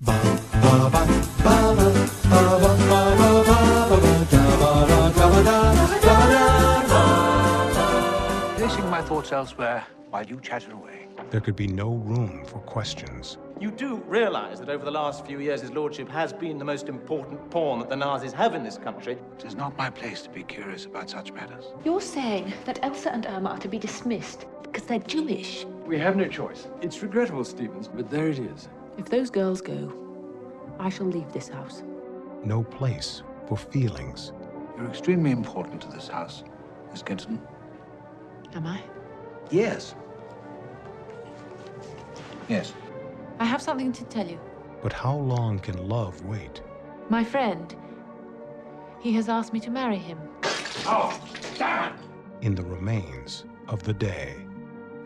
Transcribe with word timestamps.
Placing 0.00 0.14
my 8.88 9.02
thoughts 9.02 9.32
elsewhere 9.32 9.84
while 10.10 10.24
you 10.24 10.38
chatter 10.40 10.70
away. 10.70 11.08
There 11.30 11.40
could 11.40 11.56
be 11.56 11.66
no 11.66 11.94
room 11.94 12.44
for 12.44 12.60
questions. 12.60 13.38
You 13.58 13.72
do 13.72 13.96
realize 14.06 14.60
that 14.60 14.68
over 14.68 14.84
the 14.84 14.90
last 14.92 15.26
few 15.26 15.40
years, 15.40 15.62
his 15.62 15.72
lordship 15.72 16.08
has 16.10 16.32
been 16.32 16.58
the 16.58 16.64
most 16.64 16.88
important 16.88 17.50
pawn 17.50 17.80
that 17.80 17.88
the 17.88 17.96
Nazis 17.96 18.32
have 18.34 18.54
in 18.54 18.62
this 18.62 18.78
country. 18.78 19.18
It 19.36 19.44
is 19.44 19.56
not 19.56 19.76
my 19.76 19.90
place 19.90 20.22
to 20.22 20.30
be 20.30 20.44
curious 20.44 20.84
about 20.84 21.10
such 21.10 21.32
matters. 21.32 21.64
You're 21.84 22.00
saying 22.00 22.52
that 22.66 22.78
Elsa 22.84 23.12
and 23.12 23.26
Irma 23.26 23.50
are 23.50 23.58
to 23.58 23.68
be 23.68 23.80
dismissed 23.80 24.46
because 24.62 24.84
they're 24.84 25.00
Jewish. 25.00 25.66
We 25.86 25.98
have 25.98 26.14
no 26.14 26.28
choice. 26.28 26.68
It's 26.82 27.02
regrettable, 27.02 27.42
Stevens, 27.42 27.88
but 27.88 28.08
there 28.08 28.28
it 28.28 28.38
is. 28.38 28.68
If 28.98 29.08
those 29.08 29.30
girls 29.30 29.60
go, 29.60 29.92
I 30.80 30.88
shall 30.88 31.06
leave 31.06 31.32
this 31.32 31.48
house. 31.48 31.84
No 32.44 32.64
place 32.64 33.22
for 33.46 33.56
feelings. 33.56 34.32
You're 34.76 34.88
extremely 34.88 35.30
important 35.30 35.80
to 35.82 35.88
this 35.88 36.08
house, 36.08 36.42
Miss 36.90 37.02
Kenton. 37.02 37.40
Am 38.54 38.66
I? 38.66 38.82
Yes. 39.50 39.94
Yes. 42.48 42.72
I 43.38 43.44
have 43.44 43.62
something 43.62 43.92
to 43.92 44.04
tell 44.04 44.26
you. 44.26 44.40
But 44.82 44.92
how 44.92 45.16
long 45.16 45.60
can 45.60 45.88
love 45.88 46.24
wait? 46.24 46.60
My 47.08 47.22
friend, 47.22 47.74
he 49.00 49.12
has 49.12 49.28
asked 49.28 49.52
me 49.52 49.60
to 49.60 49.70
marry 49.70 49.96
him. 49.96 50.18
Oh, 50.86 51.18
damn 51.56 51.94
it! 51.94 52.00
In 52.42 52.54
the 52.54 52.64
remains 52.64 53.44
of 53.68 53.82
the 53.84 53.92
day. 53.92 54.34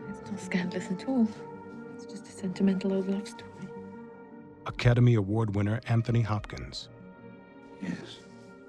It's 0.09 0.31
not 0.31 0.41
scandalous 0.41 0.91
at 0.91 1.09
all. 1.09 1.29
It's 1.95 2.07
just 2.07 2.27
a 2.27 2.31
sentimental 2.31 2.95
old 2.95 3.09
love 3.09 3.29
story. 3.29 3.52
Academy 4.67 5.15
Award 5.15 5.55
winner 5.55 5.81
Anthony 5.89 6.23
Hopkins. 6.23 6.89
Yes. 7.81 8.21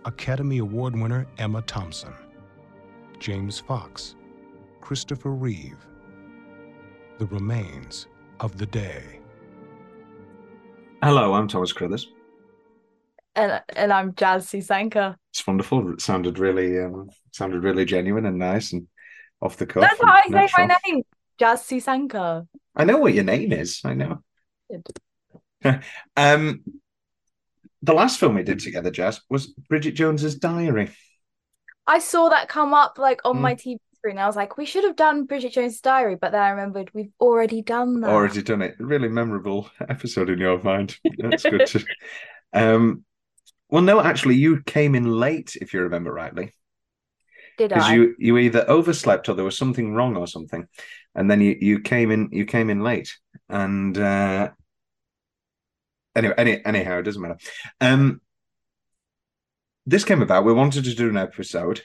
Academy 0.05 0.57
Award 0.57 0.99
winner 0.99 1.27
Emma 1.37 1.61
Thompson. 1.61 2.13
James 3.19 3.59
Fox. 3.59 4.15
Christopher 4.81 5.31
Reeve. 5.31 5.77
The 7.19 7.27
remains 7.27 8.07
of 8.39 8.57
the 8.57 8.65
day. 8.65 9.19
Hello, 11.01 11.33
I'm 11.33 11.47
Thomas 11.47 11.71
Carruthers. 11.71 12.07
And 13.35 13.61
and 13.75 13.91
I'm 13.91 14.13
Jazz 14.15 14.47
Susanka. 14.47 15.15
It's 15.31 15.45
wonderful. 15.45 15.93
It 15.93 16.01
sounded 16.01 16.37
really, 16.37 16.79
um, 16.79 17.09
sounded 17.31 17.63
really 17.63 17.85
genuine 17.85 18.25
and 18.25 18.37
nice 18.37 18.73
and 18.73 18.87
off 19.41 19.57
the 19.57 19.65
cuff. 19.65 19.81
That's 19.81 20.01
how 20.01 20.11
I 20.11 20.23
say 20.23 20.29
natural. 20.29 20.67
my 20.67 20.77
name. 20.87 21.03
Jazz 21.39 21.61
Susanka. 21.61 22.47
I 22.75 22.85
know 22.85 22.97
what 22.97 23.13
your 23.13 23.23
name 23.23 23.51
is. 23.51 23.81
I 23.83 23.93
know. 23.93 24.19
Good. 24.69 24.87
um, 26.17 26.63
the 27.81 27.93
last 27.93 28.19
film 28.19 28.35
we 28.35 28.43
did 28.43 28.59
together, 28.59 28.91
Jess, 28.91 29.21
was 29.29 29.47
Bridget 29.47 29.91
Jones's 29.93 30.35
Diary. 30.35 30.91
I 31.85 31.99
saw 31.99 32.29
that 32.29 32.47
come 32.47 32.73
up 32.73 32.97
like 32.97 33.21
on 33.25 33.37
Mm. 33.37 33.41
my 33.41 33.55
TV 33.55 33.77
screen. 33.95 34.17
I 34.17 34.25
was 34.25 34.35
like, 34.35 34.57
we 34.57 34.65
should 34.65 34.83
have 34.85 34.95
done 34.95 35.25
Bridget 35.25 35.53
Jones's 35.53 35.81
Diary, 35.81 36.15
but 36.15 36.31
then 36.31 36.41
I 36.41 36.49
remembered 36.49 36.91
we've 36.93 37.11
already 37.19 37.61
done 37.61 38.01
that. 38.01 38.09
Already 38.09 38.41
done 38.41 38.61
it. 38.61 38.75
Really 38.79 39.09
memorable 39.09 39.69
episode 39.89 40.29
in 40.29 40.39
your 40.39 40.61
mind. 40.61 40.97
That's 41.17 41.43
good. 41.43 41.65
to... 41.67 41.85
Um, 42.55 43.03
well, 43.69 43.81
no, 43.81 43.99
actually, 43.99 44.35
you 44.35 44.61
came 44.61 44.93
in 44.93 45.05
late, 45.05 45.57
if 45.59 45.73
you 45.73 45.81
remember 45.81 46.13
rightly. 46.13 46.53
Did 47.57 47.69
because 47.69 47.85
I? 47.85 47.95
you 47.95 48.15
you 48.19 48.37
either 48.37 48.63
overslept 48.69 49.27
or 49.29 49.33
there 49.33 49.45
was 49.45 49.57
something 49.57 49.93
wrong 49.93 50.15
or 50.17 50.27
something 50.27 50.67
and 51.15 51.29
then 51.29 51.39
you 51.41 51.55
you 51.59 51.79
came 51.79 52.09
in 52.11 52.29
you 52.31 52.45
came 52.45 52.69
in 52.71 52.81
late 52.81 53.15
and 53.49 53.95
uh 53.97 54.49
anyway 56.15 56.33
any, 56.37 56.65
anyhow 56.65 56.99
it 56.99 57.03
doesn't 57.03 57.21
matter. 57.21 57.37
Um 57.81 58.21
this 59.85 60.05
came 60.05 60.21
about 60.21 60.45
we 60.45 60.53
wanted 60.53 60.85
to 60.85 60.95
do 60.95 61.09
an 61.09 61.17
episode. 61.17 61.81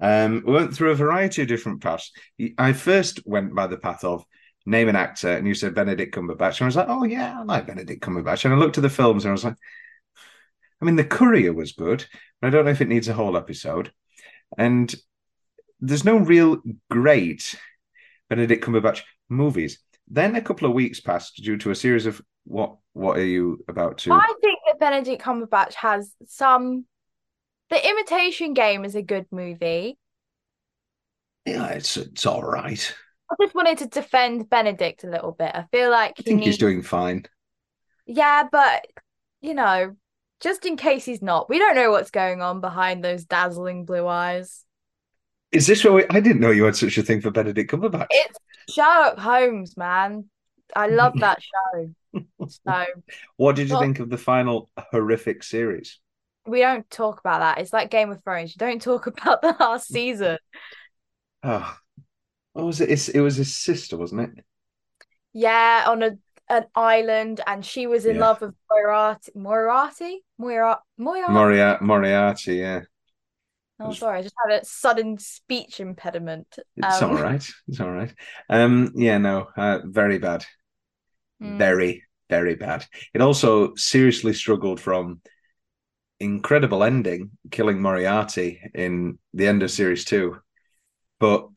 Um 0.00 0.42
we 0.46 0.52
went 0.52 0.74
through 0.74 0.92
a 0.92 0.96
variety 0.96 1.42
of 1.42 1.48
different 1.48 1.82
paths. 1.82 2.12
I 2.56 2.72
first 2.72 3.20
went 3.26 3.54
by 3.54 3.66
the 3.66 3.78
path 3.78 4.04
of 4.04 4.24
name 4.66 4.88
an 4.88 4.96
actor 4.96 5.32
and 5.32 5.46
you 5.46 5.54
said 5.54 5.74
benedict 5.74 6.14
cumberbatch 6.14 6.60
and 6.60 6.62
i 6.62 6.66
was 6.66 6.76
like 6.76 6.90
oh 6.90 7.02
yeah 7.02 7.40
i 7.40 7.42
like 7.42 7.66
benedict 7.66 8.02
cumberbatch. 8.02 8.44
And 8.44 8.52
i 8.52 8.56
looked 8.58 8.76
at 8.76 8.82
the 8.82 8.90
films 8.90 9.24
and 9.24 9.30
i 9.30 9.32
was 9.32 9.44
like 9.44 9.56
i 10.82 10.84
mean 10.84 10.96
the 10.96 11.04
courier 11.04 11.54
was 11.54 11.72
good 11.72 12.04
but 12.38 12.48
i 12.48 12.50
don't 12.50 12.66
know 12.66 12.70
if 12.70 12.82
it 12.82 12.88
needs 12.88 13.08
a 13.08 13.14
whole 13.14 13.36
episode. 13.36 13.92
And 14.56 14.94
there's 15.80 16.04
no 16.04 16.16
real 16.16 16.62
great 16.90 17.54
Benedict 18.28 18.64
Cumberbatch 18.64 19.02
movies. 19.28 19.78
Then 20.06 20.36
a 20.36 20.42
couple 20.42 20.68
of 20.68 20.74
weeks 20.74 21.00
passed 21.00 21.36
due 21.36 21.58
to 21.58 21.70
a 21.70 21.74
series 21.74 22.06
of 22.06 22.22
what 22.48 22.76
what 22.94 23.18
are 23.18 23.24
you 23.24 23.64
about 23.68 23.98
to 23.98 24.12
I 24.12 24.32
think 24.40 24.58
that 24.66 24.80
Benedict 24.80 25.22
Cumberbatch 25.22 25.74
has 25.74 26.12
some. 26.26 26.86
The 27.70 27.86
Imitation 27.86 28.54
Game 28.54 28.86
is 28.86 28.94
a 28.94 29.02
good 29.02 29.26
movie. 29.30 29.98
Yeah, 31.44 31.66
it's 31.68 31.96
it's 31.98 32.24
all 32.24 32.42
right. 32.42 32.94
I 33.30 33.34
just 33.42 33.54
wanted 33.54 33.78
to 33.78 33.86
defend 33.86 34.48
Benedict 34.48 35.04
a 35.04 35.10
little 35.10 35.32
bit. 35.32 35.50
I 35.54 35.66
feel 35.70 35.90
like 35.90 36.12
I 36.12 36.14
he 36.16 36.22
think 36.22 36.42
he's 36.42 36.56
doing 36.56 36.82
fine. 36.82 37.26
Yeah, 38.06 38.44
but 38.50 38.86
you 39.42 39.52
know, 39.52 39.94
just 40.40 40.64
in 40.64 40.78
case 40.78 41.04
he's 41.04 41.20
not, 41.20 41.50
we 41.50 41.58
don't 41.58 41.74
know 41.74 41.90
what's 41.90 42.10
going 42.10 42.40
on 42.40 42.62
behind 42.62 43.04
those 43.04 43.26
dazzling 43.26 43.84
blue 43.84 44.06
eyes. 44.06 44.64
Is 45.52 45.66
this 45.66 45.84
what 45.84 45.94
we, 45.94 46.04
I 46.08 46.20
didn't 46.20 46.40
know 46.40 46.50
you 46.50 46.64
had 46.64 46.76
such 46.76 46.96
a 46.96 47.02
thing 47.02 47.20
for 47.20 47.30
Benedict 47.30 47.70
Cumberbatch. 47.70 48.06
It's 48.10 48.38
Sherlock 48.70 49.18
Holmes, 49.18 49.76
man. 49.76 50.30
I 50.76 50.88
love 50.88 51.14
that 51.20 51.40
show. 51.42 51.90
So 52.48 52.84
What 53.36 53.56
did 53.56 53.68
you 53.68 53.74
Well- 53.74 53.82
think 53.82 54.00
of 54.00 54.10
the 54.10 54.18
final 54.18 54.70
horrific 54.76 55.42
series? 55.42 55.98
we 56.46 56.60
don't 56.60 56.88
talk 56.88 57.20
about 57.20 57.40
that. 57.40 57.58
It's 57.58 57.74
like 57.74 57.90
Game 57.90 58.10
of 58.10 58.22
Thrones. 58.24 58.54
You 58.54 58.58
don't 58.58 58.80
talk 58.80 59.06
about 59.12 59.42
the 59.42 59.54
last 59.60 59.88
season. 59.88 60.38
Oh, 61.42 61.76
what 62.54 62.64
was 62.66 62.80
it? 62.80 62.90
It's, 62.90 63.08
it 63.10 63.20
was 63.20 63.36
his 63.36 63.54
sister, 63.54 63.96
wasn't 63.98 64.22
it? 64.38 64.44
Yeah, 65.34 65.84
on 65.86 66.02
a 66.02 66.18
an 66.50 66.64
island, 66.74 67.42
and 67.46 67.62
she 67.64 67.86
was 67.86 68.06
in 68.06 68.16
Yeah. 68.16 68.22
love 68.22 68.40
with 68.40 68.54
Moriarty. 68.70 69.32
Moriarty? 69.34 70.24
Moira 70.38 70.78
Moriarty? 70.96 71.84
Moriarty, 71.84 72.54
yeah. 72.56 72.80
Oh, 73.78 73.92
sorry, 73.92 74.20
I 74.20 74.22
just 74.22 74.34
had 74.44 74.60
a 74.62 74.64
sudden 74.64 75.18
speech 75.18 75.78
impediment. 75.80 76.58
It's 76.76 77.02
Um, 77.02 77.10
all 77.10 77.22
right. 77.22 77.46
It's 77.68 77.80
all 77.80 77.90
right. 77.92 78.12
Um, 78.48 78.92
yeah, 78.96 79.18
no, 79.18 79.48
uh, 79.56 79.80
very 79.84 80.18
bad. 80.18 80.46
Mm. 81.42 81.58
Very, 81.58 82.04
very 82.28 82.54
bad. 82.54 82.86
It 83.14 83.20
also 83.20 83.74
seriously 83.74 84.32
struggled 84.34 84.80
from 84.80 85.20
incredible 86.20 86.84
ending, 86.84 87.30
killing 87.50 87.80
Moriarty 87.80 88.60
in 88.74 89.18
the 89.34 89.46
end 89.46 89.62
of 89.62 89.70
series 89.70 90.04
two. 90.04 90.38
But 91.20 91.48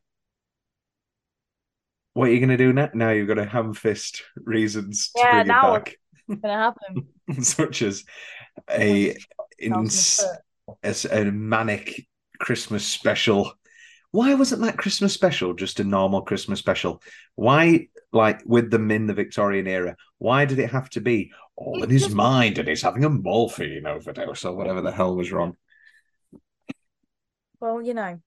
what 2.14 2.30
are 2.30 2.32
you 2.32 2.40
going 2.40 2.50
to 2.50 2.58
do 2.58 2.74
now? 2.74 2.90
Now 2.94 3.10
you've 3.12 3.28
got 3.28 3.38
a 3.38 3.46
ham 3.46 3.74
fist 3.74 4.24
reasons 4.36 5.12
to 5.18 5.22
Yeah, 5.22 5.30
bring 5.30 5.48
it 5.48 5.62
back, 5.62 5.96
What's 6.26 6.42
gonna 6.42 6.58
happen? 6.58 7.08
such 7.42 7.82
as 7.82 8.04
a, 8.70 9.16
ins- 9.60 10.24
a 10.84 11.26
manic 11.26 12.08
Christmas 12.40 12.86
special. 12.86 13.54
Why 14.12 14.34
wasn't 14.34 14.64
that 14.64 14.78
Christmas 14.78 15.14
special 15.14 15.54
just 15.54 15.80
a 15.80 15.84
normal 15.84 16.22
Christmas 16.24 16.60
special? 16.60 17.02
Why, 17.36 17.88
like 18.14 18.42
with 18.46 18.72
them 18.72 18.92
in 18.92 19.08
the 19.08 19.14
Victorian 19.14 19.68
era, 19.68 19.96
why 20.18 20.46
did 20.46 20.60
it 20.60 20.72
have 20.72 20.90
to 20.92 21.02
be 21.02 21.32
all 21.56 21.84
in 21.84 21.90
his 21.90 22.10
mind 22.10 22.58
and 22.58 22.68
he's 22.68 22.82
having 22.82 23.04
a 23.06 23.10
morphine 23.10 23.86
overdose 23.86 24.46
or 24.46 24.56
whatever 24.56 24.82
the 24.82 24.92
hell 24.92 25.16
was 25.16 25.32
wrong? 25.32 25.56
Well, 27.60 27.82
you 27.82 27.94
know, 27.94 28.20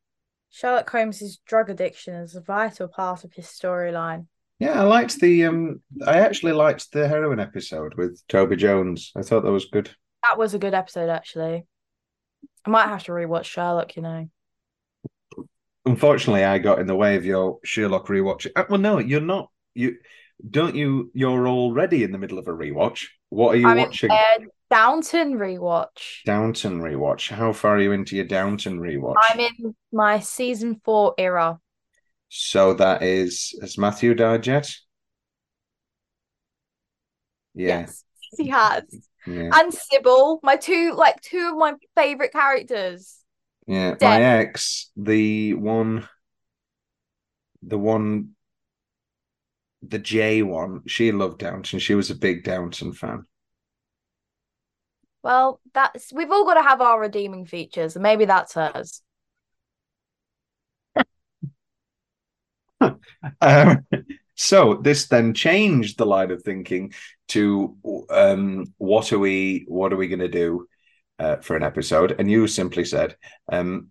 Sherlock 0.50 0.88
Holmes's 0.88 1.38
drug 1.44 1.68
addiction 1.68 2.14
is 2.14 2.36
a 2.36 2.40
vital 2.40 2.88
part 2.88 3.24
of 3.24 3.32
his 3.32 3.46
storyline. 3.46 4.26
Yeah, 4.60 4.80
I 4.80 4.84
liked 4.84 5.20
the 5.20 5.46
um 5.46 5.82
I 6.06 6.20
actually 6.20 6.52
liked 6.52 6.92
the 6.92 7.08
heroin 7.08 7.40
episode 7.40 7.94
with 7.94 8.22
Toby 8.28 8.56
Jones. 8.56 9.12
I 9.16 9.22
thought 9.22 9.42
that 9.42 9.50
was 9.50 9.66
good. 9.66 9.90
That 10.22 10.38
was 10.38 10.54
a 10.54 10.58
good 10.58 10.74
episode, 10.74 11.10
actually. 11.10 11.66
I 12.64 12.70
might 12.70 12.88
have 12.88 13.02
to 13.04 13.12
rewatch 13.12 13.44
Sherlock, 13.44 13.96
you 13.96 14.02
know. 14.02 14.28
Unfortunately, 15.84 16.44
I 16.44 16.58
got 16.58 16.78
in 16.78 16.86
the 16.86 16.96
way 16.96 17.16
of 17.16 17.26
your 17.26 17.58
Sherlock 17.62 18.06
rewatch. 18.06 18.46
Uh, 18.56 18.64
well, 18.70 18.80
no, 18.80 18.98
you're 18.98 19.20
not. 19.20 19.50
You 19.74 19.96
don't 20.48 20.74
you 20.74 21.10
you're 21.14 21.48
already 21.48 22.04
in 22.04 22.12
the 22.12 22.18
middle 22.18 22.38
of 22.38 22.48
a 22.48 22.52
rewatch. 22.52 23.06
What 23.30 23.54
are 23.54 23.58
you 23.58 23.68
I'm 23.68 23.78
in 23.78 23.84
watching? 23.86 24.10
uh, 24.10 24.38
Downton 24.70 25.34
rewatch. 25.34 26.24
Downton 26.24 26.80
rewatch. 26.80 27.30
How 27.30 27.52
far 27.52 27.76
are 27.76 27.80
you 27.80 27.92
into 27.92 28.16
your 28.16 28.24
Downton 28.24 28.80
rewatch? 28.80 29.16
I'm 29.30 29.40
in 29.40 29.74
my 29.92 30.20
season 30.20 30.80
four 30.84 31.14
era. 31.18 31.60
So 32.28 32.74
that 32.74 33.02
is 33.02 33.56
has 33.60 33.78
Matthew 33.78 34.14
died 34.14 34.46
yet? 34.46 34.74
Yeah, 37.54 37.86
Yes, 37.86 38.04
he 38.36 38.48
has. 38.48 38.82
yeah, 39.26 39.50
And 39.52 39.72
Sybil, 39.72 40.40
my 40.42 40.56
two 40.56 40.92
like 40.94 41.20
two 41.20 41.50
of 41.52 41.56
my 41.58 41.74
favorite 41.96 42.32
characters. 42.32 43.18
yeah. 43.66 43.94
My 44.00 44.20
ex, 44.22 44.90
the 44.96 45.54
one, 45.54 46.08
the 47.62 47.78
one, 47.78 48.34
the 49.88 49.98
J 49.98 50.42
one. 50.42 50.82
She 50.86 51.12
loved 51.12 51.38
Downton. 51.40 51.78
She 51.78 51.94
was 51.94 52.10
a 52.10 52.14
big 52.14 52.44
Downton 52.44 52.92
fan. 52.92 53.26
Well, 55.22 55.60
that's 55.72 56.12
we've 56.12 56.30
all 56.30 56.44
got 56.44 56.54
to 56.54 56.62
have 56.62 56.80
our 56.80 57.00
redeeming 57.00 57.46
features, 57.46 57.96
and 57.96 58.02
maybe 58.02 58.24
that's 58.26 58.54
hers. 58.54 59.02
Um, 63.40 63.86
so 64.34 64.74
this 64.74 65.06
then 65.06 65.32
changed 65.34 65.98
the 65.98 66.06
line 66.06 66.30
of 66.30 66.42
thinking 66.42 66.92
to 67.28 67.76
um, 68.10 68.64
what 68.78 69.12
are 69.12 69.18
we 69.18 69.64
what 69.68 69.92
are 69.92 69.96
we 69.96 70.08
going 70.08 70.18
to 70.20 70.28
do 70.28 70.66
uh, 71.18 71.36
for 71.36 71.56
an 71.56 71.62
episode? 71.62 72.16
And 72.18 72.30
you 72.30 72.46
simply 72.46 72.84
said 72.84 73.16
um, 73.50 73.88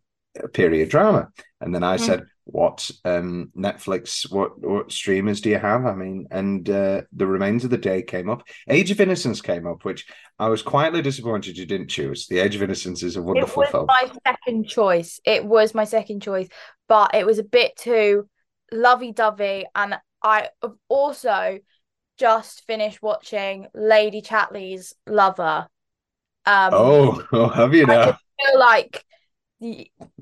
period 0.54 0.90
drama, 0.90 1.30
and 1.62 1.74
then 1.74 1.84
I 1.84 1.98
Mm. 1.98 1.98
said 1.98 2.26
what 2.46 2.92
um, 3.06 3.52
Netflix 3.58 4.30
what 4.32 4.60
what 4.60 4.92
streamers 4.92 5.42
do 5.42 5.50
you 5.50 5.60
have? 5.60 5.86
I 5.86 5.96
mean, 5.96 6.28
and 6.32 6.70
uh, 6.70 7.02
the 7.14 7.28
remains 7.28 7.64
of 7.64 7.70
the 7.70 7.78
day 7.78 8.02
came 8.02 8.30
up. 8.30 8.44
Age 8.68 8.92
of 8.92 9.00
Innocence 9.02 9.42
came 9.42 9.66
up, 9.68 9.86
which 9.86 10.06
I 10.40 10.50
was 10.50 10.62
quietly 10.62 11.02
disappointed 11.02 11.58
you 11.58 11.66
didn't 11.66 11.88
choose. 11.90 12.28
The 12.28 12.40
Age 12.40 12.56
of 12.56 12.64
Innocence 12.64 13.04
is 13.04 13.16
a 13.16 13.22
It 13.34 13.48
wonderful 13.48 13.56
was 13.56 13.70
film. 13.72 13.88
my 13.88 14.12
second 14.26 14.68
choice. 14.68 15.20
It 15.26 15.46
was 15.46 15.74
my 15.74 15.84
second 15.86 16.22
choice, 16.22 16.48
but 16.88 17.16
it 17.16 17.26
was 17.26 17.40
a 17.40 17.44
bit 17.44 17.76
too 17.76 18.30
lovey-dovey, 18.72 19.66
and 19.76 20.00
I 20.24 20.50
also 20.88 21.60
just 22.18 22.66
finished 22.68 23.02
watching 23.02 23.68
Lady 23.74 24.22
Chatterley's 24.22 24.94
Lover. 25.08 25.68
Um, 26.46 26.74
Oh, 26.76 27.26
oh, 27.32 27.48
have 27.50 27.74
you 27.74 27.86
now? 27.86 28.06
just 28.06 28.24
feel 28.40 28.60
like 28.60 29.06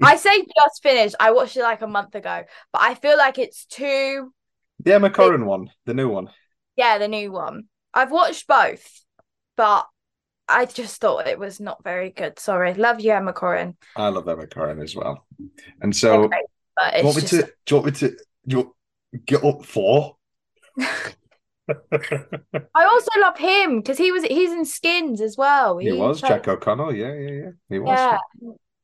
I 0.04 0.16
say 0.16 0.40
just 0.42 0.84
finished. 0.84 1.16
I 1.20 1.32
watched 1.32 1.58
it 1.58 1.64
like 1.64 1.82
a 1.82 1.88
month 1.88 2.16
ago, 2.16 2.44
but 2.74 2.82
I 2.82 2.96
feel 2.96 3.18
like 3.18 3.38
it's 3.40 3.66
too 3.66 4.34
The 4.84 4.94
Emma 4.94 5.10
Corrin 5.10 5.46
one, 5.46 5.70
the 5.86 5.94
new 5.94 6.10
one. 6.10 6.30
yeah, 6.76 6.98
the 6.98 7.08
new 7.08 7.32
one. 7.32 7.64
I've 7.94 8.12
watched 8.12 8.48
both, 8.48 9.04
but 9.58 9.88
I 10.48 10.66
just 10.66 11.00
thought 11.02 11.28
it 11.28 11.40
was 11.40 11.60
not 11.60 11.84
very 11.84 12.10
good. 12.10 12.40
Sorry, 12.40 12.74
love 12.74 13.00
you, 13.00 13.12
Emma 13.12 13.34
Corrin. 13.34 13.76
I 13.96 14.10
love 14.10 14.28
Emma 14.28 14.48
Corrin 14.48 14.82
as 14.84 14.96
well. 14.96 15.26
And 15.82 15.96
so, 15.96 16.28
do 16.30 16.36
you 16.98 17.04
want 17.04 17.18
me 17.18 17.24
to? 17.24 17.38
Do 17.66 17.76
you 17.76 17.82
want 17.82 17.86
me 17.86 17.92
to? 17.94 18.18
Do 18.48 18.74
you 19.14 19.20
get 19.26 19.44
up 19.44 19.66
for? 19.66 20.18
I 21.70 22.84
also 22.86 23.20
love 23.20 23.38
him 23.38 23.78
because 23.78 23.98
he 23.98 24.12
was 24.12 24.24
he's 24.24 24.52
in 24.52 24.66
Skins 24.66 25.22
as 25.22 25.38
well. 25.38 25.78
he 25.78 25.92
was 25.92 26.20
played- 26.20 26.30
Jack 26.30 26.48
O'Connell. 26.48 26.94
Yeah, 26.94 27.14
yeah, 27.14 27.30
yeah. 27.32 27.50
He 27.70 27.80
was. 27.80 27.98
Yeah, 27.98 28.18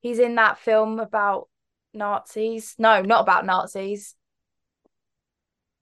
he's 0.01 0.19
in 0.19 0.35
that 0.35 0.59
film 0.59 0.99
about 0.99 1.47
Nazis. 1.93 2.75
No, 2.77 3.01
not 3.01 3.21
about 3.21 3.45
Nazis. 3.45 4.15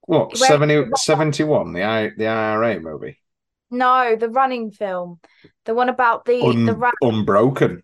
What 0.02 0.34
Where- 0.40 0.48
70, 0.50 0.92
71, 0.96 1.74
the 1.74 1.84
I 1.84 2.10
the 2.16 2.28
IRA 2.28 2.80
movie, 2.80 3.20
No, 3.72 4.16
the 4.16 4.30
running 4.30 4.72
film, 4.72 5.20
the 5.66 5.74
one 5.74 5.90
about 5.90 6.26
the 6.26 6.42
Un- 6.42 6.66
the 6.66 6.76
ra- 6.76 6.92
Unbroken. 7.02 7.82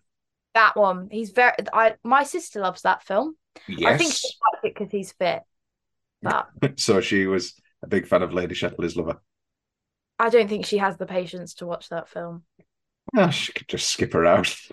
that 0.54 0.76
one. 0.76 1.08
He's 1.10 1.30
very. 1.30 1.52
I 1.72 1.96
my 2.04 2.22
sister 2.22 2.60
loves 2.60 2.82
that 2.82 3.02
film. 3.02 3.36
Yes. 3.66 3.92
I 3.92 3.98
think 3.98 4.12
she 4.12 4.28
likes 4.28 4.64
it 4.64 4.74
because 4.74 4.90
he's 4.92 5.12
fit, 5.12 5.42
but 6.22 6.48
so 6.78 7.00
she 7.00 7.26
was 7.26 7.54
a 7.82 7.88
big 7.88 8.06
fan 8.06 8.22
of 8.22 8.32
Lady 8.32 8.54
Chatterley's 8.54 8.96
Lover. 8.96 9.20
I 10.18 10.28
don't 10.28 10.48
think 10.48 10.64
she 10.64 10.78
has 10.78 10.96
the 10.96 11.06
patience 11.06 11.54
to 11.54 11.66
watch 11.66 11.88
that 11.88 12.08
film. 12.08 12.44
Ah, 13.16 13.30
she 13.30 13.52
could 13.52 13.66
just 13.66 13.90
skip 13.90 14.14
around. 14.14 14.54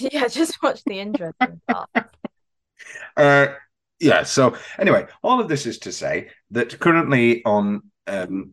Yeah, 0.12 0.28
just 0.28 0.62
watch 0.62 0.82
the 0.84 1.00
interesting 1.00 1.60
part. 1.68 1.90
Uh, 3.16 3.48
yeah. 4.00 4.22
So 4.22 4.56
anyway, 4.78 5.06
all 5.22 5.40
of 5.40 5.48
this 5.48 5.66
is 5.66 5.78
to 5.80 5.92
say 5.92 6.28
that 6.52 6.78
currently 6.78 7.44
on 7.44 7.82
um, 8.06 8.52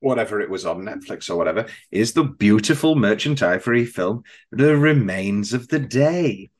whatever 0.00 0.40
it 0.40 0.50
was 0.50 0.64
on 0.64 0.82
Netflix 0.82 1.28
or 1.28 1.36
whatever 1.36 1.66
is 1.90 2.12
the 2.12 2.24
beautiful 2.24 2.94
Merchant 2.94 3.42
Ivory 3.42 3.84
film, 3.84 4.22
The 4.52 4.76
Remains 4.76 5.52
of 5.52 5.68
the 5.68 5.80
Day. 5.80 6.50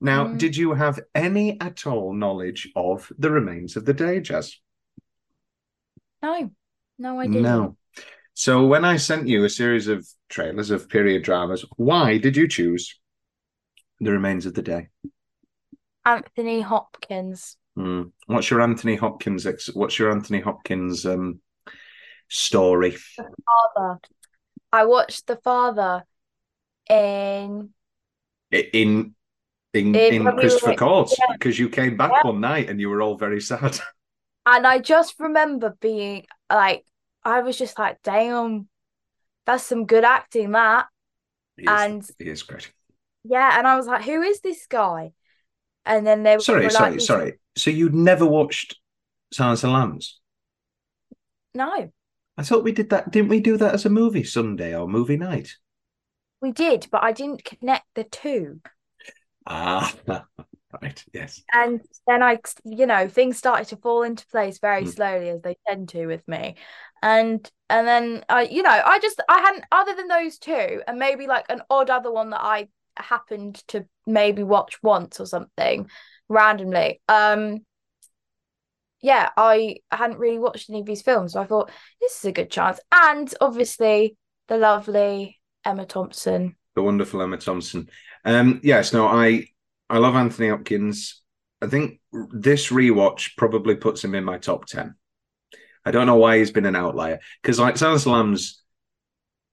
Now, 0.00 0.26
Mm. 0.26 0.38
did 0.38 0.56
you 0.56 0.74
have 0.74 1.00
any 1.14 1.60
at 1.60 1.86
all 1.86 2.12
knowledge 2.12 2.70
of 2.76 3.10
The 3.18 3.30
Remains 3.30 3.76
of 3.76 3.84
the 3.84 3.94
Day, 3.94 4.20
Jazz? 4.20 4.56
No, 6.22 6.50
no, 6.98 7.20
I 7.20 7.26
didn't. 7.26 7.42
No. 7.42 7.76
So 8.34 8.66
when 8.66 8.84
I 8.84 8.96
sent 8.96 9.26
you 9.26 9.44
a 9.44 9.50
series 9.50 9.88
of 9.88 10.06
trailers 10.28 10.70
of 10.70 10.88
period 10.88 11.24
dramas, 11.24 11.64
why 11.76 12.18
did 12.18 12.36
you 12.36 12.46
choose 12.46 12.98
The 14.00 14.12
Remains 14.12 14.46
of 14.46 14.54
the 14.54 14.62
Day? 14.62 14.88
Anthony 16.04 16.60
Hopkins. 16.60 17.56
Hmm. 17.76 18.04
What's 18.26 18.50
your 18.50 18.60
Anthony 18.60 18.96
Hopkins? 18.96 19.46
Ex- 19.46 19.74
what's 19.74 19.98
your 19.98 20.10
Anthony 20.10 20.40
Hopkins 20.40 21.04
um, 21.06 21.40
story? 22.28 22.96
Father. 23.16 23.98
I 24.72 24.84
watched 24.84 25.26
The 25.26 25.36
Father 25.36 26.04
in 26.88 27.70
In 28.50 28.64
in 28.72 29.14
In 29.74 29.94
in 29.94 30.24
we 30.24 30.32
Christopher 30.32 30.70
were- 30.70 30.76
Court 30.76 31.12
yeah. 31.18 31.26
because 31.32 31.58
you 31.58 31.68
came 31.68 31.96
back 31.96 32.12
Yeah. 32.12 32.30
one 32.30 32.40
night 32.40 32.68
and 32.70 32.80
you 32.80 32.88
were 32.90 33.02
all 33.02 33.16
very 33.16 33.40
sad. 33.40 33.78
And 34.50 34.66
I 34.66 34.78
just 34.78 35.14
remember 35.18 35.76
being 35.78 36.24
like, 36.50 36.82
I 37.22 37.40
was 37.42 37.58
just 37.58 37.78
like, 37.78 37.98
damn, 38.02 38.66
that's 39.44 39.62
some 39.64 39.84
good 39.84 40.04
acting, 40.04 40.52
that. 40.52 40.86
He 41.58 41.64
is, 41.64 41.68
And 41.70 42.10
he 42.18 42.30
is 42.30 42.42
great. 42.44 42.72
Yeah, 43.28 43.58
and 43.58 43.66
I 43.66 43.76
was 43.76 43.86
like, 43.86 44.04
who 44.04 44.22
is 44.22 44.40
this 44.40 44.66
guy? 44.66 45.12
And 45.86 46.06
then 46.06 46.22
they 46.24 46.38
Sorry, 46.38 46.70
were 46.70 46.70
sorry, 46.70 47.00
like, 47.00 47.00
sorry. 47.00 47.38
So 47.56 47.70
you'd 47.70 47.94
never 47.94 48.24
watched 48.26 48.76
Silence 49.32 49.64
of 49.64 49.70
the 49.70 49.74
Lambs? 49.74 50.20
No, 51.54 51.92
I 52.38 52.42
thought 52.42 52.64
we 52.64 52.72
did 52.72 52.88
that. 52.88 53.10
Didn't 53.10 53.28
we 53.28 53.38
do 53.40 53.58
that 53.58 53.74
as 53.74 53.84
a 53.84 53.90
movie 53.90 54.24
Sunday 54.24 54.74
or 54.74 54.88
movie 54.88 55.18
night? 55.18 55.56
we 56.40 56.50
did, 56.52 56.88
but 56.90 57.04
I 57.04 57.12
didn't 57.12 57.44
connect 57.44 57.94
the 57.94 58.02
two. 58.04 58.60
Ah, 59.46 59.92
right. 60.82 61.04
Yes. 61.12 61.42
And 61.52 61.80
then 62.06 62.22
I, 62.22 62.38
you 62.64 62.86
know, 62.86 63.08
things 63.08 63.38
started 63.38 63.68
to 63.68 63.76
fall 63.76 64.02
into 64.02 64.26
place 64.26 64.58
very 64.58 64.84
Mm. 64.84 64.86
slowly 64.86 65.30
as 65.30 65.40
they 65.40 65.56
tend 65.66 65.88
to 65.90 66.06
with 66.06 66.26
me. 66.28 66.56
And 67.02 67.48
and 67.70 67.86
then 67.86 68.24
I, 68.28 68.42
you 68.42 68.62
know, 68.62 68.70
I 68.70 68.98
just 68.98 69.20
I 69.28 69.40
hadn't 69.40 69.64
other 69.72 69.94
than 69.94 70.08
those 70.08 70.38
two, 70.38 70.82
and 70.86 70.98
maybe 70.98 71.26
like 71.26 71.46
an 71.48 71.62
odd 71.70 71.90
other 71.90 72.10
one 72.12 72.30
that 72.30 72.42
I 72.42 72.68
happened 73.00 73.56
to 73.68 73.86
maybe 74.06 74.42
watch 74.42 74.82
once 74.82 75.20
or 75.20 75.26
something 75.26 75.88
randomly. 76.28 77.00
Um 77.08 77.60
yeah, 79.00 79.28
I 79.36 79.76
hadn't 79.92 80.18
really 80.18 80.38
watched 80.40 80.70
any 80.70 80.80
of 80.80 80.86
these 80.86 81.02
films, 81.02 81.34
so 81.34 81.40
I 81.40 81.46
thought 81.46 81.70
this 82.00 82.18
is 82.18 82.24
a 82.24 82.32
good 82.32 82.50
chance. 82.50 82.80
And 82.92 83.32
obviously 83.40 84.16
the 84.48 84.56
lovely 84.58 85.38
Emma 85.64 85.84
Thompson. 85.86 86.56
the 86.74 86.82
wonderful 86.82 87.22
Emma 87.22 87.36
Thompson. 87.38 87.88
Um, 88.24 88.60
yes, 88.62 88.92
no, 88.92 89.06
I 89.06 89.46
I 89.90 89.98
love 89.98 90.14
Anthony 90.16 90.48
Hopkins. 90.48 91.22
I 91.62 91.66
think 91.66 92.00
this 92.32 92.68
rewatch 92.68 93.36
probably 93.36 93.74
puts 93.76 94.02
him 94.04 94.14
in 94.14 94.24
my 94.24 94.38
top 94.38 94.66
ten. 94.66 94.94
I 95.84 95.90
don't 95.90 96.06
know 96.06 96.16
why 96.16 96.38
he's 96.38 96.50
been 96.50 96.66
an 96.66 96.76
outlier 96.76 97.20
because 97.42 97.58
like 97.58 97.76
Silence 97.76 98.06
Lambs 98.06 98.62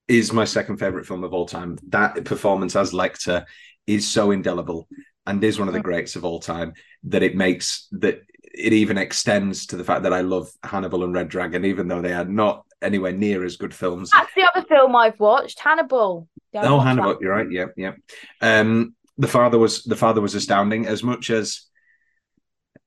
is 0.08 0.32
my 0.34 0.46
second 0.46 0.78
favorite 0.78 1.06
film 1.06 1.24
of 1.24 1.34
all 1.34 1.46
time. 1.46 1.78
That 1.90 2.26
performance 2.26 2.76
as 2.76 2.92
Lecter 2.94 3.46
is 3.88 4.08
so 4.08 4.32
indelible 4.32 4.88
and 5.26 5.44
is 5.44 5.58
one 5.60 5.68
of 5.68 5.74
the 5.74 5.80
greats 5.82 6.16
of 6.16 6.24
all 6.26 6.40
time 6.40 6.74
that 7.06 7.24
it 7.24 7.36
makes 7.36 7.88
that 7.94 8.22
it 8.44 8.74
even 8.74 8.98
extends 8.98 9.66
to 9.68 9.76
the 9.78 9.84
fact 9.84 10.04
that 10.04 10.14
I 10.14 10.22
love 10.22 10.50
Hannibal 10.64 11.04
and 11.04 11.14
Red 11.14 11.28
Dragon, 11.30 11.66
even 11.66 11.88
though 11.88 12.02
they 12.02 12.14
are 12.14 12.26
not 12.26 12.64
anywhere 12.82 13.12
near 13.12 13.44
as 13.44 13.58
good 13.58 13.74
films. 13.74 14.10
That's 14.12 14.34
the 14.34 14.44
other 14.56 14.66
film 14.68 14.96
I've 14.96 15.20
watched, 15.20 15.60
Hannibal. 15.60 16.28
I 16.56 16.60
Oh, 16.68 16.80
Hannibal, 16.80 17.10
that. 17.10 17.22
you're 17.22 17.34
right. 17.36 17.52
Yeah, 17.52 17.66
yeah. 17.76 17.94
Um, 18.42 18.96
the 19.18 19.28
father 19.28 19.58
was 19.58 19.84
the 19.84 19.96
father 19.96 20.22
was 20.22 20.36
astounding. 20.36 20.86
As 20.86 21.04
much 21.04 21.30
as 21.30 21.66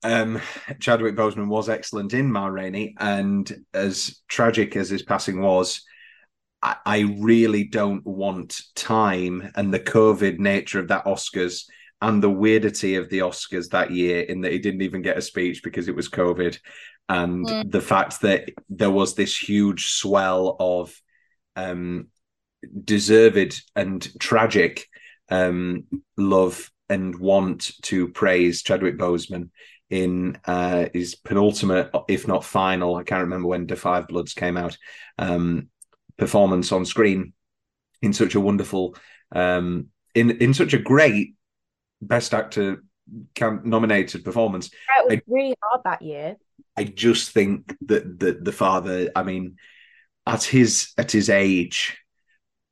um, 0.02 0.40
Chadwick 0.80 1.16
Boseman 1.16 1.48
was 1.48 1.68
excellent 1.68 2.14
in 2.14 2.30
Ma 2.30 2.46
Rainey, 2.46 2.94
and 2.98 3.64
as 3.74 4.20
tragic 4.28 4.76
as 4.76 4.88
his 4.88 5.02
passing 5.02 5.42
was, 5.42 5.82
I, 6.62 6.76
I 6.84 6.98
really 7.18 7.64
don't 7.64 8.04
want 8.06 8.60
time 8.74 9.50
and 9.54 9.72
the 9.72 9.80
COVID 9.80 10.38
nature 10.38 10.80
of 10.80 10.88
that 10.88 11.04
Oscars 11.04 11.64
and 12.00 12.22
the 12.22 12.30
weirdity 12.30 12.98
of 12.98 13.08
the 13.10 13.20
Oscars 13.20 13.70
that 13.70 13.90
year, 13.90 14.20
in 14.22 14.40
that 14.42 14.52
he 14.52 14.58
didn't 14.58 14.82
even 14.82 15.02
get 15.02 15.18
a 15.18 15.22
speech 15.22 15.62
because 15.62 15.88
it 15.88 15.96
was 15.96 16.08
COVID, 16.08 16.58
and 17.08 17.46
Mm. 17.46 17.70
the 17.70 17.80
fact 17.80 18.20
that 18.20 18.50
there 18.68 18.90
was 18.90 19.14
this 19.14 19.36
huge 19.36 19.86
swell 19.86 20.56
of 20.60 20.94
um, 21.56 22.08
deserved 22.84 23.62
and 23.74 24.08
tragic 24.20 24.86
um, 25.30 25.84
love 26.16 26.70
and 26.88 27.18
want 27.18 27.72
to 27.82 28.08
praise 28.08 28.62
Chadwick 28.62 28.96
Boseman 28.98 29.50
in 29.90 30.38
uh, 30.44 30.86
his 30.92 31.14
penultimate, 31.14 31.90
if 32.08 32.28
not 32.28 32.44
final, 32.44 32.96
I 32.96 33.02
can't 33.04 33.22
remember 33.22 33.48
when 33.48 33.66
Da 33.66 33.74
Five 33.74 34.06
Bloods 34.06 34.34
came 34.34 34.56
out, 34.56 34.76
um, 35.18 35.68
performance 36.18 36.72
on 36.72 36.84
screen 36.84 37.32
in 38.02 38.12
such 38.12 38.34
a 38.34 38.40
wonderful, 38.40 38.96
um, 39.32 39.86
in 40.14 40.30
in 40.32 40.52
such 40.52 40.74
a 40.74 40.78
great 40.78 41.34
Best 42.02 42.34
Actor 42.34 42.84
cam- 43.34 43.62
nominated 43.64 44.24
performance. 44.24 44.66
It 44.66 45.06
was 45.06 45.16
I- 45.18 45.22
really 45.26 45.54
hard 45.62 45.82
that 45.84 46.02
year. 46.02 46.36
I 46.76 46.84
just 46.84 47.30
think 47.30 47.74
that 47.86 48.18
the 48.20 48.38
the 48.40 48.52
father, 48.52 49.10
I 49.16 49.22
mean, 49.22 49.56
at 50.26 50.44
his 50.44 50.92
at 50.96 51.10
his 51.10 51.28
age, 51.30 51.98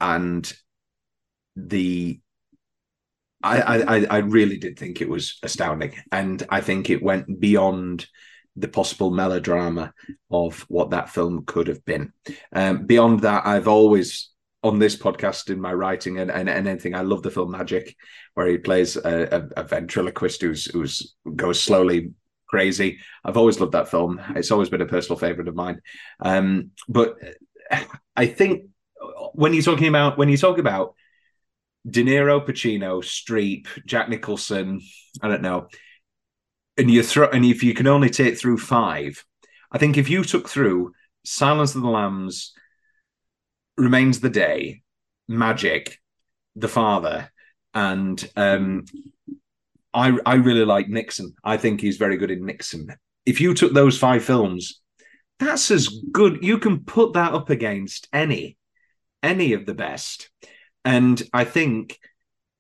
and 0.01 0.53
the 1.57 2.21
I, 3.43 3.61
I 3.61 4.05
I 4.05 4.19
really 4.19 4.59
did 4.59 4.79
think 4.79 5.01
it 5.01 5.09
was 5.09 5.39
astounding, 5.43 5.95
and 6.13 6.43
I 6.49 6.61
think 6.61 6.91
it 6.91 7.03
went 7.03 7.41
beyond 7.41 8.07
the 8.57 8.69
possible 8.69 9.11
melodrama 9.11 9.93
of 10.31 10.61
what 10.69 10.91
that 10.91 11.11
film 11.11 11.45
could 11.45 11.69
have 11.69 11.85
been. 11.85 12.13
Um, 12.53 12.87
beyond 12.87 13.21
that, 13.21 13.47
I've 13.47 13.69
always 13.69 14.31
on 14.63 14.79
this 14.79 14.97
podcast 14.97 15.51
in 15.51 15.61
my 15.61 15.73
writing 15.73 16.19
and, 16.19 16.31
and, 16.31 16.49
and 16.49 16.67
anything, 16.67 16.95
I 16.95 17.03
love 17.03 17.23
the 17.23 17.31
film 17.31 17.53
Magic, 17.53 17.95
where 18.35 18.49
he 18.49 18.59
plays 18.59 18.97
a, 18.97 19.49
a, 19.57 19.61
a 19.61 19.65
ventriloquist 19.65 20.43
who's 20.43 20.65
who's 20.67 21.15
goes 21.37 21.61
slowly 21.61 22.13
crazy. 22.49 22.99
I've 23.25 23.37
always 23.37 23.61
loved 23.61 23.73
that 23.73 23.91
film. 23.91 24.21
It's 24.35 24.51
always 24.51 24.69
been 24.69 24.81
a 24.81 24.87
personal 24.87 25.19
favorite 25.19 25.49
of 25.49 25.55
mine. 25.55 25.81
Um, 26.21 26.71
but 26.89 27.17
I 28.17 28.27
think 28.27 28.71
when 29.35 29.53
you're 29.55 29.63
talking 29.63 29.89
about 29.89 30.19
when 30.19 30.29
you 30.29 30.37
talk 30.37 30.59
about 30.59 30.95
De 31.89 32.03
Niro, 32.03 32.45
Pacino, 32.45 33.03
Streep, 33.03 33.67
Jack 33.87 34.09
Nicholson, 34.09 34.81
I 35.23 35.29
don't 35.29 35.43
know, 35.43 35.69
and 36.79 36.91
you 36.91 37.03
throw 37.03 37.29
and 37.29 37.45
if 37.45 37.63
you 37.63 37.75
can 37.75 37.87
only 37.87 38.11
take 38.11 38.39
through 38.39 38.59
five, 38.59 39.25
I 39.71 39.79
think 39.79 39.97
if 39.97 40.09
you 40.09 40.25
took 40.25 40.49
through 40.49 40.93
Silence 41.25 41.75
of 41.75 41.83
the 41.83 41.89
Lambs, 41.89 42.53
Remains 43.77 44.21
the 44.21 44.31
Day, 44.31 44.83
Magic, 45.29 45.99
The 46.55 46.69
Father, 46.69 47.31
and 47.75 48.31
um, 48.37 48.85
I 49.93 50.19
I 50.25 50.35
really 50.35 50.65
like 50.65 50.89
Nixon. 50.89 51.35
I 51.45 51.57
think 51.57 51.81
he's 51.81 51.97
very 51.97 52.17
good 52.17 52.31
in 52.31 52.47
Nixon. 52.47 52.89
If 53.25 53.41
you 53.41 53.55
took 53.55 53.73
those 53.73 53.99
five 53.99 54.25
films, 54.25 54.81
that's 55.39 55.71
as 55.71 55.89
good. 55.89 56.43
You 56.43 56.59
can 56.59 56.85
put 56.85 57.15
that 57.15 57.33
up 57.33 57.51
against 57.51 58.09
any 58.13 58.57
any 59.23 59.53
of 59.53 59.67
the 59.67 59.75
best. 59.75 60.31
And 60.85 61.21
I 61.33 61.45
think 61.45 61.99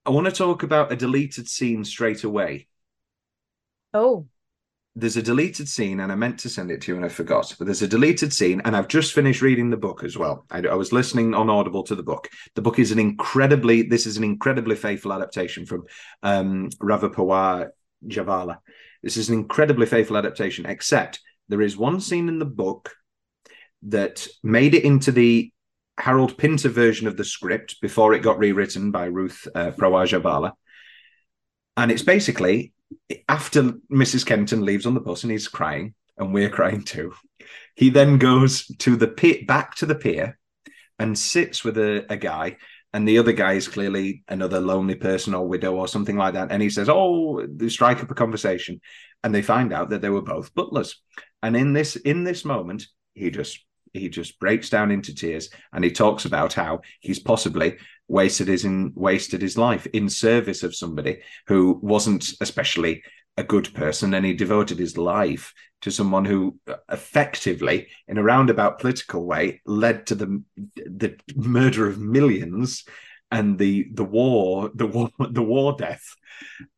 I 0.04 0.10
want 0.10 0.26
to 0.26 0.32
talk 0.32 0.62
about 0.62 0.92
a 0.92 0.96
deleted 0.96 1.48
scene 1.48 1.84
straight 1.84 2.24
away. 2.24 2.66
Oh. 3.96 4.26
There's 4.94 5.16
a 5.16 5.22
deleted 5.22 5.68
scene, 5.68 6.00
and 6.00 6.12
I 6.12 6.14
meant 6.16 6.38
to 6.40 6.50
send 6.50 6.70
it 6.70 6.82
to 6.82 6.92
you 6.92 6.96
and 6.96 7.04
I 7.04 7.08
forgot, 7.08 7.54
but 7.58 7.64
there's 7.64 7.80
a 7.80 7.88
deleted 7.88 8.32
scene, 8.32 8.60
and 8.64 8.76
I've 8.76 8.88
just 8.88 9.14
finished 9.14 9.40
reading 9.40 9.70
the 9.70 9.76
book 9.76 10.04
as 10.04 10.18
well. 10.18 10.44
I, 10.50 10.58
I 10.58 10.74
was 10.74 10.92
listening 10.92 11.34
on 11.34 11.48
Audible 11.48 11.82
to 11.84 11.94
the 11.94 12.02
book. 12.02 12.28
The 12.54 12.62
book 12.62 12.78
is 12.78 12.92
an 12.92 12.98
incredibly, 12.98 13.82
this 13.82 14.06
is 14.06 14.18
an 14.18 14.24
incredibly 14.24 14.76
faithful 14.76 15.14
adaptation 15.14 15.64
from 15.64 15.84
um, 16.22 16.68
Ravi 16.80 17.08
Prawer 17.08 17.72
Jhabvala. 18.06 18.58
This 19.02 19.16
is 19.16 19.30
an 19.30 19.34
incredibly 19.34 19.86
faithful 19.86 20.18
adaptation, 20.18 20.66
except 20.66 21.20
there 21.48 21.62
is 21.62 21.76
one 21.76 22.00
scene 22.00 22.28
in 22.28 22.38
the 22.38 22.44
book 22.44 22.92
that 23.82 24.26
made 24.42 24.74
it 24.74 24.84
into 24.84 25.10
the 25.10 25.52
Harold 25.98 26.36
Pinter 26.36 26.68
version 26.68 27.06
of 27.06 27.16
the 27.16 27.24
script 27.24 27.80
before 27.80 28.12
it 28.12 28.22
got 28.22 28.38
rewritten 28.38 28.90
by 28.90 29.06
Ruth 29.06 29.48
uh, 29.54 29.70
Prawer 29.70 30.04
Jhabvala. 30.04 30.52
And 31.78 31.90
it's 31.90 32.02
basically 32.02 32.72
after 33.28 33.72
Mrs. 33.92 34.24
Kenton 34.24 34.64
leaves 34.64 34.86
on 34.86 34.94
the 34.94 35.00
bus 35.00 35.22
and 35.22 35.32
he's 35.32 35.48
crying, 35.48 35.94
and 36.18 36.32
we're 36.32 36.50
crying 36.50 36.82
too. 36.82 37.12
He 37.74 37.90
then 37.90 38.18
goes 38.18 38.66
to 38.78 38.96
the 38.96 39.08
pit 39.08 39.46
back 39.46 39.74
to 39.76 39.86
the 39.86 39.94
pier 39.94 40.38
and 40.98 41.18
sits 41.18 41.62
with 41.62 41.76
a, 41.76 42.06
a 42.10 42.16
guy 42.16 42.56
and 42.96 43.06
the 43.06 43.18
other 43.18 43.32
guy 43.32 43.52
is 43.52 43.68
clearly 43.68 44.22
another 44.26 44.58
lonely 44.58 44.94
person 44.94 45.34
or 45.34 45.46
widow 45.46 45.74
or 45.74 45.86
something 45.86 46.16
like 46.16 46.32
that. 46.32 46.50
And 46.50 46.62
he 46.62 46.70
says, 46.70 46.88
"Oh, 46.88 47.46
they 47.46 47.68
strike 47.68 48.02
up 48.02 48.10
a 48.10 48.14
conversation," 48.14 48.80
and 49.22 49.34
they 49.34 49.42
find 49.42 49.70
out 49.70 49.90
that 49.90 50.00
they 50.00 50.08
were 50.08 50.22
both 50.22 50.54
butlers. 50.54 51.02
And 51.42 51.54
in 51.54 51.74
this 51.74 51.96
in 51.96 52.24
this 52.24 52.42
moment, 52.42 52.86
he 53.12 53.30
just 53.30 53.62
he 53.92 54.08
just 54.08 54.40
breaks 54.40 54.70
down 54.70 54.90
into 54.90 55.14
tears 55.14 55.50
and 55.74 55.84
he 55.84 55.90
talks 55.90 56.24
about 56.24 56.54
how 56.54 56.80
he's 57.00 57.18
possibly 57.18 57.76
wasted 58.08 58.48
his 58.48 58.64
in 58.64 58.92
wasted 58.94 59.42
his 59.42 59.58
life 59.58 59.86
in 59.88 60.08
service 60.08 60.62
of 60.62 60.74
somebody 60.74 61.20
who 61.46 61.78
wasn't 61.82 62.32
especially 62.40 63.02
a 63.36 63.44
good 63.44 63.72
person 63.74 64.14
and 64.14 64.24
he 64.24 64.32
devoted 64.32 64.78
his 64.78 64.96
life 64.96 65.52
to 65.82 65.90
someone 65.90 66.24
who 66.24 66.58
uh, 66.68 66.74
effectively 66.90 67.88
in 68.08 68.18
a 68.18 68.22
roundabout 68.22 68.78
political 68.78 69.24
way 69.24 69.60
led 69.66 70.06
to 70.06 70.14
the 70.14 70.42
the 70.76 71.16
murder 71.34 71.86
of 71.86 71.98
millions 71.98 72.84
and 73.30 73.58
the 73.58 73.88
the 73.92 74.04
war 74.04 74.70
the 74.74 74.86
war 74.86 75.10
the 75.30 75.42
war 75.42 75.74
death. 75.76 76.16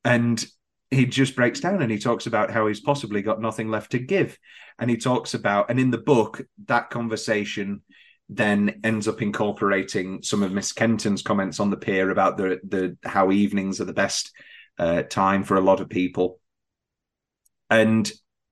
And 0.04 0.44
he 0.90 1.04
just 1.04 1.36
breaks 1.36 1.60
down 1.60 1.82
and 1.82 1.92
he 1.92 1.98
talks 1.98 2.26
about 2.26 2.50
how 2.50 2.66
he's 2.66 2.80
possibly 2.80 3.20
got 3.20 3.42
nothing 3.42 3.68
left 3.68 3.92
to 3.92 3.98
give. 3.98 4.38
And 4.78 4.88
he 4.88 4.96
talks 4.96 5.34
about 5.34 5.70
and 5.70 5.78
in 5.78 5.90
the 5.90 5.98
book 5.98 6.40
that 6.66 6.90
conversation 6.90 7.82
then 8.28 8.80
ends 8.84 9.08
up 9.08 9.22
incorporating 9.22 10.22
some 10.22 10.42
of 10.42 10.52
miss 10.52 10.72
kenton's 10.72 11.22
comments 11.22 11.60
on 11.60 11.70
the 11.70 11.76
pier 11.76 12.10
about 12.10 12.36
the 12.36 12.60
the 12.68 12.96
how 13.04 13.30
evenings 13.32 13.80
are 13.80 13.86
the 13.86 13.92
best 13.92 14.32
uh, 14.78 15.02
time 15.02 15.42
for 15.42 15.56
a 15.56 15.60
lot 15.60 15.80
of 15.80 15.88
people. 15.88 16.38
And 17.68 18.10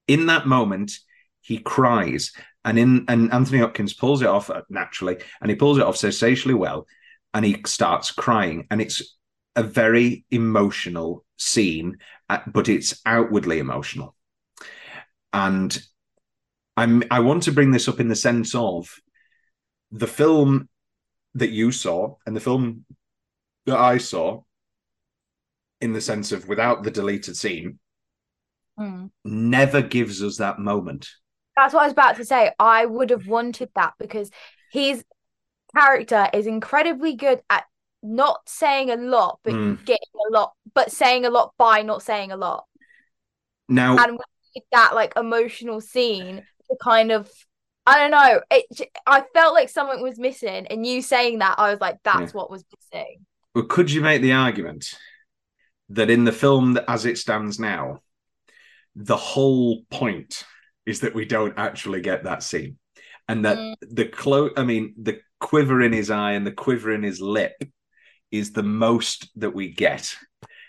in 0.08 0.26
that 0.26 0.46
moment 0.46 0.92
he 1.40 1.58
cries 1.58 2.32
and 2.64 2.78
in 2.78 3.04
and 3.08 3.32
anthony 3.32 3.58
hopkins 3.58 3.94
pulls 3.94 4.22
it 4.22 4.28
off 4.28 4.50
uh, 4.50 4.62
naturally 4.68 5.18
and 5.40 5.50
he 5.50 5.56
pulls 5.56 5.78
it 5.78 5.84
off 5.84 5.96
sensationally 5.96 6.54
well 6.54 6.86
and 7.32 7.44
he 7.44 7.62
starts 7.66 8.10
crying. 8.10 8.66
And 8.70 8.80
it's 8.80 9.16
a 9.54 9.62
very 9.62 10.24
emotional 10.30 11.24
scene 11.38 11.98
uh, 12.28 12.38
but 12.46 12.68
it's 12.68 13.00
outwardly 13.06 13.58
emotional. 13.58 14.14
And 15.32 15.76
I'm 16.76 17.04
I 17.10 17.20
want 17.20 17.44
to 17.44 17.52
bring 17.52 17.70
this 17.70 17.88
up 17.88 18.00
in 18.00 18.08
the 18.08 18.16
sense 18.16 18.54
of 18.54 18.94
the 19.90 20.06
film 20.06 20.68
that 21.34 21.50
you 21.50 21.72
saw 21.72 22.14
and 22.26 22.34
the 22.36 22.40
film 22.40 22.84
that 23.66 23.78
I 23.78 23.98
saw 23.98 24.42
in 25.80 25.92
the 25.92 26.00
sense 26.00 26.32
of 26.32 26.48
without 26.48 26.82
the 26.82 26.90
deleted 26.90 27.36
scene 27.36 27.78
Mm. 28.78 29.10
never 29.24 29.82
gives 29.82 30.22
us 30.22 30.36
that 30.38 30.58
moment. 30.58 31.08
That's 31.56 31.72
what 31.72 31.82
I 31.82 31.86
was 31.86 31.92
about 31.92 32.16
to 32.16 32.24
say. 32.24 32.52
I 32.58 32.84
would 32.84 33.10
have 33.10 33.26
wanted 33.26 33.70
that 33.74 33.94
because 33.98 34.30
his 34.70 35.04
character 35.74 36.28
is 36.32 36.46
incredibly 36.46 37.14
good 37.14 37.40
at 37.50 37.64
not 38.02 38.48
saying 38.48 38.90
a 38.90 38.96
lot, 38.96 39.40
but 39.42 39.54
Mm. 39.54 39.84
getting 39.84 40.08
a 40.28 40.32
lot, 40.32 40.52
but 40.74 40.92
saying 40.92 41.24
a 41.24 41.30
lot 41.30 41.54
by 41.58 41.82
not 41.82 42.02
saying 42.02 42.30
a 42.30 42.36
lot. 42.36 42.66
Now 43.68 43.96
And 43.96 44.12
we 44.12 44.18
need 44.54 44.64
that 44.72 44.94
like 44.94 45.14
emotional 45.16 45.80
scene 45.80 46.46
to 46.68 46.76
kind 46.82 47.10
of, 47.10 47.30
I 47.86 47.98
don't 47.98 48.10
know. 48.10 48.40
It. 48.50 48.90
I 49.06 49.22
felt 49.32 49.54
like 49.54 49.68
something 49.68 50.02
was 50.02 50.18
missing, 50.18 50.66
and 50.66 50.86
you 50.86 51.02
saying 51.02 51.38
that, 51.38 51.58
I 51.58 51.70
was 51.70 51.80
like, 51.80 51.98
that's 52.02 52.34
what 52.34 52.50
was 52.50 52.64
missing. 52.92 53.18
Well, 53.54 53.64
could 53.64 53.90
you 53.90 54.00
make 54.00 54.22
the 54.22 54.32
argument 54.32 54.94
that 55.90 56.10
in 56.10 56.24
the 56.24 56.32
film 56.32 56.78
as 56.88 57.06
it 57.06 57.16
stands 57.16 57.60
now, 57.60 58.00
the 58.96 59.16
whole 59.16 59.84
point 59.90 60.44
is 60.84 61.00
that 61.00 61.14
we 61.14 61.24
don't 61.24 61.54
actually 61.56 62.00
get 62.00 62.24
that 62.24 62.42
scene, 62.42 62.78
and 63.28 63.44
that 63.44 63.58
Mm. 63.58 63.74
the 63.80 64.04
clo 64.06 64.50
I 64.56 64.64
mean, 64.64 64.94
the 65.00 65.20
quiver 65.38 65.80
in 65.80 65.92
his 65.92 66.10
eye 66.10 66.32
and 66.32 66.46
the 66.46 66.52
quiver 66.52 66.92
in 66.92 67.02
his 67.02 67.20
lip 67.20 67.54
is 68.30 68.52
the 68.52 68.62
most 68.62 69.30
that 69.36 69.54
we 69.54 69.70
get. 69.72 70.14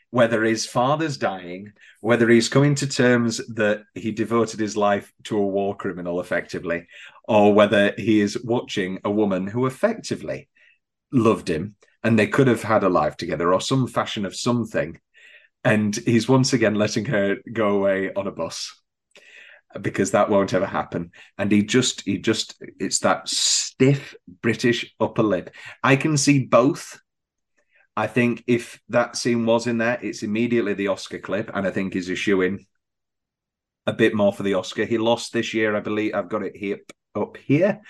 Whether 0.09 0.43
his 0.43 0.65
father's 0.65 1.17
dying, 1.17 1.73
whether 1.99 2.29
he's 2.29 2.47
coming 2.49 2.75
to 2.75 2.87
terms 2.87 3.41
that 3.55 3.83
he 3.93 4.11
devoted 4.11 4.59
his 4.59 4.77
life 4.77 5.11
to 5.25 5.37
a 5.37 5.45
war 5.45 5.75
criminal 5.75 6.21
effectively, 6.21 6.87
or 7.27 7.53
whether 7.53 7.93
he 7.97 8.21
is 8.21 8.41
watching 8.43 8.99
a 9.03 9.11
woman 9.11 9.47
who 9.47 9.65
effectively 9.65 10.47
loved 11.11 11.49
him 11.49 11.75
and 12.03 12.17
they 12.17 12.27
could 12.27 12.47
have 12.47 12.63
had 12.63 12.83
a 12.83 12.89
life 12.89 13.17
together 13.17 13.53
or 13.53 13.59
some 13.59 13.87
fashion 13.87 14.25
of 14.25 14.35
something. 14.35 14.99
And 15.63 15.95
he's 15.95 16.29
once 16.29 16.53
again 16.53 16.75
letting 16.75 17.05
her 17.05 17.37
go 17.51 17.75
away 17.75 18.13
on 18.13 18.27
a 18.27 18.31
bus 18.31 18.73
because 19.81 20.11
that 20.11 20.29
won't 20.29 20.53
ever 20.53 20.65
happen. 20.65 21.11
And 21.37 21.51
he 21.51 21.63
just, 21.63 22.01
he 22.01 22.17
just, 22.17 22.61
it's 22.79 22.99
that 22.99 23.27
stiff 23.27 24.15
British 24.41 24.93
upper 24.99 25.23
lip. 25.23 25.53
I 25.83 25.95
can 25.95 26.17
see 26.17 26.45
both. 26.45 26.99
I 27.97 28.05
think 28.05 28.43
if 28.45 28.79
that 28.89 29.17
scene 29.17 29.47
was 29.47 29.65
in 29.65 29.79
there, 29.79 29.97
it's 29.99 30.21
immediately 30.21 30.75
the 30.75 30.89
Oscar 30.89 31.17
clip, 31.17 31.49
and 31.51 31.65
I 31.65 31.71
think 31.71 31.95
he's 31.95 32.09
a 32.11 32.41
in 32.41 32.63
a 33.87 33.93
bit 33.93 34.13
more 34.13 34.31
for 34.31 34.43
the 34.43 34.53
Oscar. 34.53 34.85
He 34.85 34.99
lost 34.99 35.33
this 35.33 35.51
year, 35.55 35.75
I 35.75 35.79
believe. 35.79 36.13
I've 36.13 36.29
got 36.29 36.43
it 36.43 36.55
here 36.55 36.77
up 37.15 37.37
here. 37.37 37.81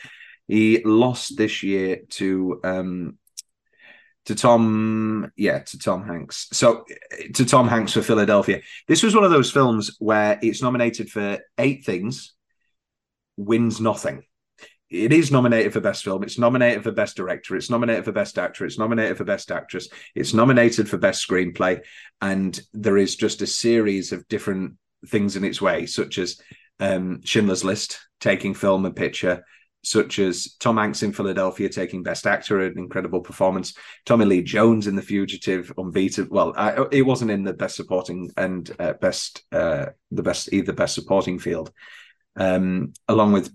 He 0.48 0.82
lost 0.86 1.36
this 1.36 1.62
year 1.62 2.04
to 2.12 2.62
um 2.64 3.18
to 4.28 4.36
Tom, 4.36 5.32
yeah, 5.36 5.60
to 5.60 5.78
Tom 5.78 6.06
Hanks. 6.06 6.48
So 6.54 6.86
to 7.34 7.46
Tom 7.46 7.68
Hanks 7.68 7.92
for 7.92 8.02
Philadelphia. 8.02 8.62
This 8.88 9.04
was 9.04 9.14
one 9.14 9.26
of 9.26 9.32
those 9.32 9.52
films 9.52 9.98
where 10.00 10.40
it's 10.42 10.62
nominated 10.62 11.10
for 11.10 11.40
eight 11.58 11.84
things, 11.86 12.34
wins 13.36 13.82
nothing. 13.82 14.24
It 14.90 15.12
is 15.12 15.32
nominated 15.32 15.74
for 15.74 15.82
best 15.82 16.04
film. 16.04 16.24
It's 16.24 16.40
nominated 16.40 16.84
for 16.84 16.92
best 16.92 17.18
director. 17.18 17.56
It's 17.56 17.70
nominated 17.70 18.06
for 18.06 18.14
best 18.14 18.38
actor. 18.40 18.66
It's 18.66 18.80
nominated 18.80 19.18
for 19.18 19.26
best 19.26 19.52
actress. 19.52 19.90
It's 20.16 20.34
nominated 20.34 20.90
for 20.90 20.98
best 20.98 21.28
screenplay. 21.28 21.82
And 22.22 22.60
there 22.74 22.98
is 22.98 23.18
just 23.18 23.42
a 23.42 23.48
series 23.48 24.14
of 24.14 24.28
different 24.30 24.76
things 25.08 25.36
in 25.36 25.44
its 25.44 25.62
way, 25.62 25.88
such 25.88 26.18
as 26.18 26.40
um, 26.80 27.22
Schindler's 27.24 27.66
List, 27.66 28.00
taking 28.22 28.54
film 28.54 28.86
and 28.86 28.96
picture, 28.96 29.44
such 29.84 30.20
as 30.20 30.56
Tom 30.60 30.78
Hanks 30.78 31.04
in 31.04 31.12
Philadelphia 31.12 31.70
taking 31.70 32.04
Best 32.04 32.26
Actor, 32.26 32.62
an 32.62 32.78
incredible 32.78 33.22
performance. 33.22 33.74
Tommy 34.06 34.26
Lee 34.26 34.42
Jones 34.42 34.88
in 34.88 34.96
The 34.96 35.02
Fugitive, 35.02 35.72
unbeatable. 35.78 36.36
Well, 36.36 36.54
I, 36.56 36.86
it 36.92 37.04
wasn't 37.04 37.32
in 37.32 37.44
the 37.44 37.54
Best 37.54 37.76
Supporting 37.76 38.32
and 38.38 38.70
uh, 38.80 38.94
Best 38.94 39.44
uh, 39.52 39.88
the 40.12 40.24
best 40.24 40.54
either 40.54 40.74
Best 40.74 40.96
Supporting 40.96 41.40
field, 41.40 41.72
um, 42.36 42.94
along 43.08 43.34
with 43.34 43.52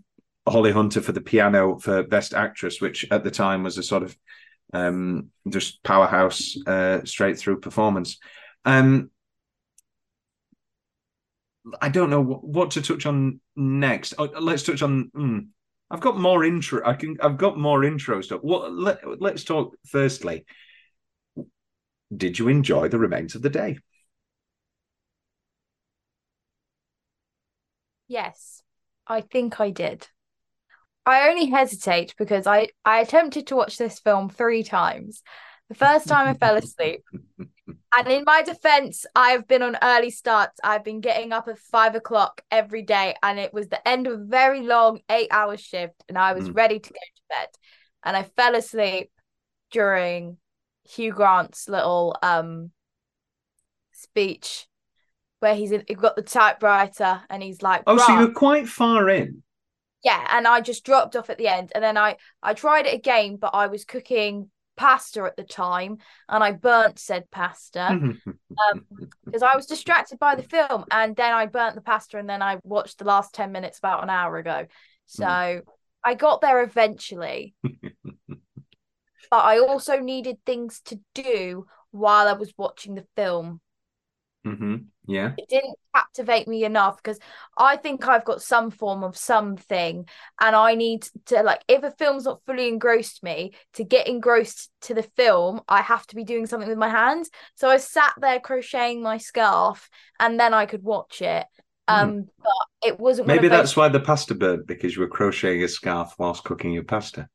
Holly 0.46 0.72
Hunter 0.72 1.00
for 1.00 1.12
the 1.12 1.20
piano 1.20 1.78
for 1.78 2.02
Best 2.02 2.34
Actress, 2.34 2.80
which 2.80 3.06
at 3.10 3.24
the 3.24 3.30
time 3.30 3.62
was 3.62 3.78
a 3.78 3.82
sort 3.82 4.02
of 4.02 4.16
um, 4.72 5.30
just 5.48 5.82
powerhouse 5.82 6.56
uh, 6.66 7.04
straight 7.04 7.38
through 7.38 7.60
performance. 7.60 8.18
Um, 8.64 9.10
I 11.80 11.88
don't 11.90 12.10
know 12.10 12.22
what 12.22 12.72
to 12.72 12.82
touch 12.82 13.06
on 13.06 13.40
next. 13.54 14.14
Oh, 14.18 14.24
let's 14.40 14.64
touch 14.64 14.82
on. 14.82 15.10
Hmm, 15.14 15.38
I've 15.90 16.00
got 16.00 16.18
more 16.18 16.44
intro. 16.44 16.82
I 16.84 16.94
can. 16.94 17.16
I've 17.22 17.38
got 17.38 17.56
more 17.58 17.84
intro 17.84 18.20
stuff. 18.20 18.40
What? 18.42 18.72
Let, 18.72 19.20
let's 19.20 19.44
talk 19.44 19.76
firstly. 19.86 20.44
Did 22.14 22.38
you 22.38 22.48
enjoy 22.48 22.88
the 22.88 22.98
remains 22.98 23.34
of 23.34 23.42
the 23.42 23.48
day? 23.48 23.78
Yes, 28.08 28.62
I 29.06 29.20
think 29.20 29.60
I 29.60 29.70
did. 29.70 30.08
I 31.04 31.28
only 31.28 31.46
hesitate 31.46 32.14
because 32.16 32.46
I 32.46 32.68
I 32.84 33.00
attempted 33.00 33.46
to 33.48 33.56
watch 33.56 33.76
this 33.76 33.98
film 34.00 34.28
three 34.28 34.62
times. 34.62 35.22
The 35.68 35.74
first 35.74 36.08
time 36.08 36.26
I 36.28 36.34
fell 36.34 36.56
asleep. 36.56 37.04
And 37.94 38.08
in 38.08 38.24
my 38.24 38.40
defense, 38.40 39.04
I've 39.14 39.46
been 39.46 39.60
on 39.60 39.76
early 39.82 40.08
starts. 40.08 40.58
I've 40.64 40.82
been 40.82 41.02
getting 41.02 41.30
up 41.30 41.46
at 41.46 41.58
five 41.58 41.94
o'clock 41.94 42.40
every 42.50 42.80
day, 42.80 43.14
and 43.22 43.38
it 43.38 43.52
was 43.52 43.68
the 43.68 43.86
end 43.86 44.06
of 44.06 44.14
a 44.14 44.24
very 44.24 44.62
long 44.62 45.00
eight 45.10 45.28
hour 45.30 45.58
shift, 45.58 46.02
and 46.08 46.16
I 46.16 46.32
was 46.32 46.48
Mm. 46.48 46.54
ready 46.56 46.78
to 46.80 46.88
go 46.90 46.94
to 46.98 47.22
bed. 47.28 47.48
And 48.02 48.16
I 48.16 48.22
fell 48.22 48.54
asleep 48.54 49.10
during 49.70 50.38
Hugh 50.84 51.12
Grant's 51.12 51.68
little 51.68 52.16
um 52.22 52.72
speech 53.92 54.66
where 55.40 55.54
he's 55.54 55.72
in, 55.72 55.84
he's 55.86 55.96
got 55.96 56.16
the 56.16 56.22
typewriter 56.22 57.20
and 57.28 57.42
he's 57.42 57.62
like, 57.62 57.82
Oh, 57.86 57.98
so 57.98 58.06
"Grant." 58.06 58.20
you're 58.20 58.34
quite 58.34 58.68
far 58.68 59.08
in. 59.10 59.42
Yeah 60.02 60.26
and 60.30 60.46
i 60.46 60.60
just 60.60 60.84
dropped 60.84 61.16
off 61.16 61.30
at 61.30 61.38
the 61.38 61.48
end 61.48 61.72
and 61.74 61.82
then 61.82 61.96
i 61.96 62.16
i 62.42 62.54
tried 62.54 62.86
it 62.86 62.94
again 62.94 63.36
but 63.36 63.54
i 63.54 63.66
was 63.66 63.84
cooking 63.84 64.50
pasta 64.76 65.22
at 65.24 65.36
the 65.36 65.44
time 65.44 65.98
and 66.28 66.42
i 66.42 66.50
burnt 66.50 66.98
said 66.98 67.30
pasta 67.30 67.88
um 67.90 68.86
because 69.24 69.42
i 69.42 69.54
was 69.54 69.66
distracted 69.66 70.18
by 70.18 70.34
the 70.34 70.42
film 70.42 70.84
and 70.90 71.14
then 71.14 71.32
i 71.32 71.46
burnt 71.46 71.74
the 71.74 71.82
pasta 71.82 72.18
and 72.18 72.28
then 72.28 72.42
i 72.42 72.58
watched 72.62 72.98
the 72.98 73.04
last 73.04 73.34
10 73.34 73.52
minutes 73.52 73.78
about 73.78 74.02
an 74.02 74.10
hour 74.10 74.38
ago. 74.38 74.66
So 75.06 75.62
i 76.04 76.14
got 76.14 76.40
there 76.40 76.62
eventually. 76.62 77.54
But 79.30 79.44
i 79.44 79.60
also 79.60 79.98
needed 79.98 80.38
things 80.44 80.80
to 80.86 81.00
do 81.14 81.66
while 81.90 82.28
i 82.28 82.32
was 82.34 82.52
watching 82.58 82.94
the 82.94 83.06
film. 83.16 83.60
Hmm 84.44 84.76
Yeah. 85.06 85.32
it 85.36 85.48
didn't 85.48 85.76
captivate 85.94 86.46
me 86.46 86.64
enough 86.64 87.02
because 87.02 87.18
I 87.58 87.76
think 87.76 88.06
I've 88.06 88.24
got 88.24 88.40
some 88.40 88.70
form 88.70 89.02
of 89.02 89.16
something, 89.16 90.08
and 90.40 90.56
I 90.56 90.74
need 90.74 91.06
to 91.26 91.42
like 91.42 91.62
if 91.68 91.82
a 91.82 91.90
film's 91.90 92.24
not 92.24 92.40
fully 92.46 92.68
engrossed 92.68 93.22
me 93.22 93.54
to 93.74 93.84
get 93.84 94.06
engrossed 94.06 94.70
to 94.82 94.94
the 94.94 95.02
film, 95.02 95.60
I 95.68 95.82
have 95.82 96.06
to 96.08 96.16
be 96.16 96.24
doing 96.24 96.46
something 96.46 96.68
with 96.68 96.78
my 96.78 96.88
hands. 96.88 97.30
So 97.56 97.68
I 97.68 97.78
sat 97.78 98.14
there 98.20 98.38
crocheting 98.40 99.02
my 99.02 99.18
scarf, 99.18 99.90
and 100.20 100.38
then 100.38 100.54
I 100.54 100.66
could 100.66 100.82
watch 100.82 101.20
it. 101.20 101.46
Um, 101.88 102.28
but 102.38 102.88
it 102.88 103.00
wasn't. 103.00 103.26
Hmm. 103.26 103.34
Maybe 103.34 103.46
of 103.48 103.50
those- 103.52 103.60
that's 103.60 103.76
why 103.76 103.88
the 103.88 104.00
pasta 104.00 104.34
burnt 104.36 104.66
because 104.66 104.94
you 104.94 105.00
were 105.00 105.08
crocheting 105.08 105.64
a 105.64 105.68
scarf 105.68 106.14
whilst 106.18 106.44
cooking 106.44 106.72
your 106.72 106.84
pasta. 106.84 107.28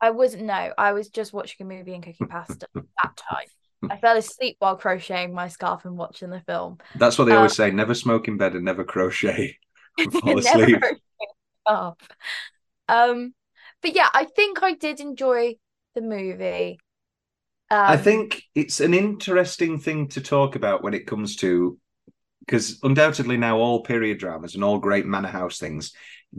I 0.00 0.10
wasn't. 0.10 0.44
No, 0.44 0.72
I 0.76 0.92
was 0.92 1.10
just 1.10 1.32
watching 1.32 1.66
a 1.66 1.68
movie 1.68 1.94
and 1.94 2.02
cooking 2.02 2.28
pasta 2.28 2.66
that 2.74 3.16
time. 3.16 3.46
I 3.90 3.96
fell 3.98 4.16
asleep 4.16 4.56
while 4.58 4.76
crocheting 4.76 5.34
my 5.34 5.48
scarf 5.48 5.84
and 5.84 5.96
watching 5.96 6.30
the 6.30 6.40
film. 6.42 6.78
That's 6.94 7.18
what 7.18 7.24
they 7.26 7.34
Uh, 7.34 7.36
always 7.36 7.54
say: 7.56 7.70
never 7.70 7.94
smoke 7.94 8.28
in 8.28 8.36
bed 8.36 8.54
and 8.54 8.64
never 8.64 8.84
crochet. 8.84 9.58
Fall 10.10 10.38
asleep. 10.38 10.86
up. 11.66 12.02
Um, 12.88 13.34
but 13.82 13.94
yeah, 13.94 14.08
I 14.14 14.24
think 14.24 14.62
I 14.62 14.74
did 14.74 15.00
enjoy 15.00 15.56
the 15.94 16.02
movie. 16.02 16.78
Um, 17.70 17.80
I 17.86 17.96
think 17.96 18.42
it's 18.54 18.80
an 18.80 18.94
interesting 18.94 19.78
thing 19.78 20.08
to 20.08 20.20
talk 20.20 20.56
about 20.56 20.82
when 20.82 20.94
it 20.94 21.06
comes 21.06 21.36
to 21.36 21.78
because 22.40 22.80
undoubtedly 22.84 23.38
now 23.38 23.58
all 23.58 23.82
period 23.84 24.18
dramas 24.20 24.56
and 24.56 24.64
all 24.64 24.78
great 24.78 25.06
manor 25.06 25.28
house 25.28 25.58
things 25.58 25.92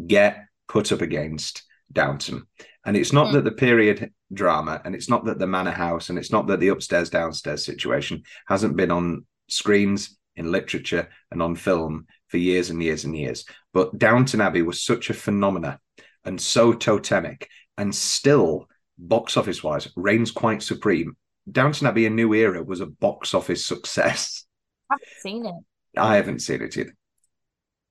get 0.08 0.46
put 0.70 0.94
up 0.94 1.02
against 1.02 1.65
Downton. 1.92 2.48
And 2.86 2.96
it's 2.96 3.14
not 3.14 3.28
Mm. 3.28 3.34
that 3.34 3.44
the 3.46 3.52
period 3.52 4.12
drama 4.34 4.82
and 4.86 4.96
it's 4.96 5.10
not 5.10 5.26
that 5.26 5.40
the 5.40 5.48
manor 5.48 5.72
house 5.72 6.10
and 6.10 6.18
it's 6.20 6.32
not 6.32 6.48
that 6.48 6.60
the 6.60 6.70
upstairs 6.70 7.10
downstairs 7.10 7.66
situation 7.66 8.24
hasn't 8.48 8.76
been 8.76 8.92
on 8.92 9.26
screens 9.48 10.18
in 10.36 10.52
literature 10.52 11.10
and 11.32 11.42
on 11.42 11.56
film 11.56 12.06
for 12.28 12.38
years 12.38 12.70
and 12.70 12.82
years 12.84 13.06
and 13.06 13.16
years. 13.16 13.46
But 13.74 13.98
Downton 13.98 14.42
Abbey 14.42 14.62
was 14.62 14.82
such 14.84 15.10
a 15.10 15.14
phenomena 15.14 15.80
and 16.26 16.40
so 16.42 16.74
totemic 16.74 17.48
and 17.78 17.94
still 17.94 18.68
box 18.98 19.38
office 19.38 19.64
wise 19.64 19.88
reigns 19.96 20.32
quite 20.32 20.62
supreme. 20.64 21.16
Downton 21.52 21.88
Abbey: 21.88 22.06
A 22.06 22.10
New 22.10 22.34
Era 22.34 22.64
was 22.64 22.82
a 22.82 22.88
box 22.88 23.34
office 23.34 23.66
success. 23.74 24.46
I 24.90 24.96
haven't 24.96 25.22
seen 25.22 25.46
it. 25.46 25.56
I 25.98 26.16
haven't 26.16 26.40
seen 26.40 26.62
it 26.62 26.76
yet. 26.76 26.88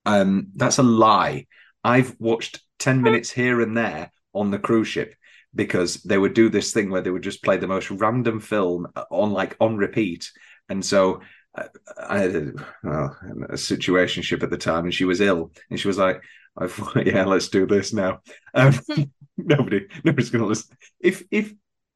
Um, 0.04 0.48
that's 0.56 0.78
a 0.78 0.82
lie. 0.82 1.46
I've 1.82 2.16
watched 2.18 2.60
ten 2.78 3.02
minutes 3.02 3.30
here 3.30 3.60
and 3.60 3.76
there 3.76 4.10
on 4.32 4.50
the 4.50 4.58
cruise 4.58 4.88
ship 4.88 5.14
because 5.54 6.02
they 6.02 6.18
would 6.18 6.34
do 6.34 6.48
this 6.48 6.72
thing 6.72 6.90
where 6.90 7.00
they 7.00 7.10
would 7.10 7.22
just 7.22 7.44
play 7.44 7.56
the 7.56 7.66
most 7.68 7.90
random 7.90 8.40
film 8.40 8.86
on 9.10 9.30
like 9.32 9.56
on 9.60 9.76
repeat, 9.76 10.30
and 10.68 10.84
so. 10.84 11.20
uh, 11.56 11.68
I 11.98 12.18
had 12.18 12.34
a, 12.34 12.52
well, 12.82 13.16
a 13.50 13.52
situationship 13.54 14.42
at 14.42 14.50
the 14.50 14.58
time, 14.58 14.84
and 14.84 14.94
she 14.94 15.04
was 15.04 15.20
ill, 15.20 15.52
and 15.70 15.78
she 15.78 15.86
was 15.88 15.98
like, 15.98 16.20
"I 16.56 16.66
thought, 16.66 17.06
yeah, 17.06 17.24
let's 17.24 17.48
do 17.48 17.66
this 17.66 17.92
now." 17.92 18.20
Um, 18.54 18.74
nobody, 19.36 19.86
nobody's 20.04 20.30
going 20.30 20.42
to 20.42 20.48
listen. 20.48 20.76
If 21.00 21.22
if 21.30 21.52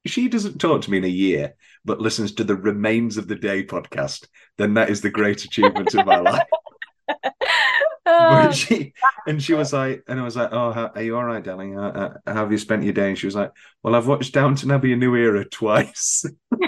she 0.06 0.28
doesn't 0.28 0.58
talk 0.60 0.82
to 0.82 0.90
me 0.90 0.98
in 0.98 1.04
a 1.04 1.08
year, 1.08 1.54
but 1.84 2.00
listens 2.00 2.32
to 2.34 2.44
the 2.44 2.56
Remains 2.56 3.16
of 3.16 3.28
the 3.28 3.34
Day 3.34 3.64
podcast, 3.64 4.26
then 4.58 4.74
that 4.74 4.90
is 4.90 5.00
the 5.00 5.10
great 5.10 5.44
achievement 5.44 5.94
of 5.94 6.06
my 6.06 6.18
life. 6.20 6.46
Uh, 8.08 8.52
she 8.52 8.92
and 9.26 9.42
she 9.42 9.54
was 9.54 9.72
like, 9.72 10.02
and 10.08 10.18
I 10.18 10.22
was 10.22 10.36
like, 10.36 10.48
"Oh, 10.52 10.72
how, 10.72 10.90
are 10.94 11.02
you 11.02 11.16
all 11.16 11.24
right, 11.24 11.42
darling? 11.42 11.78
Uh, 11.78 12.18
uh, 12.26 12.32
how 12.32 12.40
have 12.40 12.52
you 12.52 12.58
spent 12.58 12.82
your 12.82 12.92
day?" 12.92 13.08
And 13.08 13.18
she 13.18 13.26
was 13.26 13.34
like, 13.36 13.52
"Well, 13.82 13.94
I've 13.94 14.06
watched 14.06 14.32
Downton 14.32 14.70
Abbey: 14.70 14.92
A 14.92 14.96
New 14.96 15.14
Era 15.14 15.44
twice." 15.44 16.24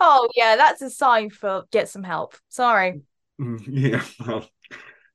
oh 0.00 0.28
yeah, 0.36 0.56
that's 0.56 0.82
a 0.82 0.90
sign 0.90 1.30
for 1.30 1.64
get 1.70 1.88
some 1.88 2.02
help. 2.02 2.36
Sorry. 2.48 3.00
Mm, 3.40 3.62
yeah, 3.66 4.02
well, 4.26 4.46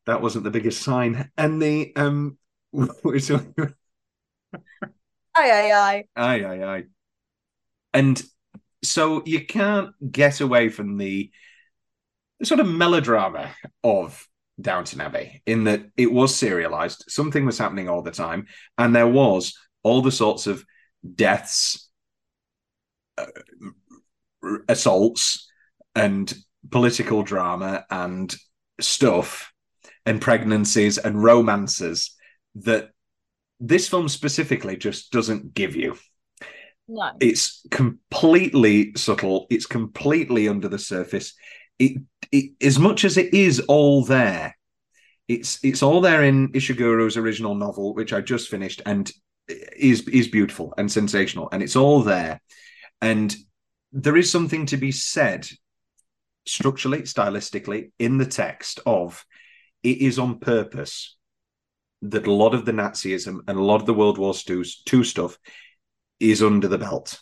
that 0.05 0.21
wasn't 0.21 0.43
the 0.43 0.51
biggest 0.51 0.81
sign. 0.81 1.29
And 1.37 1.61
the 1.61 1.93
um, 1.95 2.37
Aye 5.35 5.51
aye 5.51 5.71
aye. 5.71 6.03
aye, 6.15 6.43
aye, 6.43 6.63
aye. 6.63 6.83
And 7.93 8.21
so 8.83 9.23
you 9.25 9.45
can't 9.45 9.93
get 10.11 10.41
away 10.41 10.69
from 10.69 10.97
the 10.97 11.31
sort 12.43 12.59
of 12.59 12.67
melodrama 12.67 13.55
of 13.83 14.27
Downton 14.59 15.01
Abbey 15.01 15.41
in 15.45 15.65
that 15.65 15.85
it 15.97 16.11
was 16.11 16.35
serialized, 16.35 17.05
something 17.07 17.45
was 17.45 17.57
happening 17.57 17.89
all 17.89 18.01
the 18.01 18.11
time, 18.11 18.47
and 18.77 18.95
there 18.95 19.07
was 19.07 19.53
all 19.83 20.01
the 20.01 20.11
sorts 20.11 20.47
of 20.47 20.65
deaths, 21.15 21.89
uh, 23.17 23.25
assaults, 24.67 25.49
and 25.95 26.33
political 26.69 27.23
drama 27.23 27.85
and 27.89 28.35
stuff, 28.79 29.51
and 30.05 30.21
pregnancies 30.21 30.97
and 30.97 31.23
romances 31.23 32.15
that 32.55 32.89
this 33.59 33.87
film 33.87 34.07
specifically 34.09 34.77
just 34.77 35.11
doesn't 35.11 35.53
give 35.53 35.75
you. 35.75 35.97
No. 36.91 37.11
it's 37.19 37.63
completely 37.69 38.93
subtle. 38.95 39.45
It's 39.51 39.67
completely 39.67 40.47
under 40.47 40.67
the 40.67 40.79
surface 40.79 41.35
it, 41.79 42.01
it 42.31 42.51
as 42.61 42.77
much 42.77 43.05
as 43.05 43.17
it 43.17 43.33
is 43.33 43.59
all 43.61 44.03
there 44.03 44.55
it's 45.27 45.59
it's 45.63 45.81
all 45.81 46.01
there 46.01 46.23
in 46.23 46.51
ishiguro's 46.53 47.17
original 47.17 47.55
novel 47.55 47.93
which 47.93 48.13
i 48.13 48.21
just 48.21 48.49
finished 48.49 48.81
and 48.85 49.11
is 49.47 50.07
is 50.07 50.27
beautiful 50.27 50.73
and 50.77 50.91
sensational 50.91 51.49
and 51.51 51.63
it's 51.63 51.75
all 51.75 52.01
there 52.01 52.41
and 53.01 53.35
there 53.91 54.17
is 54.17 54.31
something 54.31 54.65
to 54.67 54.77
be 54.77 54.91
said 54.91 55.47
structurally 56.45 57.01
stylistically 57.01 57.91
in 57.97 58.17
the 58.17 58.25
text 58.25 58.79
of 58.85 59.25
it 59.83 59.97
is 59.99 60.19
on 60.19 60.39
purpose 60.39 61.17
that 62.01 62.27
a 62.27 62.33
lot 62.33 62.53
of 62.53 62.65
the 62.65 62.71
nazism 62.71 63.39
and 63.47 63.57
a 63.57 63.63
lot 63.63 63.81
of 63.81 63.85
the 63.85 63.93
world 63.93 64.17
war 64.17 64.33
II, 64.49 64.63
II 64.91 65.03
stuff 65.03 65.37
is 66.19 66.41
under 66.43 66.67
the 66.67 66.77
belt. 66.77 67.19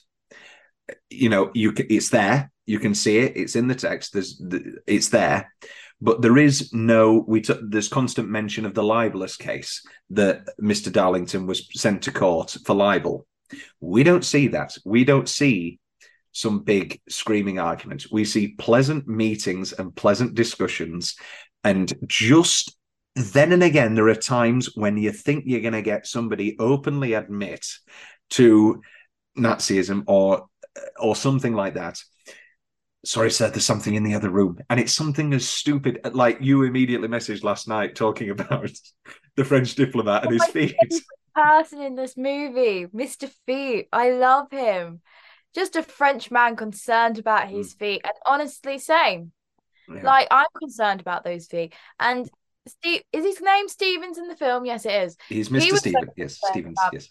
You 1.09 1.29
know, 1.29 1.51
you 1.53 1.73
it's 1.77 2.09
there. 2.09 2.51
You 2.67 2.79
can 2.79 2.93
see 2.93 3.17
it. 3.17 3.35
It's 3.35 3.55
in 3.55 3.67
the 3.67 3.75
text. 3.75 4.13
There's, 4.13 4.37
the, 4.37 4.79
it's 4.85 5.09
there, 5.09 5.51
but 5.99 6.21
there 6.21 6.37
is 6.37 6.71
no. 6.73 7.23
We 7.27 7.41
took 7.41 7.61
there's 7.63 7.87
constant 7.87 8.29
mention 8.29 8.65
of 8.65 8.75
the 8.75 8.83
libelous 8.83 9.37
case 9.37 9.83
that 10.11 10.47
Mr. 10.61 10.91
Darlington 10.91 11.47
was 11.47 11.67
sent 11.73 12.03
to 12.03 12.11
court 12.11 12.57
for 12.65 12.75
libel. 12.75 13.25
We 13.79 14.03
don't 14.03 14.25
see 14.25 14.49
that. 14.49 14.77
We 14.85 15.05
don't 15.05 15.29
see 15.29 15.79
some 16.33 16.63
big 16.63 17.01
screaming 17.09 17.57
arguments. 17.57 18.11
We 18.11 18.25
see 18.25 18.49
pleasant 18.49 19.07
meetings 19.07 19.71
and 19.71 19.95
pleasant 19.95 20.35
discussions, 20.35 21.15
and 21.63 21.91
just 22.05 22.77
then 23.15 23.53
and 23.53 23.63
again, 23.63 23.95
there 23.95 24.09
are 24.09 24.15
times 24.15 24.75
when 24.75 24.97
you 24.97 25.11
think 25.11 25.45
you're 25.47 25.61
going 25.61 25.73
to 25.73 25.81
get 25.81 26.05
somebody 26.05 26.55
openly 26.59 27.13
admit 27.13 27.65
to 28.31 28.81
Nazism 29.37 30.03
or 30.05 30.47
or 30.99 31.15
something 31.15 31.53
like 31.53 31.75
that. 31.75 31.99
Sorry, 33.05 33.31
sir, 33.31 33.49
there's 33.49 33.65
something 33.65 33.95
in 33.95 34.03
the 34.03 34.15
other 34.15 34.29
room. 34.29 34.57
And 34.69 34.79
it's 34.79 34.93
something 34.93 35.33
as 35.33 35.47
stupid 35.47 35.99
like 36.13 36.39
you 36.41 36.63
immediately 36.63 37.07
messaged 37.07 37.43
last 37.43 37.67
night 37.67 37.95
talking 37.95 38.29
about 38.31 38.71
the 39.35 39.45
French 39.45 39.75
diplomat 39.75 40.23
and 40.23 40.31
oh 40.31 40.43
his 40.43 40.45
feet. 40.51 40.75
person 41.35 41.81
in 41.81 41.95
this 41.95 42.17
movie, 42.17 42.87
Mr. 42.87 43.29
Feet. 43.45 43.87
I 43.93 44.11
love 44.11 44.51
him. 44.51 45.01
Just 45.55 45.75
a 45.75 45.83
French 45.83 46.29
man 46.31 46.55
concerned 46.55 47.17
about 47.19 47.47
hmm. 47.47 47.55
his 47.55 47.73
feet, 47.73 48.01
and 48.03 48.13
honestly, 48.25 48.77
same. 48.77 49.31
Yeah. 49.87 50.01
Like 50.03 50.27
I'm 50.29 50.45
concerned 50.57 50.99
about 50.99 51.23
those 51.23 51.47
feet. 51.47 51.73
And 51.99 52.29
Steve, 52.67 53.01
is 53.13 53.23
his 53.23 53.41
name 53.41 53.67
Stevens 53.69 54.17
in 54.17 54.27
the 54.27 54.35
film? 54.35 54.65
Yes, 54.65 54.85
it 54.85 54.93
is. 54.93 55.17
He's 55.29 55.49
Mr. 55.49 55.71
was 55.71 55.79
Stevens. 55.79 56.11
Yes, 56.17 56.39
Stevens. 56.43 56.79
Yes. 56.91 57.09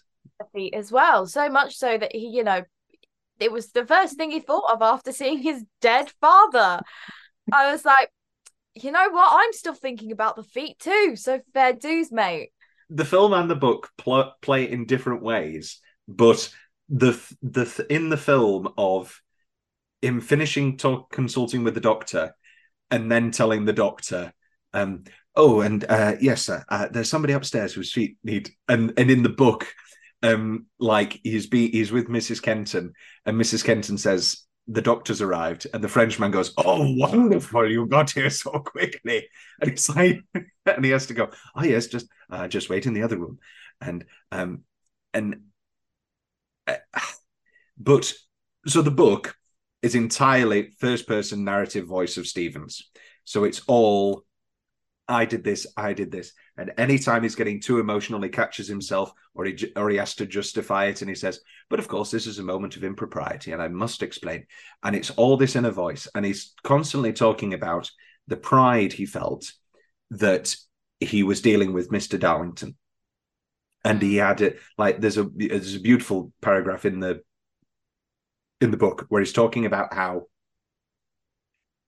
feet 0.53 0.73
as 0.75 0.91
well. 0.91 1.25
So 1.25 1.49
much 1.49 1.75
so 1.75 1.97
that 1.97 2.15
he, 2.15 2.27
you 2.27 2.43
know, 2.43 2.63
it 3.39 3.51
was 3.51 3.71
the 3.71 3.85
first 3.85 4.17
thing 4.17 4.31
he 4.31 4.39
thought 4.39 4.71
of 4.71 4.81
after 4.81 5.11
seeing 5.11 5.39
his 5.39 5.63
dead 5.81 6.11
father. 6.21 6.81
I 7.51 7.71
was 7.71 7.85
like, 7.85 8.11
you 8.75 8.91
know 8.91 9.09
what? 9.11 9.29
I'm 9.33 9.53
still 9.53 9.73
thinking 9.75 10.11
about 10.11 10.35
the 10.35 10.43
feet 10.43 10.79
too. 10.79 11.15
So 11.17 11.41
fair 11.53 11.73
dues, 11.73 12.11
mate. 12.11 12.51
the 12.89 13.05
film 13.05 13.33
and 13.33 13.49
the 13.49 13.55
book 13.55 13.89
pl- 13.97 14.33
play 14.41 14.69
in 14.69 14.85
different 14.85 15.21
ways, 15.21 15.79
but 16.07 16.49
the 16.89 17.19
the 17.41 17.85
in 17.89 18.09
the 18.09 18.17
film 18.17 18.69
of 18.77 19.21
him 20.01 20.21
finishing 20.21 20.77
talk 20.77 21.11
consulting 21.11 21.63
with 21.63 21.73
the 21.73 21.81
doctor 21.81 22.33
and 22.91 23.11
then 23.11 23.31
telling 23.31 23.65
the 23.65 23.73
doctor, 23.73 24.31
um, 24.73 25.03
oh, 25.35 25.61
and 25.61 25.83
uh, 25.89 26.15
yes, 26.21 26.43
sir, 26.45 26.63
uh, 26.69 26.87
there's 26.89 27.09
somebody 27.09 27.33
upstairs 27.33 27.73
whose 27.73 27.91
feet 27.91 28.17
need, 28.23 28.49
and 28.69 28.93
and 28.97 29.11
in 29.11 29.23
the 29.23 29.29
book, 29.29 29.67
um, 30.23 30.65
like 30.79 31.19
he's 31.23 31.47
be 31.47 31.69
he's 31.69 31.91
with 31.91 32.07
Mrs. 32.07 32.41
Kenton, 32.41 32.93
and 33.25 33.39
Mrs. 33.39 33.63
Kenton 33.63 33.97
says. 33.97 34.43
The 34.69 34.81
doctor's 34.81 35.21
arrived, 35.21 35.65
and 35.73 35.81
the 35.81 35.87
Frenchman 35.87 36.29
goes, 36.29 36.53
"Oh, 36.57 36.93
wonderful! 36.97 37.71
You 37.71 37.85
got 37.87 38.11
here 38.11 38.29
so 38.29 38.51
quickly." 38.59 39.29
And 39.61 39.71
it's 39.71 39.87
like, 39.87 40.19
and 40.65 40.83
he 40.83 40.91
has 40.91 41.05
to 41.05 41.13
go, 41.13 41.29
"Oh 41.55 41.63
yes, 41.63 41.87
just 41.87 42.07
uh, 42.29 42.49
just 42.49 42.69
wait 42.69 42.85
in 42.85 42.91
the 42.91 43.03
other 43.03 43.17
room," 43.17 43.39
and 43.79 44.03
um, 44.29 44.63
and 45.13 45.37
uh, 46.67 46.75
but 47.77 48.11
so 48.65 48.81
the 48.81 48.91
book 48.91 49.37
is 49.81 49.95
entirely 49.95 50.71
first 50.79 51.07
person 51.07 51.45
narrative 51.45 51.85
voice 51.85 52.17
of 52.17 52.27
Stevens. 52.27 52.89
So 53.23 53.45
it's 53.45 53.61
all 53.67 54.23
I 55.07 55.25
did 55.25 55.43
this, 55.43 55.65
I 55.77 55.93
did 55.93 56.11
this. 56.11 56.33
And 56.57 56.73
anytime 56.77 57.23
he's 57.23 57.35
getting 57.35 57.61
too 57.61 57.79
emotional, 57.79 58.21
he 58.21 58.29
catches 58.29 58.67
himself 58.67 59.11
or 59.33 59.45
he 59.45 59.57
or 59.75 59.89
he 59.89 59.97
has 59.97 60.15
to 60.15 60.25
justify 60.25 60.85
it 60.85 61.01
and 61.01 61.09
he 61.09 61.15
says, 61.15 61.39
But 61.69 61.79
of 61.79 61.87
course, 61.87 62.11
this 62.11 62.27
is 62.27 62.39
a 62.39 62.43
moment 62.43 62.75
of 62.75 62.83
impropriety 62.83 63.51
and 63.51 63.61
I 63.61 63.69
must 63.69 64.03
explain. 64.03 64.45
And 64.83 64.95
it's 64.95 65.11
all 65.11 65.37
this 65.37 65.55
inner 65.55 65.71
voice. 65.71 66.07
And 66.13 66.25
he's 66.25 66.53
constantly 66.63 67.13
talking 67.13 67.53
about 67.53 67.89
the 68.27 68.37
pride 68.37 68.93
he 68.93 69.05
felt 69.05 69.51
that 70.11 70.55
he 70.99 71.23
was 71.23 71.41
dealing 71.41 71.73
with 71.73 71.91
Mr. 71.91 72.19
Darlington. 72.19 72.75
And 73.85 74.01
he 74.01 74.15
mm. 74.15 74.27
had 74.27 74.41
it 74.41 74.59
like 74.77 74.99
there's 74.99 75.17
a 75.17 75.29
there's 75.33 75.75
a 75.75 75.79
beautiful 75.79 76.33
paragraph 76.41 76.85
in 76.85 76.99
the 76.99 77.21
in 78.59 78.71
the 78.71 78.77
book 78.77 79.05
where 79.09 79.21
he's 79.21 79.33
talking 79.33 79.65
about 79.65 79.93
how 79.93 80.23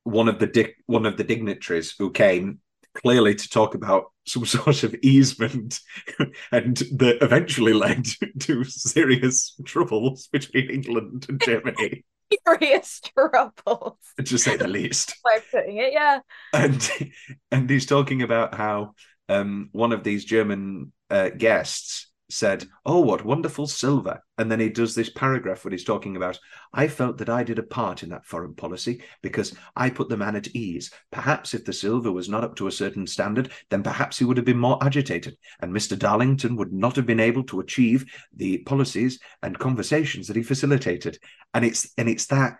one 0.03 0.29
of 0.29 0.39
the 0.39 0.47
dic- 0.47 0.77
one 0.85 1.05
of 1.05 1.17
the 1.17 1.23
dignitaries 1.23 1.93
who 1.97 2.11
came 2.11 2.59
clearly 3.01 3.35
to 3.35 3.49
talk 3.49 3.75
about 3.75 4.11
some 4.25 4.45
sort 4.45 4.83
of 4.83 4.95
easement 5.01 5.79
and 6.51 6.77
that 6.77 7.17
eventually 7.21 7.73
led 7.73 8.05
to 8.39 8.63
serious 8.63 9.55
troubles 9.65 10.27
between 10.31 10.69
England 10.69 11.25
and 11.29 11.41
Germany, 11.41 12.03
Serious 12.47 13.01
troubles. 13.01 13.97
to 14.23 14.37
say 14.37 14.55
the 14.55 14.67
least. 14.67 15.15
Way 15.25 15.37
of 15.37 15.51
putting 15.51 15.77
it, 15.77 15.93
yeah. 15.93 16.19
And 16.53 17.11
and 17.51 17.69
he's 17.69 17.87
talking 17.87 18.21
about 18.21 18.53
how 18.53 18.93
um, 19.29 19.69
one 19.71 19.91
of 19.93 20.03
these 20.03 20.25
German 20.25 20.91
uh, 21.09 21.29
guests 21.29 22.08
said, 22.29 22.67
"Oh, 22.85 22.99
what 22.99 23.25
wonderful 23.25 23.67
silver!" 23.67 24.23
And 24.37 24.51
then 24.51 24.59
he 24.59 24.69
does 24.69 24.95
this 24.95 25.09
paragraph 25.09 25.65
where 25.65 25.71
he's 25.71 25.83
talking 25.83 26.15
about, 26.15 26.39
"I 26.73 26.87
felt 26.87 27.17
that 27.17 27.29
I 27.29 27.43
did 27.43 27.59
a 27.59 27.63
part 27.63 28.03
in 28.03 28.09
that 28.09 28.25
foreign 28.25 28.53
policy 28.53 29.03
because 29.21 29.55
I 29.75 29.89
put 29.89 30.09
the 30.09 30.17
man 30.17 30.35
at 30.35 30.55
ease. 30.55 30.91
Perhaps 31.11 31.53
if 31.53 31.65
the 31.65 31.73
silver 31.73 32.11
was 32.11 32.29
not 32.29 32.43
up 32.43 32.55
to 32.57 32.67
a 32.67 32.71
certain 32.71 33.07
standard, 33.07 33.51
then 33.69 33.83
perhaps 33.83 34.17
he 34.17 34.25
would 34.25 34.37
have 34.37 34.45
been 34.45 34.59
more 34.59 34.77
agitated, 34.81 35.37
and 35.61 35.73
Mr. 35.73 35.97
Darlington 35.97 36.55
would 36.55 36.71
not 36.71 36.95
have 36.95 37.05
been 37.05 37.19
able 37.19 37.43
to 37.45 37.59
achieve 37.59 38.05
the 38.33 38.59
policies 38.59 39.19
and 39.41 39.57
conversations 39.57 40.27
that 40.27 40.35
he 40.35 40.43
facilitated." 40.43 41.17
And 41.53 41.65
it's 41.65 41.91
and 41.97 42.07
it's 42.07 42.27
that. 42.27 42.59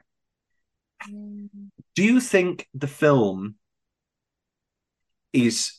Do 1.07 2.03
you 2.03 2.19
think 2.19 2.67
the 2.73 2.87
film 2.87 3.55
is 5.31 5.73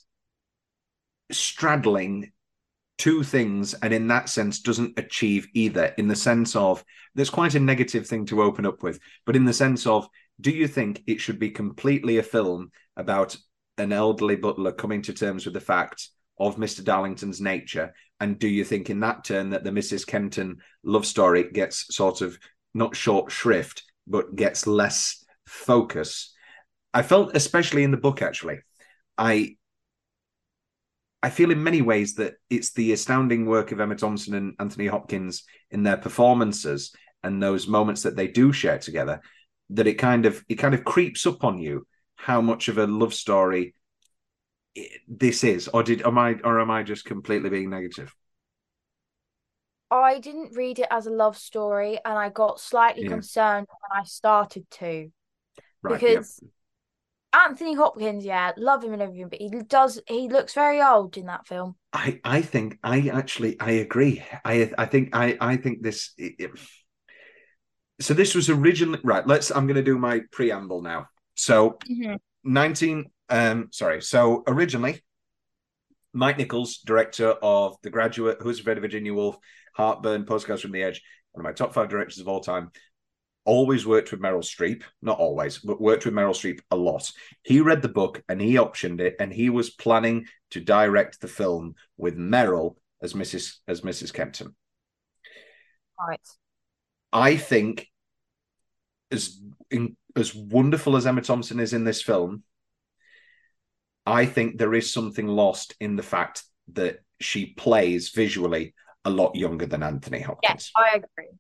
straddling 1.32 2.32
two 3.00 3.22
things 3.22 3.72
and 3.72 3.94
in 3.94 4.06
that 4.08 4.28
sense 4.28 4.60
doesn't 4.60 4.98
achieve 4.98 5.48
either 5.54 5.94
in 5.96 6.06
the 6.06 6.14
sense 6.14 6.54
of 6.54 6.84
there's 7.14 7.30
quite 7.30 7.54
a 7.54 7.60
negative 7.60 8.06
thing 8.06 8.26
to 8.26 8.42
open 8.42 8.66
up 8.66 8.82
with 8.82 9.00
but 9.24 9.34
in 9.34 9.46
the 9.46 9.54
sense 9.54 9.86
of 9.86 10.06
do 10.38 10.50
you 10.50 10.68
think 10.68 11.02
it 11.06 11.18
should 11.18 11.38
be 11.38 11.50
completely 11.50 12.18
a 12.18 12.22
film 12.22 12.70
about 12.98 13.34
an 13.78 13.90
elderly 13.90 14.36
butler 14.36 14.70
coming 14.70 15.00
to 15.00 15.14
terms 15.14 15.46
with 15.46 15.54
the 15.54 15.60
fact 15.62 16.10
of 16.38 16.56
Mr. 16.56 16.84
Darlington's 16.84 17.40
nature 17.40 17.94
and 18.20 18.38
do 18.38 18.48
you 18.48 18.64
think 18.64 18.90
in 18.90 19.00
that 19.00 19.24
turn 19.24 19.48
that 19.48 19.64
the 19.64 19.70
Mrs. 19.70 20.06
Kenton 20.06 20.58
love 20.84 21.06
story 21.06 21.50
gets 21.50 21.86
sort 21.96 22.20
of 22.20 22.38
not 22.74 22.94
short 22.94 23.32
shrift 23.32 23.82
but 24.06 24.36
gets 24.36 24.66
less 24.66 25.24
focus 25.46 26.34
I 26.92 27.00
felt 27.00 27.34
especially 27.34 27.82
in 27.82 27.92
the 27.92 27.96
book 27.96 28.20
actually 28.20 28.58
I 29.16 29.56
I 31.22 31.30
feel 31.30 31.50
in 31.50 31.62
many 31.62 31.82
ways 31.82 32.14
that 32.14 32.34
it's 32.48 32.72
the 32.72 32.92
astounding 32.92 33.46
work 33.46 33.72
of 33.72 33.80
Emma 33.80 33.94
Thompson 33.96 34.34
and 34.34 34.54
Anthony 34.58 34.86
Hopkins 34.86 35.44
in 35.70 35.82
their 35.82 35.98
performances 35.98 36.94
and 37.22 37.42
those 37.42 37.68
moments 37.68 38.02
that 38.02 38.16
they 38.16 38.26
do 38.28 38.52
share 38.52 38.78
together 38.78 39.20
that 39.70 39.86
it 39.86 39.94
kind 39.94 40.26
of 40.26 40.42
it 40.48 40.54
kind 40.56 40.74
of 40.74 40.84
creeps 40.84 41.26
up 41.26 41.44
on 41.44 41.58
you 41.58 41.86
how 42.16 42.40
much 42.40 42.68
of 42.68 42.78
a 42.78 42.86
love 42.86 43.14
story 43.14 43.74
this 45.08 45.44
is 45.44 45.68
or 45.68 45.82
did 45.82 46.02
am 46.02 46.18
I 46.18 46.34
or 46.44 46.60
am 46.60 46.70
I 46.70 46.82
just 46.82 47.04
completely 47.04 47.50
being 47.50 47.70
negative 47.70 48.14
I 49.90 50.18
didn't 50.20 50.56
read 50.56 50.78
it 50.78 50.86
as 50.90 51.06
a 51.06 51.10
love 51.10 51.36
story, 51.36 51.98
and 52.04 52.16
I 52.18 52.28
got 52.28 52.60
slightly 52.60 53.04
Yeah. 53.04 53.04
concerned 53.04 53.66
when 53.68 54.00
I 54.00 54.04
started 54.04 54.70
to. 54.72 55.10
right 55.82 56.02
Because 56.06 56.42
Anthony 57.32 57.74
Hopkins, 57.74 58.24
yeah, 58.24 58.52
love 58.56 58.82
him 58.82 58.92
and 58.92 59.02
everything, 59.02 59.28
but 59.28 59.40
he 59.40 59.48
does 59.48 60.00
he 60.08 60.28
looks 60.28 60.52
very 60.52 60.82
old 60.82 61.16
in 61.16 61.26
that 61.26 61.46
film. 61.46 61.76
I 61.92 62.20
I 62.24 62.42
think 62.42 62.78
I 62.82 63.08
actually 63.08 63.58
I 63.60 63.72
agree. 63.72 64.24
I 64.44 64.72
I 64.76 64.86
think 64.86 65.14
I 65.14 65.36
I 65.40 65.56
think 65.56 65.82
this. 65.82 66.12
It, 66.18 66.50
so 68.00 68.14
this 68.14 68.34
was 68.34 68.48
originally 68.48 68.98
right. 69.04 69.26
Let's. 69.26 69.50
I'm 69.50 69.66
going 69.66 69.76
to 69.76 69.82
do 69.82 69.98
my 69.98 70.22
preamble 70.32 70.82
now. 70.82 71.06
So 71.34 71.78
nineteen. 72.42 73.10
Um, 73.28 73.68
sorry. 73.70 74.02
So 74.02 74.42
originally, 74.48 75.00
Mike 76.12 76.38
Nichols, 76.38 76.78
director 76.78 77.28
of 77.30 77.76
The 77.82 77.90
Graduate, 77.90 78.38
Who's 78.40 78.58
Afraid 78.58 78.78
of 78.78 78.82
Virginia 78.82 79.14
Woolf, 79.14 79.36
Heartburn, 79.74 80.24
Postcards 80.24 80.62
from 80.62 80.72
the 80.72 80.82
Edge, 80.82 81.02
one 81.32 81.44
of 81.44 81.48
my 81.48 81.52
top 81.52 81.74
five 81.74 81.88
directors 81.88 82.18
of 82.18 82.26
all 82.26 82.40
time. 82.40 82.72
Always 83.50 83.84
worked 83.84 84.12
with 84.12 84.20
Meryl 84.20 84.44
Streep, 84.44 84.84
not 85.02 85.18
always, 85.18 85.58
but 85.58 85.80
worked 85.80 86.04
with 86.04 86.14
Meryl 86.14 86.30
Streep 86.30 86.60
a 86.70 86.76
lot. 86.76 87.10
He 87.42 87.60
read 87.60 87.82
the 87.82 87.88
book 87.88 88.22
and 88.28 88.40
he 88.40 88.54
optioned 88.54 89.00
it, 89.00 89.16
and 89.18 89.32
he 89.32 89.50
was 89.50 89.70
planning 89.70 90.26
to 90.50 90.60
direct 90.60 91.20
the 91.20 91.26
film 91.26 91.74
with 91.96 92.16
Meryl 92.16 92.76
as 93.02 93.14
Mrs. 93.14 93.56
as 93.66 93.80
Mrs. 93.80 94.12
Kenton. 94.12 94.54
Right. 95.98 96.20
I 97.12 97.36
think 97.36 97.88
as 99.10 99.40
in, 99.68 99.96
as 100.14 100.32
wonderful 100.32 100.96
as 100.96 101.04
Emma 101.04 101.20
Thompson 101.20 101.58
is 101.58 101.72
in 101.72 101.82
this 101.82 102.02
film, 102.02 102.44
I 104.06 104.26
think 104.26 104.58
there 104.58 104.74
is 104.74 104.92
something 104.92 105.26
lost 105.26 105.74
in 105.80 105.96
the 105.96 106.04
fact 106.04 106.44
that 106.74 107.00
she 107.20 107.46
plays 107.46 108.10
visually 108.10 108.74
a 109.04 109.10
lot 109.10 109.34
younger 109.34 109.66
than 109.66 109.82
Anthony 109.82 110.20
Hopkins. 110.20 110.70
Yes, 110.72 110.72
I 110.76 110.98
agree. 110.98 111.30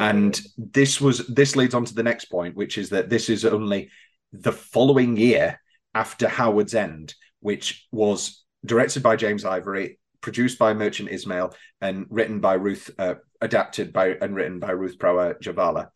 And 0.00 0.40
this 0.56 1.00
was 1.00 1.26
this 1.26 1.56
leads 1.56 1.74
on 1.74 1.84
to 1.84 1.94
the 1.94 2.02
next 2.02 2.26
point, 2.26 2.56
which 2.56 2.78
is 2.78 2.90
that 2.90 3.08
this 3.08 3.28
is 3.28 3.44
only 3.44 3.90
the 4.32 4.52
following 4.52 5.16
year 5.16 5.60
after 5.94 6.28
Howard's 6.28 6.74
End, 6.74 7.14
which 7.40 7.86
was 7.90 8.44
directed 8.64 9.02
by 9.02 9.16
James 9.16 9.44
Ivory, 9.44 9.98
produced 10.20 10.58
by 10.58 10.74
Merchant 10.74 11.10
Ismail, 11.10 11.54
and 11.80 12.06
written 12.10 12.40
by 12.40 12.54
Ruth, 12.54 12.90
uh, 12.98 13.14
adapted 13.40 13.92
by 13.92 14.10
and 14.10 14.34
written 14.34 14.58
by 14.58 14.72
Ruth 14.72 14.98
Prawer 14.98 15.34
Jhabvala. 15.42 15.88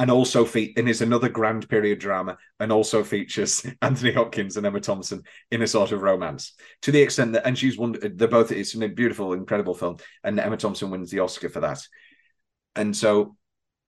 And 0.00 0.12
also 0.12 0.44
fe- 0.44 0.72
and 0.76 0.88
is 0.88 1.02
another 1.02 1.28
grand 1.28 1.68
period 1.68 1.98
drama, 1.98 2.38
and 2.60 2.70
also 2.70 3.02
features 3.02 3.66
Anthony 3.82 4.12
Hopkins 4.12 4.56
and 4.56 4.64
Emma 4.64 4.80
Thompson 4.80 5.22
in 5.50 5.62
a 5.62 5.66
sort 5.66 5.90
of 5.90 6.02
romance. 6.02 6.52
To 6.82 6.92
the 6.92 7.02
extent 7.02 7.32
that, 7.32 7.46
and 7.46 7.58
she's 7.58 7.76
one, 7.76 7.96
they're 8.00 8.28
both. 8.28 8.52
It's 8.52 8.74
a 8.74 8.88
beautiful, 8.88 9.32
incredible 9.32 9.74
film, 9.74 9.96
and 10.22 10.38
Emma 10.38 10.56
Thompson 10.56 10.90
wins 10.90 11.10
the 11.10 11.18
Oscar 11.18 11.48
for 11.48 11.60
that. 11.60 11.80
And 12.76 12.96
so 12.96 13.36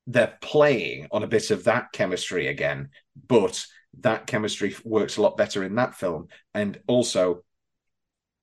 they're 0.07 0.37
playing 0.41 1.09
on 1.13 1.23
a 1.23 1.29
bit 1.29 1.51
of 1.51 1.65
that 1.65 1.93
chemistry 1.93 2.49
again, 2.49 2.91
but 3.29 3.65
that 4.01 4.27
chemistry 4.27 4.75
works 4.85 5.17
a 5.17 5.23
lot 5.23 5.37
better 5.37 5.63
in 5.63 5.75
that 5.77 5.95
film. 5.95 6.29
And 6.55 6.79
also, 6.87 7.45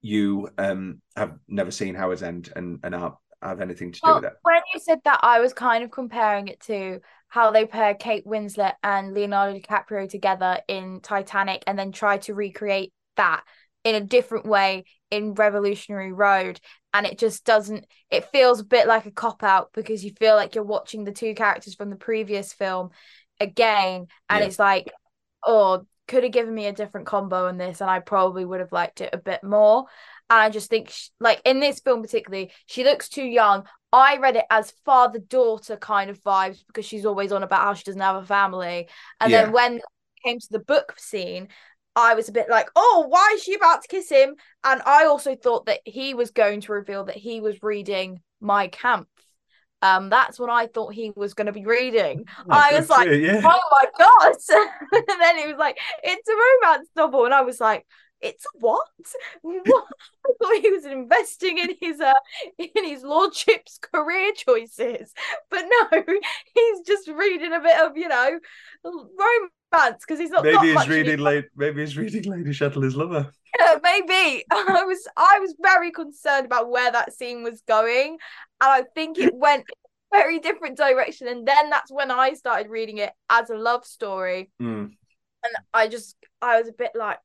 you 0.01 0.49
um, 0.57 1.01
have 1.15 1.37
never 1.47 1.71
seen 1.71 1.95
Howard's 1.95 2.23
End 2.23 2.51
and 2.55 2.79
and 2.83 2.95
are, 2.95 3.17
have 3.41 3.61
anything 3.61 3.91
to 3.91 4.01
do 4.01 4.01
Well, 4.03 4.15
with 4.15 4.25
it. 4.25 4.33
when 4.43 4.61
you 4.73 4.79
said 4.79 4.99
that, 5.05 5.19
I 5.23 5.39
was 5.39 5.53
kind 5.53 5.83
of 5.83 5.91
comparing 5.91 6.47
it 6.47 6.59
to 6.61 6.99
how 7.27 7.51
they 7.51 7.65
pair 7.65 7.93
Kate 7.95 8.25
Winslet 8.25 8.73
and 8.83 9.13
Leonardo 9.13 9.59
DiCaprio 9.59 10.09
together 10.09 10.59
in 10.67 11.01
Titanic 11.01 11.63
and 11.67 11.77
then 11.77 11.91
try 11.91 12.17
to 12.19 12.33
recreate 12.33 12.93
that 13.17 13.43
in 13.87 13.95
a 13.95 14.01
different 14.01 14.45
way 14.45 14.83
in 15.09 15.33
Revolutionary 15.33 16.11
Road. 16.11 16.59
And 16.93 17.05
it 17.05 17.17
just 17.17 17.45
doesn't, 17.45 17.85
it 18.09 18.25
feels 18.31 18.59
a 18.59 18.65
bit 18.65 18.87
like 18.87 19.05
a 19.05 19.11
cop 19.11 19.43
out 19.43 19.69
because 19.73 20.03
you 20.03 20.11
feel 20.19 20.35
like 20.35 20.55
you're 20.55 20.63
watching 20.63 21.03
the 21.03 21.11
two 21.11 21.33
characters 21.35 21.75
from 21.75 21.89
the 21.89 21.95
previous 21.95 22.51
film 22.53 22.89
again. 23.39 24.07
And 24.29 24.41
Yeah. 24.41 24.47
it's 24.47 24.59
like, 24.59 24.91
oh, 25.45 25.85
could 26.07 26.23
have 26.23 26.31
given 26.31 26.53
me 26.53 26.67
a 26.67 26.73
different 26.73 27.05
combo 27.07 27.47
in 27.47 27.57
this, 27.57 27.81
and 27.81 27.89
I 27.89 27.99
probably 27.99 28.45
would 28.45 28.61
have 28.61 28.71
liked 28.71 29.01
it 29.01 29.09
a 29.13 29.17
bit 29.17 29.43
more. 29.43 29.85
And 30.29 30.39
I 30.39 30.49
just 30.49 30.69
think, 30.69 30.89
sh 30.89 31.09
like 31.19 31.41
in 31.45 31.59
this 31.59 31.79
film 31.79 32.01
particularly, 32.01 32.51
she 32.65 32.83
looks 32.83 33.09
too 33.09 33.23
young. 33.25 33.65
I 33.91 34.17
read 34.17 34.35
it 34.35 34.45
as 34.49 34.73
father 34.85 35.19
daughter 35.19 35.77
kind 35.77 36.09
of 36.09 36.21
vibes 36.23 36.63
because 36.67 36.85
she's 36.85 37.05
always 37.05 37.31
on 37.31 37.43
about 37.43 37.61
how 37.61 37.73
she 37.73 37.83
doesn't 37.83 38.01
have 38.01 38.23
a 38.23 38.25
family. 38.25 38.87
And 39.19 39.33
Yeah. 39.33 39.43
then 39.43 39.51
when 39.51 39.75
it 39.77 39.83
came 40.25 40.39
to 40.39 40.47
the 40.49 40.59
book 40.59 40.95
scene, 40.97 41.49
I 41.97 42.13
was 42.13 42.29
a 42.29 42.31
bit 42.31 42.47
like, 42.47 42.69
oh, 42.75 43.07
why 43.09 43.31
is 43.33 43.41
she 43.41 43.55
about 43.55 43.81
to 43.81 43.87
kiss 43.87 44.07
him? 44.07 44.35
And 44.63 44.83
I 44.85 45.05
also 45.05 45.35
thought 45.35 45.65
that 45.65 45.79
he 45.83 46.13
was 46.13 46.29
going 46.29 46.61
to 46.61 46.71
reveal 46.71 47.05
that 47.05 47.17
he 47.17 47.41
was 47.41 47.63
reading 47.63 48.21
Mein 48.39 48.69
Kampf. 48.69 49.09
Um, 49.81 50.09
that's 50.09 50.39
what 50.39 50.51
I 50.51 50.67
thought 50.67 50.93
he 50.93 51.11
was 51.15 51.33
going 51.33 51.47
to 51.47 51.51
be 51.51 51.65
reading. 51.65 52.25
I 52.49 52.77
was 52.77 52.87
like, 52.89 53.09
yeah. 53.09 53.41
oh 53.43 53.61
my 53.71 53.85
god! 53.97 54.35
and 54.91 55.21
then 55.21 55.37
he 55.39 55.47
was 55.47 55.57
like, 55.57 55.79
it's 56.03 56.29
a 56.29 56.67
romance 56.67 56.89
novel, 56.95 57.25
and 57.25 57.33
I 57.33 57.41
was 57.41 57.59
like, 57.59 57.85
it's 58.21 58.45
what? 58.55 58.87
What? 59.41 59.65
I 60.25 60.31
thought 60.41 60.61
he 60.61 60.69
was 60.69 60.85
investing 60.85 61.57
in 61.57 61.75
his 61.79 61.99
uh 62.01 62.13
in 62.57 62.85
his 62.85 63.03
lordship's 63.03 63.79
career 63.79 64.33
choices, 64.35 65.13
but 65.49 65.65
no, 65.67 66.03
he's 66.55 66.81
just 66.85 67.07
reading 67.07 67.53
a 67.53 67.59
bit 67.59 67.79
of 67.79 67.97
you 67.97 68.07
know 68.07 68.39
romance 69.73 70.03
because 70.05 70.19
he's 70.19 70.29
not. 70.29 70.43
Maybe 70.43 70.73
he's 70.73 70.87
reading 70.87 71.19
late. 71.19 71.45
Maybe 71.55 71.81
he's 71.81 71.97
reading 71.97 72.23
Lady 72.23 72.51
Chatterley's 72.53 72.95
Lover. 72.95 73.31
yeah, 73.59 73.77
maybe 73.81 74.43
I 74.51 74.83
was 74.85 75.07
I 75.15 75.39
was 75.39 75.55
very 75.61 75.91
concerned 75.91 76.45
about 76.45 76.69
where 76.69 76.91
that 76.91 77.13
scene 77.13 77.43
was 77.43 77.61
going, 77.67 78.11
and 78.11 78.19
I 78.61 78.83
think 78.95 79.17
it 79.17 79.33
went 79.35 79.65
a 80.13 80.17
very 80.17 80.39
different 80.39 80.77
direction. 80.77 81.27
And 81.27 81.47
then 81.47 81.69
that's 81.69 81.91
when 81.91 82.11
I 82.11 82.33
started 82.33 82.69
reading 82.69 82.97
it 82.99 83.11
as 83.29 83.49
a 83.49 83.55
love 83.57 83.85
story, 83.85 84.49
Mm. 84.61 84.91
and 85.43 85.53
I 85.73 85.87
just 85.87 86.15
I 86.41 86.59
was 86.59 86.69
a 86.69 86.73
bit 86.73 86.91
like, 86.95 87.19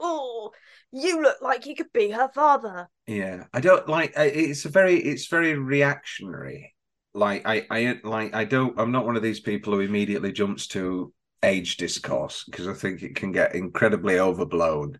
oh, 0.00 0.52
you 0.92 1.22
look 1.22 1.36
like 1.42 1.66
you 1.66 1.74
could 1.74 1.92
be 1.92 2.10
her 2.10 2.28
father. 2.34 2.88
Yeah, 3.06 3.44
I 3.52 3.60
don't 3.60 3.88
like. 3.88 4.12
It's 4.16 4.64
a 4.64 4.68
very. 4.68 4.96
It's 4.96 5.28
very 5.28 5.54
reactionary. 5.54 6.74
Like 7.14 7.46
I, 7.46 7.66
I 7.70 8.00
like. 8.04 8.34
I 8.34 8.44
don't. 8.44 8.78
I'm 8.78 8.92
not 8.92 9.06
one 9.06 9.16
of 9.16 9.22
these 9.22 9.40
people 9.40 9.72
who 9.72 9.80
immediately 9.80 10.30
jumps 10.32 10.66
to 10.68 11.12
age 11.42 11.76
discourse 11.76 12.44
because 12.44 12.68
I 12.68 12.74
think 12.74 13.02
it 13.02 13.16
can 13.16 13.32
get 13.32 13.54
incredibly 13.54 14.18
overblown, 14.18 14.98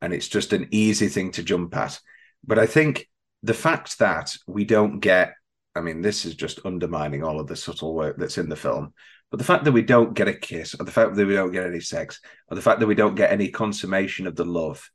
and 0.00 0.12
it's 0.12 0.28
just 0.28 0.52
an 0.52 0.68
easy 0.70 1.08
thing 1.08 1.32
to 1.32 1.42
jump 1.42 1.76
at. 1.76 1.98
But 2.44 2.58
I 2.58 2.66
think 2.66 3.08
the 3.42 3.54
fact 3.54 3.98
that 3.98 4.36
we 4.46 4.64
don't 4.64 5.00
get. 5.00 5.34
I 5.76 5.80
mean, 5.80 6.02
this 6.02 6.24
is 6.24 6.36
just 6.36 6.64
undermining 6.64 7.24
all 7.24 7.40
of 7.40 7.48
the 7.48 7.56
subtle 7.56 7.94
work 7.94 8.16
that's 8.16 8.38
in 8.38 8.48
the 8.48 8.54
film. 8.54 8.94
But 9.32 9.38
the 9.38 9.44
fact 9.44 9.64
that 9.64 9.72
we 9.72 9.82
don't 9.82 10.14
get 10.14 10.28
a 10.28 10.32
kiss, 10.32 10.76
or 10.78 10.84
the 10.84 10.92
fact 10.92 11.16
that 11.16 11.26
we 11.26 11.34
don't 11.34 11.50
get 11.50 11.66
any 11.66 11.80
sex, 11.80 12.20
or 12.48 12.54
the 12.54 12.62
fact 12.62 12.78
that 12.78 12.86
we 12.86 12.94
don't 12.94 13.16
get 13.16 13.32
any 13.32 13.48
consummation 13.48 14.28
of 14.28 14.36
the 14.36 14.44
love, 14.44 14.88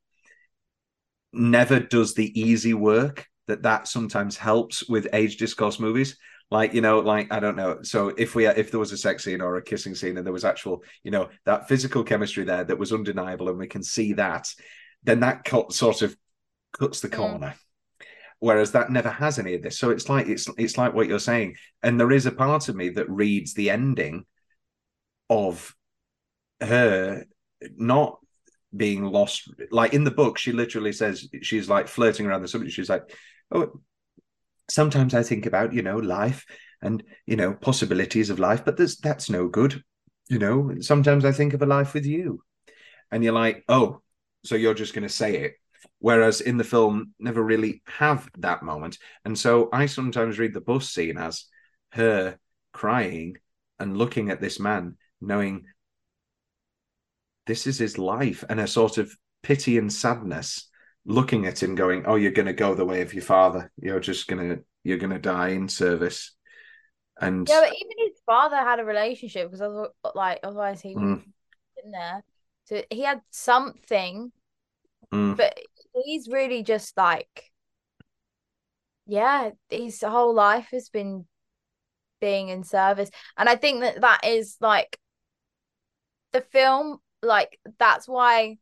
never 1.33 1.81
does 1.81 2.13
the 2.13 2.39
easy 2.39 2.73
work 2.73 3.27
that 3.47 3.63
that 3.63 3.87
sometimes 3.87 4.37
helps 4.37 4.87
with 4.87 5.09
age 5.11 5.37
discourse 5.37 5.79
movies 5.79 6.17
like 6.51 6.73
you 6.73 6.81
know 6.81 6.99
like 6.99 7.31
i 7.31 7.39
don't 7.39 7.55
know. 7.55 7.79
So 7.83 8.09
if 8.17 8.35
we 8.35 8.47
if 8.47 8.71
there 8.71 8.79
was 8.79 8.91
a 8.91 8.97
sex 8.97 9.23
scene 9.23 9.41
or 9.41 9.55
a 9.57 9.61
kissing 9.61 9.95
scene 9.95 10.17
and 10.17 10.25
there 10.25 10.33
was 10.33 10.45
actual 10.45 10.83
you 11.03 11.11
know 11.11 11.29
that 11.45 11.67
physical 11.67 12.03
chemistry 12.03 12.43
there 12.43 12.63
that 12.63 12.79
was 12.79 12.91
undeniable 12.91 13.49
and 13.49 13.57
we 13.57 13.67
can 13.67 13.83
see 13.83 14.13
that 14.13 14.47
then 15.03 15.21
that 15.21 15.43
cut, 15.43 15.71
sort 15.73 16.01
of 16.01 16.15
cuts 16.77 16.99
the 17.01 17.09
Mm. 17.09 17.15
corner. 17.17 17.55
Whereas 18.41 18.71
that 18.71 18.89
never 18.89 19.09
has 19.09 19.37
any 19.37 19.53
of 19.55 19.61
this. 19.63 19.77
So 19.77 19.89
it's 19.89 20.07
like 20.07 20.27
it's 20.27 20.47
it's 20.57 20.77
like 20.77 20.93
what 20.93 21.07
you're 21.07 21.19
saying. 21.19 21.55
And 21.83 21.99
there 21.99 22.11
is 22.11 22.25
a 22.25 22.31
part 22.31 22.69
of 22.69 22.75
me 22.75 22.89
that 22.91 23.09
reads 23.09 23.53
the 23.53 23.69
ending 23.69 24.25
of 25.29 25.75
her 26.61 27.25
not 27.75 28.19
being 28.75 29.03
lost. 29.03 29.49
Like 29.71 29.93
in 29.93 30.03
the 30.05 30.11
book 30.11 30.37
she 30.37 30.51
literally 30.53 30.93
says 30.93 31.27
she's 31.41 31.69
like 31.69 31.87
flirting 31.89 32.25
around 32.25 32.41
the 32.41 32.47
subject. 32.47 32.73
She's 32.73 32.89
like 32.89 33.03
oh 33.51 33.81
sometimes 34.69 35.13
i 35.13 35.23
think 35.23 35.45
about 35.45 35.73
you 35.73 35.81
know 35.81 35.97
life 35.97 36.45
and 36.81 37.03
you 37.25 37.35
know 37.35 37.53
possibilities 37.53 38.29
of 38.29 38.39
life 38.39 38.63
but 38.63 38.77
that's 39.01 39.29
no 39.29 39.47
good 39.47 39.83
you 40.29 40.37
know? 40.37 40.75
Sometimes 40.79 41.25
i 41.25 41.31
think 41.31 41.53
of 41.53 41.61
a 41.63 41.65
life 41.65 41.93
with 41.93 42.05
you 42.05 42.43
and 43.11 43.23
you're 43.23 43.33
like 43.33 43.63
oh 43.67 44.01
so 44.43 44.55
you're 44.55 44.73
just 44.73 44.93
going 44.93 45.07
to 45.07 45.13
say 45.13 45.37
it. 45.37 45.55
Whereas 45.99 46.41
in 46.41 46.57
the 46.57 46.63
film 46.63 47.13
never 47.19 47.43
really 47.43 47.81
have 47.85 48.29
that 48.37 48.63
moment. 48.63 48.97
And 49.25 49.37
so 49.37 49.69
i 49.73 49.85
sometimes 49.85 50.39
read 50.39 50.53
the 50.53 50.61
bus 50.61 50.89
scene 50.89 51.17
as 51.17 51.45
her 51.91 52.37
crying 52.71 53.37
and 53.79 53.97
looking 53.97 54.29
at 54.29 54.41
this 54.41 54.59
man 54.59 54.97
knowing 55.21 55.65
this 57.47 57.65
is 57.65 57.79
his 57.79 57.97
life 57.97 58.43
and 58.47 58.59
a 58.59 58.67
sort 58.67 58.97
of 58.97 59.11
pity 59.41 59.77
and 59.77 59.91
sadness 59.91 60.68
looking 61.09 61.45
at 61.45 61.61
him 61.61 61.75
going 61.75 62.05
oh 62.05 62.15
you're 62.15 62.31
going 62.31 62.45
to 62.45 62.53
go 62.53 62.75
the 62.75 62.85
way 62.85 63.01
of 63.01 63.13
your 63.13 63.23
father 63.23 63.71
you're 63.81 63.99
just 63.99 64.27
going 64.27 64.49
to 64.49 64.63
you're 64.83 64.97
going 64.97 65.11
to 65.11 65.19
die 65.19 65.49
in 65.49 65.67
service 65.67 66.35
and 67.19 67.47
Yeah, 67.47 67.61
but 67.61 67.75
even 67.75 68.07
his 68.07 68.21
father 68.25 68.57
had 68.57 68.79
a 68.79 68.85
relationship 68.85 69.47
because 69.47 69.61
otherwise, 69.61 69.89
like 70.15 70.39
otherwise 70.43 70.81
he 70.81 70.95
Mm. 70.95 71.23
wouldn't 71.75 71.93
there. 71.93 72.23
So 72.65 72.83
he 72.91 73.01
had 73.01 73.21
something, 73.31 74.31
Mm, 75.11 75.33
but 75.35 75.57
he's 76.03 76.27
really 76.27 76.63
just 76.63 76.95
like, 76.97 77.51
yeah, 79.07 79.51
his 79.69 80.01
whole 80.01 80.33
life 80.33 80.67
has 80.71 80.89
been 80.89 81.25
being 82.21 82.49
in 82.49 82.63
service, 82.63 83.09
and 83.37 83.49
I 83.49 83.55
think 83.55 83.81
that 83.81 84.01
that 84.01 84.21
is 84.25 84.57
like 84.61 84.99
the 86.31 86.41
film. 86.41 86.99
Like 87.21 87.59
that's 87.79 88.07
why 88.07 88.57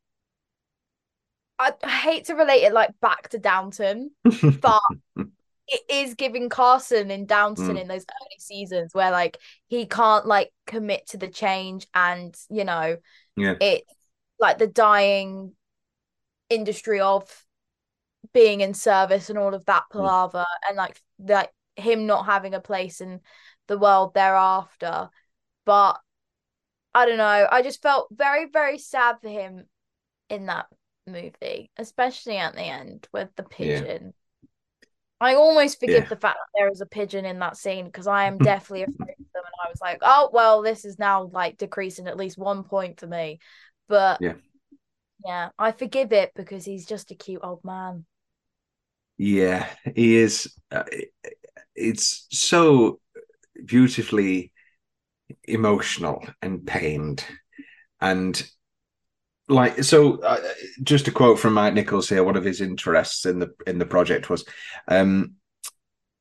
I, 1.59 1.73
hate 1.87 2.25
to 2.25 2.35
relate 2.35 2.63
it 2.63 2.73
like 2.73 2.91
back 3.01 3.29
to 3.29 3.39
Downton, 3.39 4.11
but 4.23 4.81
it 5.67 5.81
is 5.89 6.13
giving 6.13 6.49
Carson 6.49 7.11
in 7.11 7.25
Downton 7.25 7.75
Mm. 7.75 7.81
in 7.81 7.87
those 7.87 8.05
early 8.21 8.39
seasons 8.39 8.93
where 8.93 9.11
like 9.11 9.37
he 9.67 9.85
can't 9.85 10.25
like 10.25 10.51
commit 10.65 11.07
to 11.07 11.17
the 11.17 11.27
change 11.27 11.87
and 11.93 12.35
you 12.49 12.63
know 12.63 12.97
yeah 13.35 13.55
it's 13.59 13.91
like 14.39 14.57
the 14.57 14.67
dying 14.67 15.53
industry 16.49 17.01
of 17.01 17.45
being 18.33 18.61
in 18.61 18.73
service 18.73 19.29
and 19.29 19.37
all 19.37 19.53
of 19.53 19.65
that 19.65 19.83
Mm. 19.91 19.91
palaver 19.91 20.45
and 20.67 20.77
like 20.77 21.01
like 21.19 21.51
him 21.75 22.05
not 22.05 22.25
having 22.25 22.53
a 22.53 22.61
place 22.61 23.01
in 23.01 23.19
the 23.67 23.77
world 23.77 24.13
thereafter 24.13 25.09
but 25.65 25.99
I 26.93 27.05
don't 27.05 27.17
know 27.17 27.47
I 27.51 27.61
just 27.61 27.81
felt 27.81 28.07
very 28.11 28.45
very 28.45 28.77
sad 28.77 29.17
for 29.21 29.29
him 29.29 29.65
in 30.29 30.45
that 30.45 30.67
movie 31.07 31.71
especially 31.77 32.37
at 32.37 32.53
the 32.55 32.61
end 32.61 33.07
with 33.13 33.29
the 33.35 33.43
Yeah. 33.59 33.83
pigeon 33.83 34.13
I 35.19 35.33
almost 35.35 35.79
forgive 35.79 36.03
Yeah. 36.03 36.09
the 36.09 36.15
fact 36.15 36.37
that 36.37 36.59
there 36.59 36.69
is 36.69 36.81
a 36.81 36.85
pigeon 36.85 37.25
in 37.25 37.39
that 37.39 37.57
scene 37.57 37.85
because 37.85 38.07
I 38.07 38.25
am 38.25 38.39
definitely 38.39 38.83
afraid 38.83 39.15
of 39.15 39.33
them 39.33 39.43
and 39.45 39.53
I 39.65 39.69
was 39.69 39.81
like 39.81 39.99
oh 40.03 40.29
well 40.31 40.61
this 40.61 40.85
is 40.85 40.99
now 40.99 41.23
like 41.33 41.57
decreasing 41.57 42.07
at 42.07 42.17
least 42.17 42.37
one 42.37 42.63
point 42.63 42.99
for 42.99 43.07
me 43.07 43.39
but 43.87 44.19
Yeah. 44.19 44.33
yeah 45.25 45.49
I 45.59 45.71
forgive 45.71 46.11
it 46.13 46.31
because 46.35 46.65
he's 46.65 46.85
just 46.85 47.11
a 47.11 47.15
cute 47.15 47.41
old 47.43 47.63
man 47.63 48.05
Yeah, 49.17 49.67
he 49.95 50.15
is. 50.17 50.53
Uh, 50.71 50.83
it's 51.75 52.27
so 52.31 52.99
beautifully 53.65 54.53
emotional 55.45 56.25
and 56.41 56.65
pained, 56.67 57.25
and 58.01 58.49
like 59.49 59.83
so 59.83 60.19
uh, 60.21 60.41
just 60.83 61.07
a 61.07 61.11
quote 61.11 61.39
from 61.39 61.53
mike 61.53 61.73
nichols 61.73 62.09
here 62.09 62.23
one 62.23 62.35
of 62.35 62.43
his 62.43 62.61
interests 62.61 63.25
in 63.25 63.39
the 63.39 63.49
in 63.65 63.77
the 63.77 63.85
project 63.85 64.29
was 64.29 64.45
um 64.87 65.33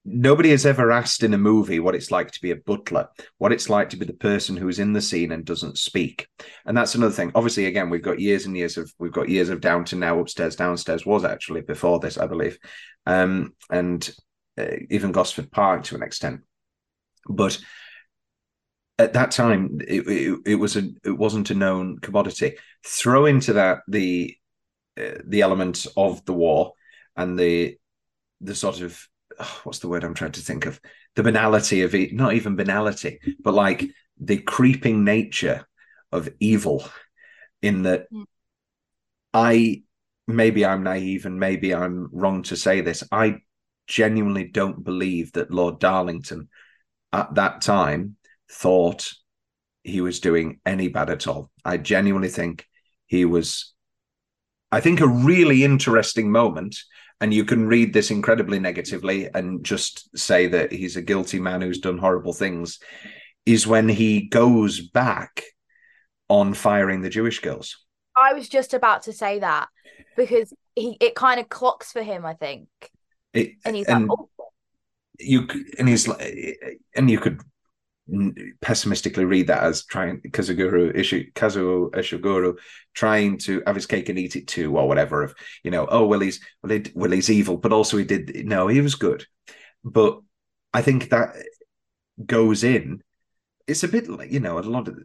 nobody 0.04 0.50
has 0.50 0.64
ever 0.64 0.92
asked 0.92 1.24
in 1.24 1.34
a 1.34 1.38
movie 1.38 1.80
what 1.80 1.96
it's 1.96 2.12
like 2.12 2.30
to 2.30 2.40
be 2.40 2.52
a 2.52 2.56
butler 2.56 3.08
what 3.38 3.52
it's 3.52 3.68
like 3.68 3.90
to 3.90 3.96
be 3.96 4.06
the 4.06 4.12
person 4.12 4.56
who's 4.56 4.78
in 4.78 4.92
the 4.92 5.00
scene 5.00 5.32
and 5.32 5.44
doesn't 5.44 5.76
speak. 5.76 6.28
And 6.64 6.76
that's 6.76 6.94
another 6.94 7.12
thing. 7.12 7.32
Obviously 7.34 7.66
again 7.66 7.90
we've 7.90 8.02
got 8.02 8.20
years 8.20 8.46
and 8.46 8.56
years 8.56 8.76
of 8.76 8.92
we've 9.00 9.12
got 9.12 9.28
years 9.28 9.48
of 9.48 9.60
downton 9.60 9.98
now 9.98 10.20
upstairs 10.20 10.54
downstairs 10.54 11.04
was 11.04 11.24
actually 11.24 11.62
before 11.62 11.98
this 11.98 12.18
i 12.18 12.26
believe 12.26 12.56
um 13.04 13.52
and 13.68 14.14
uh, 14.58 14.76
even 14.90 15.12
gosford 15.12 15.50
park 15.50 15.84
to 15.84 15.94
an 15.94 16.02
extent. 16.02 16.40
But 17.28 17.58
at 18.98 19.12
that 19.12 19.30
time 19.30 19.80
it, 19.86 20.06
it, 20.06 20.40
it, 20.46 20.54
was 20.54 20.76
a 20.76 20.88
it 21.04 21.10
wasn't 21.10 21.50
a 21.50 21.54
known 21.54 21.98
commodity. 21.98 22.56
Throw 22.84 23.26
into 23.26 23.54
that 23.54 23.80
the 23.88 24.36
uh, 24.98 25.18
the 25.26 25.42
element 25.42 25.86
of 25.96 26.24
the 26.24 26.32
war 26.32 26.72
and 27.16 27.38
the 27.38 27.76
the 28.40 28.54
sort 28.54 28.80
of 28.80 29.06
oh, 29.38 29.60
what's 29.64 29.80
the 29.80 29.88
word 29.88 30.04
i'm 30.04 30.14
trying 30.14 30.32
to 30.32 30.40
think 30.40 30.66
of? 30.66 30.80
The 31.14 31.22
banality 31.22 31.82
of 31.82 31.94
it 31.94 32.14
not 32.14 32.34
even 32.34 32.56
banality 32.56 33.20
but 33.42 33.54
like 33.54 33.84
the 34.18 34.38
creeping 34.38 35.04
nature 35.04 35.66
of 36.12 36.28
evil 36.40 36.88
in 37.60 37.82
that 37.82 38.10
mm. 38.12 38.24
i 39.34 39.82
maybe 40.26 40.64
i'm 40.64 40.82
naive 40.82 41.26
and 41.26 41.38
maybe 41.38 41.74
i'm 41.74 42.08
wrong 42.12 42.42
to 42.44 42.56
say 42.56 42.80
this. 42.80 43.04
I 43.12 43.38
genuinely 43.86 44.44
don't 44.44 44.82
believe 44.82 45.32
that 45.32 45.50
lord 45.50 45.78
darlington 45.78 46.48
at 47.12 47.34
that 47.34 47.60
time 47.60 48.16
thought 48.50 49.12
he 49.84 50.00
was 50.00 50.20
doing 50.20 50.60
any 50.66 50.88
bad 50.88 51.10
at 51.10 51.26
all. 51.26 51.50
I 51.64 51.76
genuinely 51.76 52.28
think 52.28 52.66
he 53.06 53.24
was, 53.24 53.72
I 54.72 54.80
think, 54.80 55.00
a 55.00 55.08
really 55.08 55.64
interesting 55.64 56.30
moment. 56.30 56.76
And 57.20 57.32
you 57.32 57.44
can 57.44 57.66
read 57.66 57.94
this 57.94 58.10
incredibly 58.10 58.58
negatively 58.58 59.28
and 59.32 59.64
just 59.64 60.16
say 60.18 60.48
that 60.48 60.70
he's 60.70 60.96
a 60.96 61.02
guilty 61.02 61.40
man 61.40 61.62
who's 61.62 61.78
done 61.78 61.98
horrible 61.98 62.34
things, 62.34 62.78
is 63.46 63.66
when 63.66 63.88
he 63.88 64.28
goes 64.28 64.80
back 64.80 65.42
on 66.28 66.52
firing 66.52 67.00
the 67.00 67.08
Jewish 67.08 67.38
girls. 67.38 67.84
I 68.20 68.34
was 68.34 68.48
just 68.48 68.74
about 68.74 69.02
to 69.04 69.12
say 69.12 69.38
that 69.38 69.68
because 70.16 70.52
he 70.74 70.96
it 71.00 71.14
kind 71.14 71.40
of 71.40 71.48
clocks 71.48 71.92
for 71.92 72.02
him, 72.02 72.26
I 72.26 72.34
think. 72.34 72.68
It, 73.32 73.52
and 73.64 73.76
he's 73.76 73.86
and 73.86 74.08
like, 74.08 74.18
oh. 74.18 74.48
you 75.18 75.48
and 75.78 75.88
he's 75.88 76.08
like, 76.08 76.58
and 76.94 77.10
you 77.10 77.20
could 77.20 77.40
pessimistically 78.60 79.24
read 79.24 79.48
that 79.48 79.64
as 79.64 79.84
trying 79.84 80.20
Kazuguru 80.20 80.94
Ishu, 80.94 81.32
Kazuo 81.32 81.90
Ishiguro 81.90 82.56
trying 82.94 83.38
to 83.38 83.62
have 83.66 83.74
his 83.74 83.86
cake 83.86 84.08
and 84.08 84.18
eat 84.18 84.36
it 84.36 84.46
too, 84.46 84.76
or 84.76 84.86
whatever. 84.86 85.22
Of 85.22 85.34
you 85.64 85.70
know, 85.70 85.86
oh 85.90 86.06
well, 86.06 86.20
he's 86.20 86.40
well, 86.62 86.78
he, 86.78 86.92
well, 86.94 87.10
he's 87.10 87.30
evil, 87.30 87.56
but 87.56 87.72
also 87.72 87.96
he 87.96 88.04
did 88.04 88.46
no, 88.46 88.68
he 88.68 88.80
was 88.80 88.94
good. 88.94 89.26
But 89.84 90.20
I 90.72 90.82
think 90.82 91.10
that 91.10 91.34
goes 92.24 92.62
in. 92.62 93.02
It's 93.66 93.82
a 93.82 93.88
bit 93.88 94.08
like 94.08 94.30
you 94.30 94.40
know, 94.40 94.58
a 94.58 94.60
lot 94.60 94.88
of. 94.88 94.98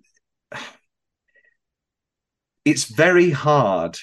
It's 2.63 2.83
very 2.83 3.31
hard 3.31 3.97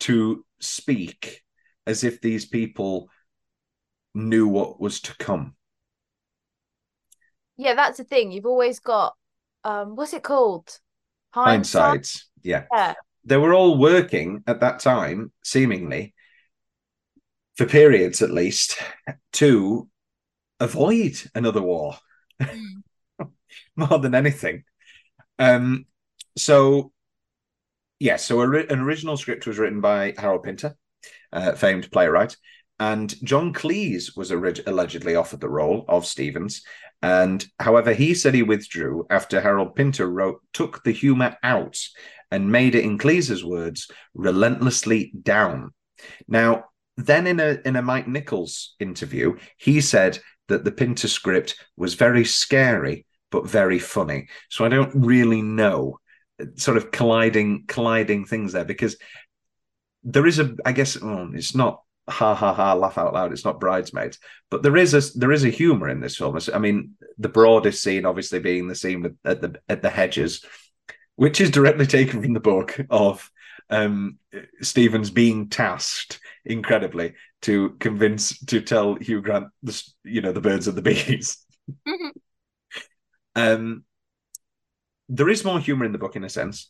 to 0.00 0.44
speak 0.60 1.42
as 1.86 2.04
if 2.04 2.20
these 2.20 2.44
people 2.44 3.08
knew 4.14 4.46
what 4.46 4.78
was 4.78 5.00
to 5.00 5.16
come 5.16 5.54
yeah, 7.60 7.74
that's 7.74 7.98
the 7.98 8.04
thing. 8.04 8.32
You've 8.32 8.46
always 8.46 8.80
got 8.80 9.14
um 9.64 9.94
what's 9.94 10.14
it 10.14 10.22
called? 10.22 10.78
Hindsight. 11.32 12.00
Hindsights. 12.00 12.22
Yeah. 12.42 12.64
Yeah. 12.72 12.94
They 13.24 13.36
were 13.36 13.52
all 13.52 13.76
working 13.76 14.42
at 14.46 14.60
that 14.60 14.80
time, 14.80 15.30
seemingly, 15.44 16.14
for 17.56 17.66
periods 17.66 18.22
at 18.22 18.30
least, 18.30 18.78
to 19.34 19.88
avoid 20.58 21.20
another 21.34 21.60
war. 21.60 21.96
Mm. 22.40 22.82
More 23.76 23.98
than 23.98 24.14
anything. 24.14 24.64
Um 25.38 25.84
so 26.36 26.92
yeah, 27.98 28.16
so 28.16 28.40
a, 28.40 28.48
an 28.48 28.80
original 28.80 29.18
script 29.18 29.46
was 29.46 29.58
written 29.58 29.82
by 29.82 30.14
Harold 30.16 30.44
Pinter, 30.44 30.74
uh, 31.34 31.52
famed 31.52 31.92
playwright, 31.92 32.38
and 32.80 33.14
John 33.24 33.52
Cleese 33.52 34.16
was 34.16 34.32
allegedly 34.32 35.14
offered 35.14 35.40
the 35.40 35.48
role 35.48 35.84
of 35.88 36.06
Stevens, 36.06 36.62
and 37.02 37.46
however, 37.60 37.92
he 37.92 38.14
said 38.14 38.34
he 38.34 38.42
withdrew 38.42 39.06
after 39.10 39.40
Harold 39.40 39.74
Pinter 39.74 40.10
wrote, 40.10 40.40
took 40.52 40.82
the 40.82 40.90
humor 40.90 41.36
out 41.42 41.78
and 42.30 42.50
made 42.50 42.74
it, 42.74 42.84
in 42.84 42.98
Cleese's 42.98 43.44
words, 43.44 43.88
relentlessly 44.14 45.12
down. 45.22 45.70
Now, 46.26 46.64
then 46.96 47.26
in 47.26 47.38
a 47.38 47.58
in 47.64 47.76
a 47.76 47.82
Mike 47.82 48.08
Nichols 48.08 48.74
interview, 48.80 49.36
he 49.56 49.80
said 49.80 50.18
that 50.48 50.64
the 50.64 50.72
Pinter 50.72 51.08
script 51.08 51.56
was 51.76 51.94
very 51.94 52.24
scary 52.24 53.06
but 53.30 53.48
very 53.48 53.78
funny. 53.78 54.28
So 54.48 54.64
I 54.64 54.68
don't 54.68 54.94
really 54.94 55.42
know, 55.42 55.98
sort 56.56 56.76
of 56.76 56.90
colliding 56.90 57.64
colliding 57.68 58.24
things 58.24 58.52
there 58.52 58.64
because 58.64 58.96
there 60.02 60.26
is 60.26 60.38
a 60.38 60.56
I 60.64 60.72
guess 60.72 60.96
it's 61.00 61.54
not 61.54 61.82
ha 62.10 62.34
ha 62.34 62.52
ha 62.52 62.74
laugh 62.74 62.98
out 62.98 63.14
loud 63.14 63.32
it's 63.32 63.44
not 63.44 63.60
bridesmaids. 63.60 64.18
But 64.50 64.62
there 64.62 64.76
is 64.76 64.94
a 64.94 65.18
there 65.18 65.32
is 65.32 65.44
a 65.44 65.50
humor 65.50 65.88
in 65.88 66.00
this 66.00 66.16
film. 66.16 66.38
I 66.52 66.58
mean 66.58 66.96
the 67.18 67.28
broadest 67.28 67.82
scene 67.82 68.06
obviously 68.06 68.40
being 68.40 68.66
the 68.66 68.74
scene 68.74 69.02
with, 69.02 69.16
at 69.24 69.40
the 69.40 69.60
at 69.68 69.82
the 69.82 69.90
hedges 69.90 70.44
which 71.16 71.40
is 71.40 71.50
directly 71.50 71.86
taken 71.86 72.22
from 72.22 72.32
the 72.32 72.40
book 72.40 72.80
of 72.88 73.30
um 73.68 74.18
stevens 74.62 75.10
being 75.10 75.48
tasked 75.48 76.18
incredibly 76.44 77.12
to 77.42 77.70
convince 77.78 78.38
to 78.46 78.60
tell 78.60 78.94
hugh 78.94 79.20
grant 79.20 79.48
the 79.62 79.82
you 80.02 80.20
know 80.22 80.32
the 80.32 80.40
birds 80.40 80.66
and 80.66 80.76
the 80.76 80.82
bees. 80.82 81.44
Mm-hmm. 81.86 82.08
um 83.36 83.84
there 85.08 85.28
is 85.28 85.44
more 85.44 85.60
humor 85.60 85.84
in 85.84 85.92
the 85.92 85.98
book 85.98 86.16
in 86.16 86.24
a 86.24 86.28
sense 86.28 86.68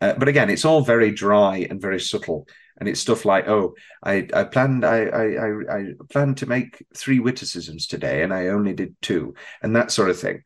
uh, 0.00 0.14
but 0.18 0.28
again 0.28 0.50
it's 0.50 0.64
all 0.64 0.82
very 0.82 1.10
dry 1.10 1.66
and 1.70 1.80
very 1.80 2.00
subtle 2.00 2.46
and 2.78 2.88
it's 2.88 3.00
stuff 3.00 3.24
like, 3.24 3.48
"Oh, 3.48 3.74
I 4.02 4.28
I 4.34 4.44
planned 4.44 4.84
I 4.84 5.04
I 5.06 5.78
I 5.78 5.84
planned 6.10 6.38
to 6.38 6.46
make 6.46 6.84
three 6.96 7.20
witticisms 7.20 7.86
today, 7.86 8.22
and 8.22 8.32
I 8.32 8.48
only 8.48 8.74
did 8.74 8.96
two, 9.02 9.34
and 9.62 9.76
that 9.76 9.90
sort 9.90 10.10
of 10.10 10.18
thing." 10.18 10.42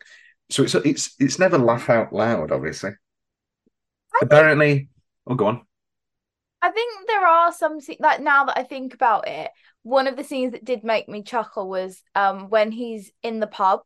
So 0.50 0.62
it's 0.64 0.74
it's 0.74 1.14
it's 1.18 1.38
never 1.38 1.58
laugh 1.58 1.90
out 1.90 2.12
loud, 2.12 2.52
obviously. 2.52 2.90
I 4.14 4.18
Apparently, 4.20 4.74
think, 4.74 4.88
oh, 5.26 5.34
go 5.34 5.46
on. 5.46 5.66
I 6.62 6.70
think 6.70 7.06
there 7.06 7.26
are 7.26 7.52
some 7.52 7.78
like 8.00 8.20
now 8.20 8.44
that 8.44 8.58
I 8.58 8.62
think 8.64 8.94
about 8.94 9.28
it, 9.28 9.50
one 9.82 10.06
of 10.06 10.16
the 10.16 10.24
scenes 10.24 10.52
that 10.52 10.64
did 10.64 10.84
make 10.84 11.08
me 11.08 11.22
chuckle 11.22 11.68
was 11.68 12.02
um 12.14 12.48
when 12.50 12.72
he's 12.72 13.12
in 13.22 13.40
the 13.40 13.46
pub. 13.46 13.82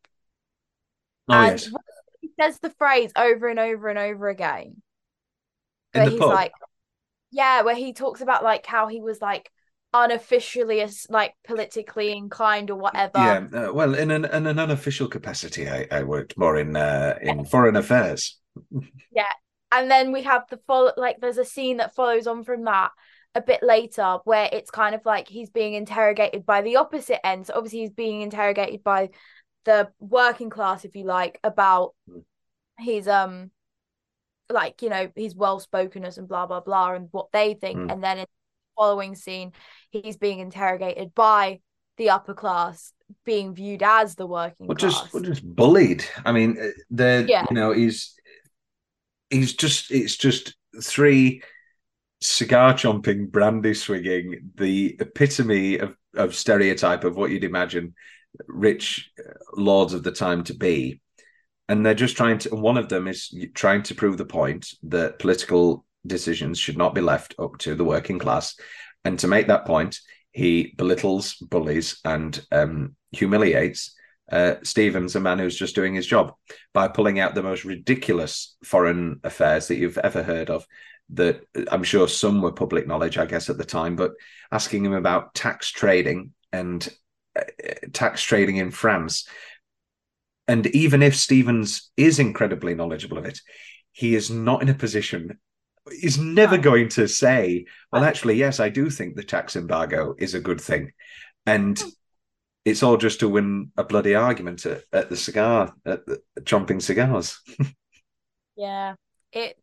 Oh 1.29 1.35
and 1.35 1.61
yes. 1.61 1.71
He 2.21 2.31
says 2.41 2.59
the 2.59 2.71
phrase 2.71 3.13
over 3.17 3.49
and 3.49 3.59
over 3.59 3.89
and 3.89 3.99
over 3.99 4.29
again. 4.29 4.83
Where 5.93 6.09
he's 6.09 6.19
pub? 6.19 6.29
like, 6.29 6.53
yeah, 7.31 7.63
where 7.63 7.75
he 7.75 7.93
talks 7.93 8.21
about 8.21 8.43
like 8.43 8.67
how 8.67 8.89
he 8.89 9.01
was 9.01 9.21
like 9.21 9.51
unofficially 9.93 10.87
like 11.09 11.35
politically 11.45 12.13
inclined 12.13 12.71
or 12.71 12.77
whatever. 12.77 13.19
Yeah, 13.19 13.47
uh, 13.53 13.73
well, 13.73 13.95
in 13.95 14.11
an 14.11 14.25
in 14.25 14.47
an 14.47 14.59
unofficial 14.59 15.09
capacity, 15.09 15.69
I, 15.69 15.87
I 15.91 16.03
worked 16.03 16.37
more 16.37 16.59
in 16.59 16.77
uh, 16.77 17.19
in 17.21 17.45
foreign 17.45 17.77
affairs. 17.77 18.39
yeah, 19.13 19.25
and 19.73 19.91
then 19.91 20.13
we 20.13 20.23
have 20.23 20.43
the 20.51 20.59
follow 20.67 20.93
like 20.97 21.17
there's 21.21 21.39
a 21.39 21.45
scene 21.45 21.79
that 21.79 21.95
follows 21.95 22.27
on 22.27 22.45
from 22.45 22.65
that 22.65 22.91
a 23.35 23.41
bit 23.41 23.63
later 23.63 24.19
where 24.25 24.49
it's 24.53 24.71
kind 24.71 24.95
of 24.95 25.05
like 25.05 25.29
he's 25.29 25.51
being 25.51 25.75
interrogated 25.75 26.45
by 26.45 26.63
the 26.63 26.77
opposite 26.77 27.25
end. 27.25 27.47
So 27.47 27.55
obviously 27.55 27.81
he's 27.81 27.91
being 27.91 28.23
interrogated 28.23 28.83
by 28.83 29.11
the 29.65 29.89
working 30.01 30.51
class, 30.51 30.85
if 30.85 30.97
you 30.97 31.05
like, 31.05 31.39
about 31.45 31.95
mm. 32.09 32.25
his 32.79 33.07
um 33.07 33.51
like 34.51 34.83
you 34.83 34.89
know 34.89 35.11
his 35.17 35.35
well 35.35 35.61
spokenness 35.61 36.19
and 36.19 36.29
blah 36.29 36.47
blah 36.47 36.61
blah 36.61 36.93
and 36.93 37.09
what 37.13 37.31
they 37.33 37.55
think 37.55 37.79
mm. 37.79 37.93
and 37.93 38.03
then 38.03 38.19
in 38.19 38.23
the 38.23 38.29
following 38.77 39.15
scene 39.15 39.53
he's 39.91 40.17
being 40.17 40.39
interrogated 40.39 41.15
by 41.15 41.61
the 41.97 42.11
upper 42.11 42.35
class 42.35 42.93
being 43.25 43.55
viewed 43.55 43.83
as 43.83 44.15
the 44.15 44.27
working 44.27 44.67
well, 44.67 44.77
class 44.77 44.93
just 44.93 45.15
well, 45.15 45.23
just 45.23 45.45
bullied 45.45 46.05
i 46.25 46.33
mean 46.33 46.57
uh, 46.61 46.69
the 46.91 47.25
yeah. 47.29 47.45
you 47.51 47.55
know 47.55 47.73
he's 47.73 48.15
he's 49.31 49.55
just 49.55 49.91
it's 49.91 50.17
just 50.17 50.55
three 50.83 51.43
cigar 52.21 52.75
chomping 52.75 53.31
brandy 53.31 53.75
swinging 53.75 54.51
the 54.57 54.97
epitome 55.01 55.79
of 55.79 55.95
of 56.15 56.35
stereotype 56.35 57.05
of 57.05 57.17
what 57.17 57.31
you'd 57.31 57.45
imagine 57.45 57.95
rich 58.47 59.11
uh, 59.19 59.33
lords 59.57 59.95
of 59.95 60.03
the 60.03 60.13
time 60.13 60.45
to 60.45 60.55
be 60.55 61.01
and 61.71 61.87
they're 61.87 61.95
just 61.95 62.17
trying 62.17 62.37
to 62.37 62.55
one 62.55 62.77
of 62.77 62.89
them 62.89 63.07
is 63.07 63.35
trying 63.55 63.83
to 63.85 63.95
prove 63.95 64.19
the 64.19 64.25
point 64.25 64.75
that 64.83 65.19
political 65.19 65.87
decisions 66.07 66.59
should 66.59 66.77
not 66.77 66.95
be 66.95 67.01
left 67.01 67.35
up 67.39 67.57
to 67.59 67.75
the 67.75 67.85
working 67.85 68.19
class 68.19 68.59
and 69.05 69.19
to 69.19 69.29
make 69.29 69.47
that 69.47 69.65
point 69.65 70.01
he 70.33 70.75
belittles 70.77 71.35
bullies 71.37 72.01
and 72.05 72.45
um, 72.53 72.95
humiliates 73.13 73.95
uh, 74.31 74.57
Stevens, 74.63 75.17
a 75.17 75.21
man 75.21 75.39
who's 75.39 75.57
just 75.57 75.75
doing 75.75 75.95
his 75.95 76.07
job, 76.07 76.35
by 76.73 76.87
pulling 76.87 77.19
out 77.19 77.35
the 77.35 77.43
most 77.43 77.65
ridiculous 77.65 78.57
foreign 78.63 79.19
affairs 79.25 79.69
that 79.69 79.77
you've 79.77 79.99
ever 79.99 80.23
heard 80.23 80.51
of. 80.51 80.65
that 81.13 81.43
I'm 81.71 81.83
sure 81.83 82.07
some 82.07 82.41
were 82.41 82.53
public 82.53 82.87
knowledge, 82.87 83.19
I 83.19 83.27
guess, 83.27 83.51
at 83.51 83.59
the 83.59 83.65
time, 83.65 83.97
but 83.97 84.13
asking 84.53 84.85
him 84.85 84.93
about 84.93 85.35
tax 85.35 85.69
trading 85.71 86.33
and 86.53 86.89
uh, 87.37 87.43
tax 87.93 88.23
trading 88.23 88.59
in 88.59 88.71
France. 88.71 89.29
And 90.51 90.67
even 90.67 91.01
if 91.01 91.15
Stevens 91.15 91.93
is 91.97 92.19
incredibly 92.19 92.75
knowledgeable 92.75 93.19
of 93.19 93.25
it, 93.25 93.39
he 93.93 94.17
is 94.17 94.31
not 94.31 94.63
in 94.63 94.69
a 94.69 94.75
position, 94.75 95.39
he's 96.01 96.19
never 96.19 96.59
going 96.59 96.89
to 96.89 97.07
say, 97.07 97.67
well, 97.93 98.03
actually, 98.03 98.35
yes, 98.35 98.59
I 98.59 98.69
do 98.69 98.91
think 98.91 99.15
the 99.15 99.23
tax 99.23 99.55
embargo 99.55 100.17
is 100.19 100.35
a 100.35 100.41
good 100.41 100.61
thing. 100.61 100.91
And 101.47 101.81
it's 102.65 102.83
all 102.83 102.97
just 102.97 103.21
to 103.21 103.29
win 103.29 103.71
a 103.77 103.85
bloody 103.85 104.17
argument 104.17 104.67
at, 104.67 104.83
at 104.93 105.09
the 105.09 105.17
cigar, 105.17 105.73
at 105.87 106.05
the 106.07 106.21
chomping 106.41 106.83
cigars. 106.83 107.41
Yeah. 108.57 108.97
It 109.33 109.57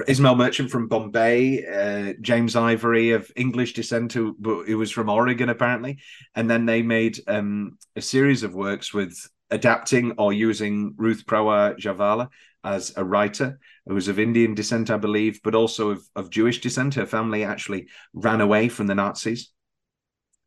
Ismail 0.07 0.35
Merchant 0.35 0.71
from 0.71 0.87
Bombay, 0.87 1.65
uh, 1.65 2.13
James 2.21 2.55
Ivory 2.55 3.11
of 3.11 3.29
English 3.35 3.73
descent, 3.73 4.13
who, 4.13 4.37
who 4.41 4.77
was 4.77 4.91
from 4.91 5.09
Oregon 5.09 5.49
apparently, 5.49 5.99
and 6.33 6.49
then 6.49 6.65
they 6.65 6.81
made 6.81 7.19
um, 7.27 7.77
a 7.95 8.01
series 8.01 8.43
of 8.43 8.55
works 8.55 8.93
with 8.93 9.13
adapting 9.49 10.13
or 10.17 10.31
using 10.31 10.93
Ruth 10.95 11.25
Prawer 11.25 11.75
Jhabvala 11.77 12.29
as 12.63 12.93
a 12.95 13.03
writer 13.03 13.59
who 13.85 13.93
was 13.93 14.07
of 14.07 14.17
Indian 14.17 14.55
descent, 14.55 14.89
I 14.89 14.97
believe, 14.97 15.41
but 15.43 15.55
also 15.55 15.91
of, 15.91 16.03
of 16.15 16.29
Jewish 16.29 16.61
descent. 16.61 16.95
Her 16.95 17.05
family 17.05 17.43
actually 17.43 17.89
ran 18.13 18.39
away 18.39 18.69
from 18.69 18.87
the 18.87 18.95
Nazis. 18.95 19.51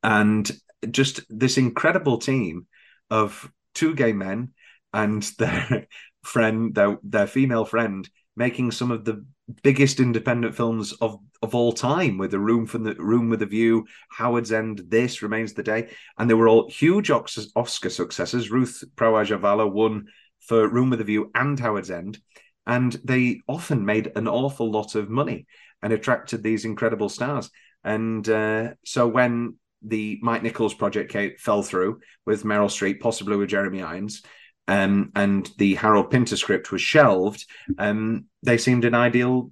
And 0.02 0.50
just 0.90 1.20
this 1.28 1.58
incredible 1.58 2.18
team 2.18 2.66
of 3.10 3.50
two 3.74 3.94
gay 3.94 4.12
men 4.12 4.52
and 4.92 5.22
their 5.38 5.86
friend, 6.22 6.74
their, 6.74 6.98
their 7.02 7.26
female 7.26 7.66
friend, 7.66 8.08
making 8.36 8.70
some 8.70 8.90
of 8.90 9.04
the 9.04 9.24
biggest 9.62 10.00
independent 10.00 10.54
films 10.54 10.92
of 11.00 11.18
of 11.42 11.54
all 11.54 11.72
time 11.72 12.16
with 12.16 12.30
the 12.30 12.38
room 12.38 12.64
from 12.66 12.82
the 12.82 12.94
room 12.94 13.28
with 13.28 13.42
a 13.42 13.46
view 13.46 13.86
howard's 14.08 14.50
end 14.50 14.82
this 14.88 15.22
remains 15.22 15.52
the 15.52 15.62
day. 15.62 15.90
And 16.18 16.28
they 16.28 16.34
were 16.34 16.48
all 16.48 16.70
huge 16.70 17.10
oscar 17.10 17.90
successes. 17.90 18.50
Ruth 18.50 18.82
Prawer 18.96 19.24
won 19.68 20.06
for 20.40 20.68
room 20.68 20.90
with 20.90 21.00
a 21.00 21.04
view 21.04 21.30
and 21.34 21.60
howard's 21.60 21.90
end. 21.90 22.18
And 22.66 22.92
they 23.04 23.42
often 23.46 23.84
made 23.84 24.12
an 24.16 24.26
awful 24.26 24.70
lot 24.70 24.94
of 24.94 25.10
money 25.10 25.46
and 25.82 25.92
attracted 25.92 26.42
these 26.42 26.64
incredible 26.64 27.10
stars. 27.10 27.50
And 27.82 28.26
uh, 28.26 28.70
so 28.86 29.06
when 29.06 29.56
the 29.82 30.18
mike 30.22 30.42
nichols 30.42 30.72
project 30.72 31.12
came, 31.12 31.32
fell 31.38 31.62
through 31.62 32.00
with 32.24 32.42
meryl 32.42 32.70
streep 32.70 33.00
possibly 33.00 33.36
with 33.36 33.50
jeremy 33.50 33.82
irons 33.82 34.22
um, 34.68 35.12
and 35.14 35.50
the 35.58 35.74
Harold 35.74 36.10
Pinter 36.10 36.36
script 36.36 36.72
was 36.72 36.80
shelved, 36.80 37.44
um, 37.78 38.26
they 38.42 38.58
seemed 38.58 38.84
an 38.84 38.94
ideal 38.94 39.50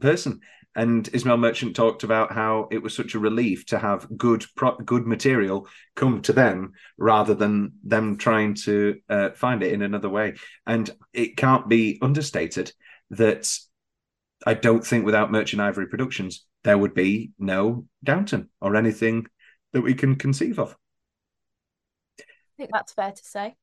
person. 0.00 0.40
And 0.76 1.08
Ismail 1.12 1.36
Merchant 1.36 1.76
talked 1.76 2.02
about 2.02 2.32
how 2.32 2.66
it 2.72 2.82
was 2.82 2.96
such 2.96 3.14
a 3.14 3.20
relief 3.20 3.64
to 3.66 3.78
have 3.78 4.08
good 4.16 4.44
pro- 4.56 4.76
good 4.78 5.06
material 5.06 5.68
come 5.94 6.20
to 6.22 6.32
them 6.32 6.72
rather 6.98 7.34
than 7.34 7.74
them 7.84 8.16
trying 8.16 8.54
to 8.64 8.98
uh, 9.08 9.30
find 9.30 9.62
it 9.62 9.72
in 9.72 9.82
another 9.82 10.08
way. 10.08 10.34
And 10.66 10.90
it 11.12 11.36
can't 11.36 11.68
be 11.68 11.98
understated 12.02 12.72
that 13.10 13.56
I 14.44 14.54
don't 14.54 14.84
think 14.84 15.04
without 15.04 15.30
Merchant 15.30 15.62
Ivory 15.62 15.86
Productions 15.86 16.44
there 16.64 16.78
would 16.78 16.94
be 16.94 17.30
no 17.38 17.86
Downton 18.02 18.48
or 18.60 18.74
anything 18.74 19.26
that 19.72 19.82
we 19.82 19.94
can 19.94 20.16
conceive 20.16 20.58
of. 20.58 20.76
I 22.18 22.24
think 22.56 22.70
that's 22.72 22.92
fair 22.92 23.12
to 23.12 23.24
say. 23.24 23.56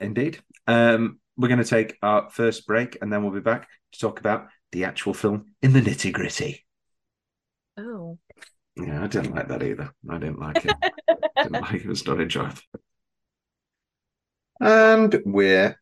Indeed. 0.00 0.40
Um, 0.66 1.20
we're 1.36 1.48
going 1.48 1.62
to 1.62 1.64
take 1.64 1.96
our 2.02 2.30
first 2.30 2.66
break 2.66 2.98
and 3.00 3.12
then 3.12 3.22
we'll 3.22 3.32
be 3.32 3.40
back 3.40 3.68
to 3.92 3.98
talk 3.98 4.20
about 4.20 4.48
the 4.72 4.84
actual 4.84 5.14
film 5.14 5.46
in 5.62 5.72
the 5.72 5.80
nitty 5.80 6.12
gritty. 6.12 6.64
Oh. 7.76 8.18
Yeah, 8.76 9.02
I 9.02 9.06
didn't 9.06 9.34
like 9.34 9.48
that 9.48 9.62
either. 9.62 9.92
I 10.08 10.18
didn't 10.18 10.38
like 10.38 10.64
it. 10.64 10.72
didn't 11.36 11.60
like 11.60 11.74
it. 11.74 11.82
It 11.82 11.88
was 11.88 12.06
not 12.06 12.20
enjoyable. 12.20 12.56
And 14.60 15.20
we're 15.24 15.80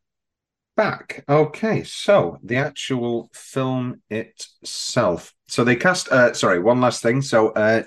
back. 0.77 1.25
Okay, 1.29 1.83
so 1.83 2.39
the 2.43 2.57
actual 2.57 3.31
film 3.35 4.01
itself. 4.09 5.35
So 5.49 5.65
they 5.65 5.77
cast. 5.77 6.09
Uh, 6.09 6.33
sorry, 6.35 6.61
one 6.61 6.81
last 6.81 7.03
thing. 7.03 7.21
So, 7.21 7.49
uh, 7.51 7.83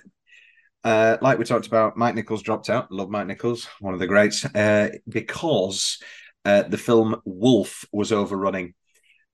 uh, 0.83 1.17
like 1.21 1.37
we 1.37 1.45
talked 1.45 1.67
about, 1.67 1.97
Mike 1.97 2.15
Nichols 2.15 2.41
dropped 2.41 2.69
out. 2.69 2.91
Love 2.91 3.09
Mike 3.09 3.27
Nichols, 3.27 3.67
one 3.79 3.93
of 3.93 3.99
the 3.99 4.07
greats, 4.07 4.43
uh, 4.45 4.89
because 5.07 5.99
uh, 6.45 6.63
the 6.63 6.77
film 6.77 7.21
Wolf 7.25 7.85
was 7.91 8.11
overrunning. 8.11 8.73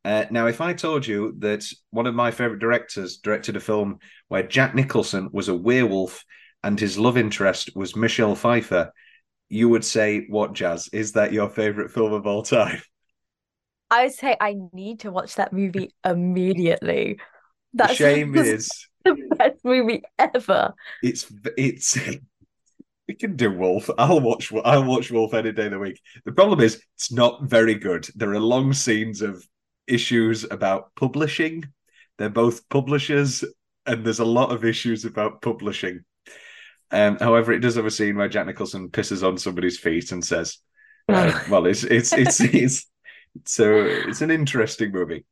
Uh, 0.03 0.25
now, 0.29 0.47
if 0.47 0.61
I 0.61 0.73
told 0.73 1.05
you 1.05 1.35
that 1.39 1.65
one 1.89 2.07
of 2.07 2.15
my 2.15 2.31
favorite 2.31 2.59
directors 2.59 3.17
directed 3.17 3.55
a 3.55 3.59
film 3.59 3.99
where 4.27 4.43
Jack 4.43 4.75
Nicholson 4.75 5.29
was 5.31 5.49
a 5.49 5.55
werewolf 5.55 6.23
and 6.63 6.79
his 6.79 6.97
love 6.97 7.17
interest 7.17 7.71
was 7.75 7.95
Michelle 7.95 8.35
Pfeiffer, 8.35 8.91
you 9.49 9.69
would 9.69 9.85
say, 9.85 10.25
"What 10.29 10.53
jazz? 10.53 10.89
Is 10.91 11.13
that 11.13 11.33
your 11.33 11.49
favorite 11.49 11.91
film 11.91 12.13
of 12.13 12.27
all 12.27 12.43
time?" 12.43 12.81
I 13.91 14.05
would 14.05 14.13
say 14.13 14.35
I 14.39 14.55
need 14.73 15.01
to 15.01 15.11
watch 15.11 15.35
that 15.35 15.53
movie 15.53 15.93
immediately. 16.03 17.19
The 17.73 17.87
shame 17.93 18.35
is 18.35 18.69
the 19.15 19.35
best 19.35 19.63
movie 19.63 20.03
ever. 20.19 20.73
it's 21.01 21.31
it's 21.57 21.97
we 23.07 23.15
can 23.15 23.35
do 23.35 23.51
Wolf. 23.51 23.89
I'll 23.97 24.19
watch 24.19 24.51
I'll 24.65 24.83
watch 24.83 25.11
Wolf 25.11 25.33
any 25.33 25.51
day 25.51 25.65
of 25.65 25.71
the 25.71 25.79
week. 25.79 26.01
The 26.25 26.31
problem 26.31 26.59
is 26.59 26.81
it's 26.95 27.11
not 27.11 27.43
very 27.43 27.75
good. 27.75 28.07
There 28.15 28.31
are 28.31 28.39
long 28.39 28.73
scenes 28.73 29.21
of 29.21 29.45
issues 29.87 30.43
about 30.43 30.93
publishing. 30.95 31.65
They're 32.17 32.29
both 32.29 32.67
publishers, 32.69 33.43
and 33.85 34.05
there's 34.05 34.19
a 34.19 34.25
lot 34.25 34.51
of 34.51 34.65
issues 34.65 35.05
about 35.05 35.41
publishing. 35.41 36.03
Um, 36.91 37.17
however, 37.17 37.51
it 37.51 37.59
does 37.59 37.75
have 37.75 37.85
a 37.85 37.91
scene 37.91 38.15
where 38.15 38.29
Jack 38.29 38.47
Nicholson 38.47 38.89
pisses 38.89 39.25
on 39.25 39.37
somebody's 39.37 39.77
feet 39.77 40.11
and 40.11 40.23
says, 40.23 40.57
uh, 41.09 41.39
"Well, 41.49 41.65
it's 41.65 41.83
it's 41.83 42.13
it's 42.13 42.39
it's 42.41 42.87
so 43.45 43.85
it's 43.85 44.21
an 44.21 44.31
interesting 44.31 44.91
movie." 44.91 45.25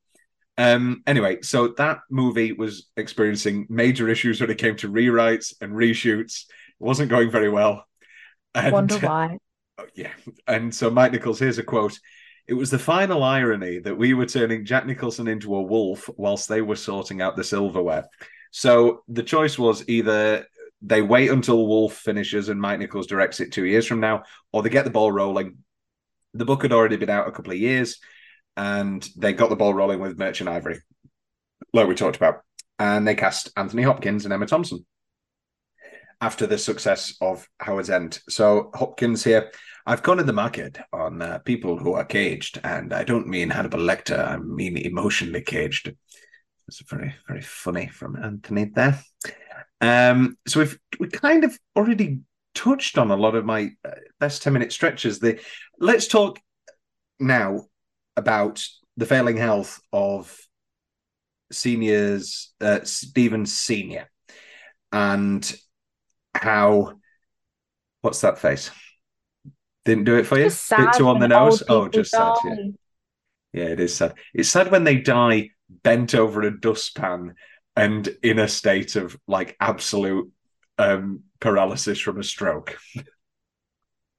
Um, 0.57 1.03
anyway, 1.05 1.41
so 1.41 1.69
that 1.77 1.99
movie 2.09 2.53
was 2.53 2.87
experiencing 2.95 3.67
major 3.69 4.07
issues 4.07 4.39
when 4.39 4.49
it 4.49 4.57
came 4.57 4.75
to 4.77 4.91
rewrites 4.91 5.53
and 5.61 5.73
reshoots. 5.73 6.45
It 6.47 6.83
wasn't 6.83 7.09
going 7.09 7.29
very 7.29 7.49
well. 7.49 7.85
And, 8.53 8.71
Wonder 8.71 8.97
why. 8.99 9.37
yeah. 9.93 10.13
And 10.47 10.73
so 10.73 10.89
Mike 10.89 11.11
Nichols, 11.11 11.39
here's 11.39 11.57
a 11.57 11.63
quote. 11.63 11.99
It 12.47 12.53
was 12.53 12.69
the 12.71 12.79
final 12.79 13.23
irony 13.23 13.79
that 13.79 13.97
we 13.97 14.13
were 14.13 14.27
turning 14.27 14.65
Jack 14.65 14.85
Nicholson 14.85 15.27
into 15.27 15.55
a 15.55 15.61
wolf 15.61 16.09
whilst 16.15 16.47
they 16.47 16.61
were 16.61 16.75
sorting 16.75 17.21
out 17.21 17.35
the 17.35 17.43
silverware. 17.43 18.05
So 18.51 19.03
the 19.07 19.23
choice 19.23 19.57
was 19.57 19.83
either 19.89 20.45
they 20.81 21.01
wait 21.01 21.31
until 21.31 21.67
Wolf 21.67 21.93
finishes 21.93 22.49
and 22.49 22.61
Mike 22.61 22.79
Nichols 22.79 23.07
directs 23.07 23.39
it 23.39 23.51
two 23.51 23.65
years 23.65 23.87
from 23.87 23.99
now, 23.99 24.23
or 24.53 24.61
they 24.61 24.69
get 24.69 24.85
the 24.85 24.91
ball 24.91 25.11
rolling. 25.11 25.57
The 26.33 26.45
book 26.45 26.61
had 26.61 26.71
already 26.71 26.97
been 26.97 27.09
out 27.09 27.27
a 27.27 27.31
couple 27.31 27.51
of 27.53 27.57
years, 27.57 27.97
and 28.57 29.07
they 29.17 29.33
got 29.33 29.49
the 29.49 29.55
ball 29.55 29.73
rolling 29.73 29.99
with 29.99 30.17
Merchant 30.19 30.49
Ivory, 30.49 30.79
like 31.73 31.87
we 31.87 31.95
talked 31.95 32.15
about. 32.17 32.41
And 32.79 33.07
they 33.07 33.15
cast 33.15 33.51
Anthony 33.55 33.83
Hopkins 33.83 34.25
and 34.25 34.33
Emma 34.33 34.45
Thompson. 34.45 34.85
after 36.21 36.47
the 36.47 36.57
success 36.57 37.15
of 37.21 37.47
Howard's 37.59 37.89
End. 37.89 38.19
So 38.29 38.71
Hopkins 38.73 39.23
here. 39.23 39.51
I've 39.85 40.01
cornered 40.01 40.25
the 40.25 40.33
market 40.33 40.79
on 40.91 41.21
uh, 41.21 41.37
people 41.39 41.77
who 41.77 41.93
are 41.93 42.05
caged, 42.05 42.59
and 42.63 42.91
I 42.93 43.03
don't 43.03 43.27
mean 43.27 43.51
Hannibal 43.51 43.79
Lecter. 43.79 44.17
I 44.17 44.37
mean 44.37 44.77
emotionally 44.77 45.41
caged. 45.41 45.93
It's 46.67 46.81
very, 46.89 47.13
very 47.27 47.41
funny 47.41 47.87
from 47.87 48.15
Anthony 48.15 48.65
there. 48.65 48.99
Um, 49.81 50.37
so 50.47 50.61
we've 50.61 50.79
we 50.99 51.09
kind 51.09 51.43
of 51.43 51.57
already 51.75 52.21
touched 52.55 52.97
on 52.97 53.11
a 53.11 53.15
lot 53.15 53.35
of 53.35 53.45
my 53.45 53.71
uh, 53.83 53.91
best 54.19 54.41
ten 54.41 54.53
minute 54.53 54.71
stretches. 54.73 55.19
The 55.19 55.39
let's 55.79 56.07
talk 56.07 56.39
now 57.19 57.65
about 58.17 58.65
the 58.97 59.05
failing 59.05 59.37
health 59.37 59.79
of 59.91 60.37
seniors, 61.51 62.53
uh, 62.61 62.79
Stevens 62.83 63.55
Senior, 63.55 64.09
and 64.91 65.55
how. 66.33 66.93
What's 68.01 68.21
that 68.21 68.37
face? 68.37 68.71
Didn't 69.85 70.03
do 70.03 70.17
it 70.17 70.25
for 70.25 70.37
you? 70.37 70.45
Bit 70.45 70.93
too 70.93 71.07
on 71.07 71.19
the 71.19 71.27
nose. 71.27 71.63
Oh, 71.67 71.87
just 71.87 72.11
sad. 72.11 72.35
Yeah. 72.45 72.55
Yeah, 73.53 73.65
it 73.65 73.79
is 73.79 73.95
sad. 73.95 74.15
It's 74.33 74.49
sad 74.49 74.69
when 74.69 74.83
they 74.83 74.97
die 74.97 75.51
bent 75.69 76.13
over 76.13 76.41
a 76.41 76.59
dustpan 76.59 77.35
and 77.75 78.07
in 78.21 78.37
a 78.37 78.47
state 78.47 78.95
of 78.95 79.17
like 79.27 79.55
absolute 79.59 80.31
um 80.77 81.21
paralysis 81.39 81.99
from 81.99 82.19
a 82.19 82.23
stroke. 82.23 82.77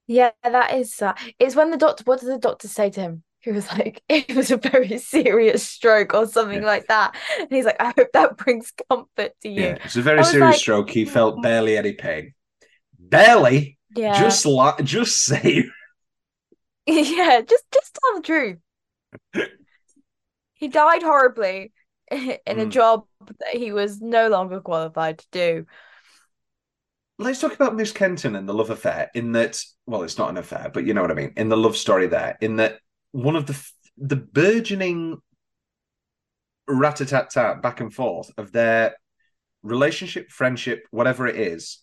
Yeah, 0.07 0.31
that 0.43 0.75
is 0.75 0.95
sad. 0.95 1.19
It's 1.39 1.55
when 1.55 1.71
the 1.71 1.77
doctor, 1.77 2.05
what 2.05 2.21
does 2.21 2.29
the 2.29 2.39
doctor 2.39 2.69
say 2.69 2.91
to 2.91 3.01
him? 3.01 3.25
He 3.47 3.53
was 3.53 3.69
like, 3.71 4.03
it 4.09 4.35
was 4.35 4.51
a 4.51 4.57
very 4.57 4.99
serious 4.99 5.67
stroke 5.67 6.15
or 6.15 6.27
something 6.27 6.63
Yeah. 6.63 6.67
like 6.67 6.89
that. 6.89 7.15
And 7.39 7.49
he's 7.49 7.65
like, 7.65 7.81
I 7.81 7.93
hope 7.97 8.09
that 8.13 8.37
brings 8.37 8.73
comfort 8.91 9.33
to 9.43 9.49
you. 9.49 9.63
Yeah, 9.63 9.79
it's 9.85 9.95
a 9.97 10.03
very 10.03 10.25
serious 10.25 10.55
like- 10.55 10.59
stroke. 10.61 10.91
He 10.91 11.05
felt 11.05 11.43
barely 11.43 11.77
any 11.79 11.93
pain. 11.93 12.35
Barely, 12.99 13.79
Yeah. 13.95 14.21
just 14.21 14.45
like, 14.47 14.83
just 14.85 15.23
say. 15.25 15.65
Yeah, 16.89 17.41
just 17.41 17.65
just 17.73 17.99
tell 18.01 18.15
the 18.17 18.23
truth. 18.23 19.49
He 20.55 20.69
died 20.69 21.03
horribly 21.03 21.73
in 22.11 22.39
a 22.47 22.55
Mm. 22.67 22.71
job 22.71 23.05
that 23.41 23.55
he 23.57 23.73
was 23.73 24.01
no 24.01 24.29
longer 24.29 24.61
qualified 24.61 25.19
to 25.19 25.27
do. 25.33 25.67
Let's 27.19 27.41
talk 27.41 27.55
about 27.55 27.75
Miss 27.77 27.93
Kenton 27.93 28.37
and 28.37 28.49
the 28.49 28.55
love 28.55 28.71
affair. 28.71 29.11
In 29.15 29.33
that, 29.33 29.61
well, 29.87 30.03
it's 30.03 30.19
not 30.19 30.31
an 30.31 30.37
affair, 30.37 30.71
but 30.73 30.85
you 30.85 30.95
know 30.95 31.03
what 31.03 31.11
I 31.11 31.15
mean. 31.15 31.33
In 31.37 31.49
the 31.49 31.57
love 31.57 31.77
story, 31.77 32.07
there, 32.07 32.37
in 32.41 32.57
that 32.57 32.79
one 33.17 33.35
of 33.35 33.47
the 33.47 33.71
the 33.97 34.17
burgeoning 34.17 35.17
rat 36.69 37.01
a 37.01 37.07
tat 37.07 37.31
tat 37.31 37.63
back 37.63 37.81
and 37.81 37.95
forth 37.95 38.31
of 38.37 38.53
their 38.53 38.95
relationship, 39.63 40.31
friendship, 40.31 40.85
whatever 40.91 41.27
it 41.27 41.37
is, 41.37 41.79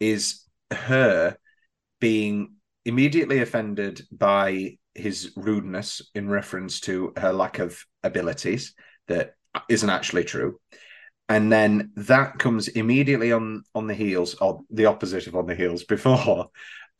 is 0.00 0.44
her 0.70 1.36
being 2.00 2.54
immediately 2.86 3.40
offended 3.40 4.00
by 4.10 4.78
his 4.94 5.32
rudeness 5.36 6.00
in 6.14 6.30
reference 6.30 6.80
to 6.80 7.12
her 7.18 7.34
lack 7.34 7.58
of 7.58 7.84
abilities 8.02 8.74
that 9.08 9.34
isn't 9.68 9.90
actually 9.90 10.24
true. 10.24 10.58
And 11.28 11.52
then 11.52 11.90
that 11.96 12.38
comes 12.38 12.68
immediately 12.68 13.30
on 13.30 13.62
on 13.74 13.88
the 13.88 13.94
heels 13.94 14.36
or 14.36 14.62
the 14.70 14.86
opposite 14.86 15.26
of 15.26 15.36
on 15.36 15.46
the 15.46 15.54
heels 15.54 15.84
before 15.84 16.48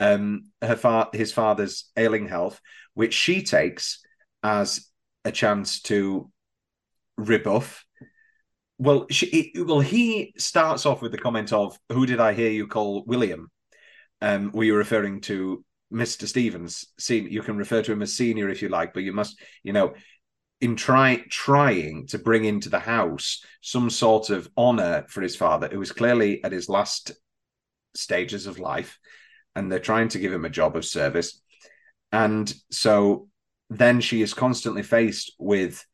um 0.01 0.45
her 0.63 0.77
fa- 0.77 1.11
his 1.13 1.33
father's 1.33 1.91
ailing 1.97 2.29
health 2.29 2.61
which 2.95 3.15
she 3.15 3.43
takes 3.43 4.01
as 4.43 4.89
a 5.25 5.33
chance 5.33 5.81
to 5.83 6.31
rebuff 7.17 7.85
well 8.79 9.07
she 9.11 9.53
well 9.57 9.81
he 9.81 10.33
starts 10.39 10.87
off 10.87 11.03
with 11.03 11.13
the 11.13 11.19
comment 11.19 11.53
of 11.53 11.79
who 11.91 12.07
did 12.07 12.21
i 12.21 12.33
hear 12.33 12.51
you 12.51 12.67
call 12.67 13.05
william? 13.07 13.51
Um 14.21 14.51
were 14.53 14.65
you 14.65 14.77
referring 14.77 15.21
to 15.23 15.65
mr 15.93 16.27
stevens? 16.27 16.87
You 17.09 17.43
can 17.43 17.57
refer 17.57 17.83
to 17.83 17.93
him 17.93 18.03
as 18.03 18.15
senior 18.15 18.49
if 18.49 18.63
you 18.63 18.69
like 18.69 18.95
but 18.95 19.03
you 19.03 19.13
must 19.13 19.41
you 19.63 19.73
know 19.73 19.95
in 20.61 20.77
try 20.77 21.23
trying 21.31 22.07
to 22.09 22.19
bring 22.19 22.45
into 22.45 22.69
the 22.69 22.81
house 22.81 23.45
some 23.61 23.91
sort 23.91 24.31
of 24.31 24.49
honor 24.57 25.05
for 25.09 25.23
his 25.23 25.37
father 25.37 25.69
who 25.71 25.79
was 25.79 25.93
clearly 25.93 26.43
at 26.43 26.53
his 26.53 26.69
last 26.69 27.13
stages 27.95 28.47
of 28.47 28.59
life 28.59 28.99
and 29.59 29.71
they're 29.71 29.81
trying 29.81 30.09
to 30.09 30.21
give 30.21 30.33
him 30.33 30.45
a 30.45 30.51
job 30.51 30.77
of 30.77 30.85
service. 30.85 31.41
And 32.13 32.53
so 32.71 33.29
then 33.69 34.01
she 34.01 34.23
is 34.23 34.33
constantly 34.33 34.85
faced 34.85 35.33
with 35.37 35.85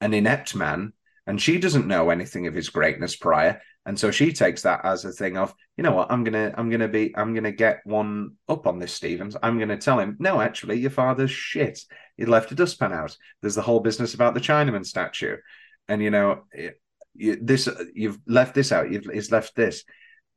an 0.00 0.12
inept 0.12 0.56
man 0.56 0.92
and 1.28 1.40
she 1.40 1.58
doesn't 1.58 1.86
know 1.86 2.10
anything 2.10 2.48
of 2.48 2.54
his 2.54 2.68
greatness 2.68 3.14
prior. 3.14 3.62
And 3.86 3.96
so 3.96 4.10
she 4.10 4.32
takes 4.32 4.62
that 4.62 4.84
as 4.84 5.04
a 5.04 5.12
thing 5.12 5.36
of 5.36 5.54
you 5.76 5.84
know 5.84 5.94
what? 5.94 6.10
I'm 6.10 6.24
gonna 6.24 6.52
i'm 6.56 6.68
gonna 6.68 6.88
be 6.88 7.16
i'm 7.16 7.32
gonna 7.32 7.52
get 7.52 7.80
one 7.84 8.32
up 8.48 8.66
on 8.66 8.80
this 8.80 8.92
stevens. 8.92 9.36
I'm 9.40 9.58
gonna 9.58 9.78
tell 9.78 10.00
him 10.00 10.16
no 10.18 10.40
actually 10.40 10.80
your 10.80 10.90
father's 10.90 11.30
shit. 11.30 11.80
He 12.16 12.26
left 12.26 12.50
a 12.50 12.56
dustpan 12.56 12.92
out. 12.92 13.16
There's 13.40 13.54
the 13.54 13.62
whole 13.62 13.80
business 13.80 14.14
about 14.14 14.34
the 14.34 14.40
chinaman 14.40 14.84
statue. 14.84 15.36
And 15.88 16.02
you 16.02 16.10
know 16.10 16.42
it, 16.52 16.80
you, 17.14 17.38
this 17.40 17.68
you've 17.94 18.18
left 18.26 18.54
this 18.54 18.72
out. 18.72 18.90
You've 18.90 19.08
it's 19.12 19.30
left 19.30 19.54
this 19.54 19.84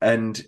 and 0.01 0.39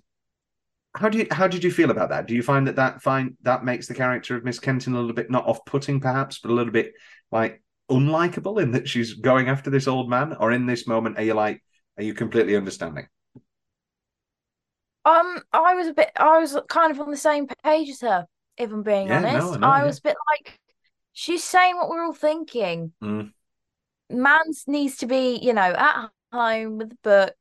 how 0.95 1.09
do 1.09 1.19
you 1.19 1.27
how 1.31 1.47
did 1.47 1.63
you 1.63 1.71
feel 1.71 1.91
about 1.91 2.09
that 2.09 2.25
do 2.27 2.33
you 2.35 2.41
find 2.41 2.67
that 2.67 2.75
that 2.75 3.01
find 3.01 3.35
that 3.43 3.63
makes 3.63 3.87
the 3.87 3.93
character 3.93 4.35
of 4.35 4.43
miss 4.43 4.59
kenton 4.59 4.93
a 4.93 4.99
little 4.99 5.13
bit 5.13 5.29
not 5.29 5.45
off-putting 5.47 5.99
perhaps 5.99 6.39
but 6.39 6.51
a 6.51 6.53
little 6.53 6.73
bit 6.73 6.93
like 7.31 7.61
unlikable 7.91 8.61
in 8.61 8.71
that 8.71 8.87
she's 8.87 9.13
going 9.13 9.47
after 9.47 9.69
this 9.69 9.87
old 9.87 10.09
man 10.09 10.33
or 10.39 10.51
in 10.51 10.65
this 10.65 10.87
moment 10.87 11.17
are 11.17 11.23
you 11.23 11.33
like 11.33 11.61
are 11.97 12.03
you 12.03 12.13
completely 12.13 12.55
understanding 12.55 13.07
Um, 15.05 15.41
I 15.53 15.75
was 15.75 15.87
a 15.87 15.93
bit, 15.93 16.11
I 16.17 16.39
was 16.39 16.57
kind 16.67 16.91
of 16.91 16.99
on 16.99 17.11
the 17.11 17.17
same 17.17 17.47
page 17.63 17.89
as 17.89 18.01
her, 18.01 18.27
if 18.57 18.71
I'm 18.71 18.83
being 18.83 19.07
Yeah, 19.07 19.17
honest. 19.19 19.53
I 19.53 19.57
know, 19.57 19.67
I 19.67 19.83
yeah. 19.83 19.85
was 19.85 19.99
a 19.99 20.01
bit 20.01 20.17
like, 20.31 20.59
she's 21.13 21.43
saying 21.43 21.77
what 21.77 21.89
we're 21.89 22.03
all 22.03 22.13
thinking. 22.13 22.93
Mm. 23.01 23.31
Mans 24.09 24.63
needs 24.67 24.97
to 24.97 25.05
be, 25.05 25.35
you 25.41 25.53
know, 25.53 25.61
at 25.77 26.09
home 26.31 26.77
with 26.77 26.91
a 26.93 26.97
book, 27.03 27.33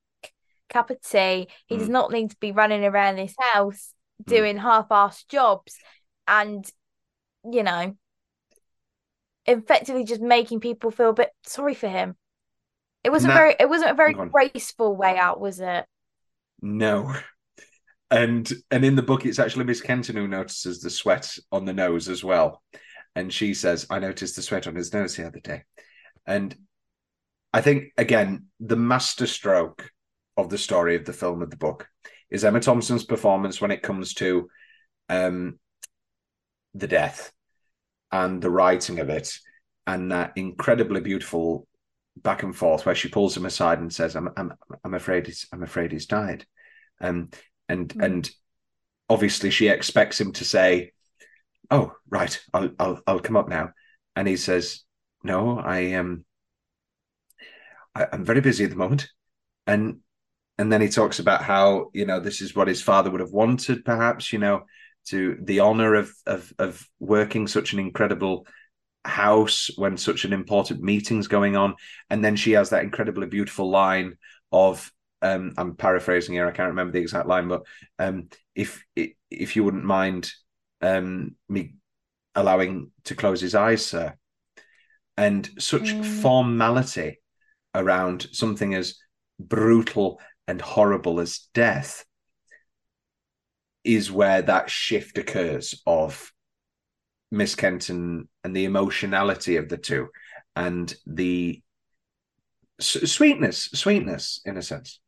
cup 0.69 0.91
of 0.91 1.01
tea. 1.03 1.49
He 1.67 1.77
does 1.77 1.89
Mm. 1.89 1.93
not 1.93 2.11
need 2.13 2.31
to 2.31 2.37
be 2.41 2.53
running 2.53 2.85
around 2.85 3.17
this 3.17 3.35
house 3.39 3.93
Mm. 4.23 4.27
doing 4.27 4.57
half-assed 4.59 5.29
jobs 5.29 5.77
and, 6.27 6.69
you 7.45 7.63
know, 7.63 7.97
effectively 9.47 10.05
just 10.05 10.21
making 10.21 10.61
people 10.61 10.91
feel 10.91 11.11
a 11.11 11.15
bit 11.15 11.31
sorry 11.45 11.75
for 11.75 11.89
him. 11.89 12.17
It 13.05 13.11
wasn't 13.11 13.35
very, 13.35 13.55
it 13.61 13.69
wasn't 13.69 13.93
a 13.93 13.95
very 13.95 14.15
graceful 14.15 14.97
way 14.97 15.17
out, 15.17 15.41
was 15.41 15.61
it? 15.61 15.85
No. 16.61 17.15
And 18.11 18.51
and 18.71 18.85
in 18.85 18.97
the 18.97 19.03
book, 19.03 19.27
it's 19.27 19.39
actually 19.39 19.65
Miss 19.65 19.81
Kenton 19.81 20.17
who 20.17 20.27
notices 20.29 20.81
the 20.81 20.91
sweat 20.91 21.37
on 21.53 21.65
the 21.65 21.73
nose 21.73 22.09
as 22.09 22.25
well. 22.25 22.63
And 23.15 23.33
she 23.33 23.55
says, 23.55 23.87
I 23.91 23.99
noticed 23.99 24.37
the 24.37 24.43
sweat 24.43 24.67
on 24.67 24.75
his 24.75 24.93
nose 24.93 25.17
the 25.17 25.27
other 25.27 25.41
day. 25.41 25.65
And 26.27 26.57
I 27.53 27.61
think 27.61 27.93
again, 27.97 28.47
the 28.61 28.77
masterstroke 28.77 29.91
of 30.37 30.49
the 30.51 30.59
story 30.59 30.97
of 30.97 31.05
the 31.05 31.13
film 31.13 31.43
of 31.43 31.51
the 31.51 31.57
book 31.57 31.89
is 32.31 32.45
Emma 32.45 32.61
Thompson's 32.61 33.05
performance 33.05 33.61
when 33.61 33.71
it 33.71 33.83
comes 33.83 34.15
to 34.15 34.49
um 35.09 35.59
the 36.75 36.87
death 36.87 37.33
and 38.13 38.43
the 38.43 38.51
writing 38.51 39.01
of 39.01 39.09
it 39.11 39.33
and 39.87 40.13
that 40.13 40.33
incredibly 40.37 41.01
beautiful 41.01 41.67
back 42.19 42.43
and 42.43 42.57
forth 42.57 42.87
where 42.87 42.95
she 42.95 43.09
pulls 43.09 43.37
him 43.37 43.47
aside 43.47 43.79
and 43.79 43.93
says, 43.93 44.17
I'm 44.17 44.31
I'm 44.37 44.53
I'm 44.85 44.95
afraid 44.95 45.27
he's 45.27 45.47
I'm 45.53 45.63
afraid 45.63 45.93
he's 45.93 46.07
died. 46.07 46.47
Um 47.01 47.31
and 47.69 47.89
Mm. 47.91 48.05
and 48.05 48.31
obviously 49.09 49.51
she 49.51 49.69
expects 49.69 50.21
him 50.21 50.33
to 50.35 50.45
say, 50.45 50.93
"Oh, 51.71 51.95
right, 52.11 52.41
I'll 52.55 52.71
I'll 52.79 53.01
I'll 53.07 53.21
come 53.21 53.37
up 53.37 53.49
now," 53.49 53.73
and 54.17 54.29
he 54.29 54.37
says, 54.37 54.83
"No, 55.25 55.59
I 55.59 55.81
am. 55.81 56.07
Um, 56.07 56.25
I, 57.95 58.07
I'm 58.13 58.25
very 58.25 58.41
busy 58.41 58.65
at 58.65 58.71
the 58.71 58.77
moment," 58.77 59.09
and 59.67 60.01
and 60.59 60.73
then 60.73 60.81
he 60.81 60.89
talks 60.89 61.19
about 61.19 61.43
how 61.43 61.91
you 61.93 62.07
know 62.07 62.21
this 62.21 62.41
is 62.41 62.55
what 62.55 62.69
his 62.69 62.83
father 62.83 63.11
would 63.11 63.21
have 63.21 63.33
wanted, 63.33 63.85
perhaps 63.85 64.33
you 64.33 64.39
know, 64.39 64.65
to 65.07 65.37
the 65.43 65.61
honor 65.61 65.95
of 65.95 66.13
of 66.27 66.53
of 66.59 66.87
working 67.01 67.47
such 67.47 67.73
an 67.73 67.79
incredible 67.79 68.47
house 69.05 69.71
when 69.77 69.97
such 69.97 70.25
an 70.25 70.33
important 70.33 70.83
meeting's 70.83 71.29
going 71.29 71.57
on, 71.57 71.75
and 72.11 72.25
then 72.25 72.37
she 72.37 72.53
has 72.53 72.71
that 72.71 72.83
incredibly 72.85 73.27
beautiful 73.27 73.71
line 73.71 74.17
of 74.53 74.91
um, 75.23 75.55
I'm 75.57 75.77
paraphrasing 75.77 76.35
here. 76.35 76.47
I 76.47 76.53
can't 76.53 76.69
remember 76.71 76.93
the 76.93 77.01
exact 77.01 77.29
line, 77.29 77.49
but 77.49 77.63
um, 77.99 78.29
if 78.55 78.85
if 79.31 79.57
you 79.57 79.65
wouldn't 79.65 79.85
mind 79.85 80.31
um, 80.83 81.37
me 81.49 81.75
allowing 82.35 82.91
to 83.05 83.15
close 83.15 83.41
his 83.41 83.55
eyes, 83.55 83.85
sir, 83.85 84.15
and 85.17 85.49
such 85.59 85.95
Mm. 85.95 86.05
formality 86.05 87.21
around 87.75 88.27
something 88.33 88.75
as 88.75 88.97
brutal 89.39 90.21
and 90.49 90.61
horrible 90.61 91.21
as 91.21 91.49
death 91.55 92.05
is 93.85 94.11
where 94.11 94.43
that 94.43 94.69
shift 94.71 95.19
occurs 95.19 95.81
of 95.87 96.33
Miss 97.31 97.55
Kenton 97.55 98.29
and 98.45 98.55
the 98.55 98.65
emotionality 98.65 99.57
of 99.57 99.69
the 99.69 99.77
two 99.77 100.09
and 100.55 100.95
the 101.07 101.63
sweetness, 102.81 103.71
sweetness 103.75 104.41
in 104.45 104.57
a 104.57 104.63
sense. 104.63 105.01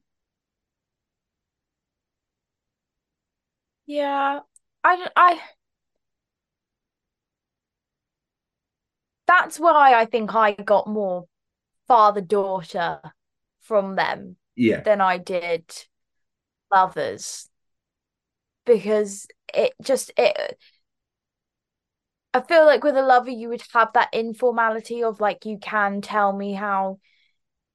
Yeah, 3.86 4.40
I, 4.84 5.08
I. 5.16 5.40
That's 9.26 9.58
why 9.58 9.94
I 9.94 10.04
think 10.04 10.34
I 10.34 10.52
got 10.52 10.86
more 10.86 11.26
father 11.86 12.20
daughter 12.20 13.00
from 13.60 13.96
them 13.96 14.36
Yeah, 14.58 14.82
than 14.82 15.00
I 15.00 15.18
did 15.18 15.64
lovers 16.72 17.48
because 18.64 19.26
it 19.54 19.72
just 19.82 20.12
it. 20.16 20.58
I 22.34 22.42
feel 22.42 22.66
like 22.66 22.84
with 22.84 22.96
a 22.96 23.02
lover 23.02 23.30
you 23.30 23.48
would 23.48 23.62
have 23.72 23.92
that 23.94 24.10
informality 24.12 25.02
of 25.02 25.20
like 25.20 25.44
you 25.46 25.58
can 25.58 26.00
tell 26.00 26.32
me 26.32 26.52
how 26.52 26.98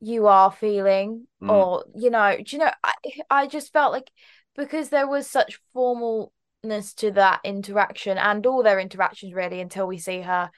you 0.02 0.28
are 0.28 0.52
feeling 0.52 1.28
Mm. 1.42 1.50
or 1.50 1.86
you 1.96 2.10
know 2.10 2.38
do 2.38 2.56
you 2.56 2.60
know 2.60 2.72
I 2.84 2.94
I 3.30 3.48
just 3.48 3.74
felt 3.74 3.94
like 3.94 4.12
because 4.56 4.90
there 4.90 5.08
was 5.08 5.28
such 5.28 5.60
formalness 5.74 6.94
to 6.98 7.12
that 7.12 7.42
interaction 7.44 8.18
and 8.18 8.46
all 8.46 8.64
their 8.64 8.80
interactions 8.80 9.34
really 9.34 9.60
until 9.62 9.88
we 9.88 9.98
see 9.98 10.22
her 10.22 10.52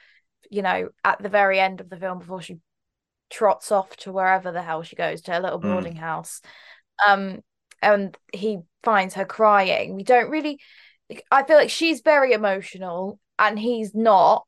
you 0.52 0.62
know 0.62 0.90
at 1.04 1.22
the 1.22 1.30
very 1.30 1.60
end 1.60 1.82
of 1.82 1.90
the 1.90 1.98
film 1.98 2.20
before 2.20 2.42
she 2.42 2.60
trots 3.30 3.72
off 3.72 3.96
to 3.98 4.12
wherever 4.12 4.52
the 4.52 4.62
hell 4.62 4.84
she 4.84 4.96
goes 4.96 5.22
to 5.22 5.34
her 5.34 5.40
little 5.40 5.60
Mm. 5.60 5.72
boarding 5.74 5.96
house. 5.96 6.42
Um 7.06 7.42
and 7.82 8.18
he 8.34 8.60
finds 8.84 9.16
her 9.16 9.26
crying. 9.26 9.96
We 9.96 10.04
don't 10.04 10.30
really 10.30 10.60
I 11.32 11.44
feel 11.44 11.58
like 11.58 11.70
she's 11.70 12.02
very 12.02 12.34
emotional 12.34 13.20
and 13.38 13.60
he's 13.60 13.94
not. 13.94 14.46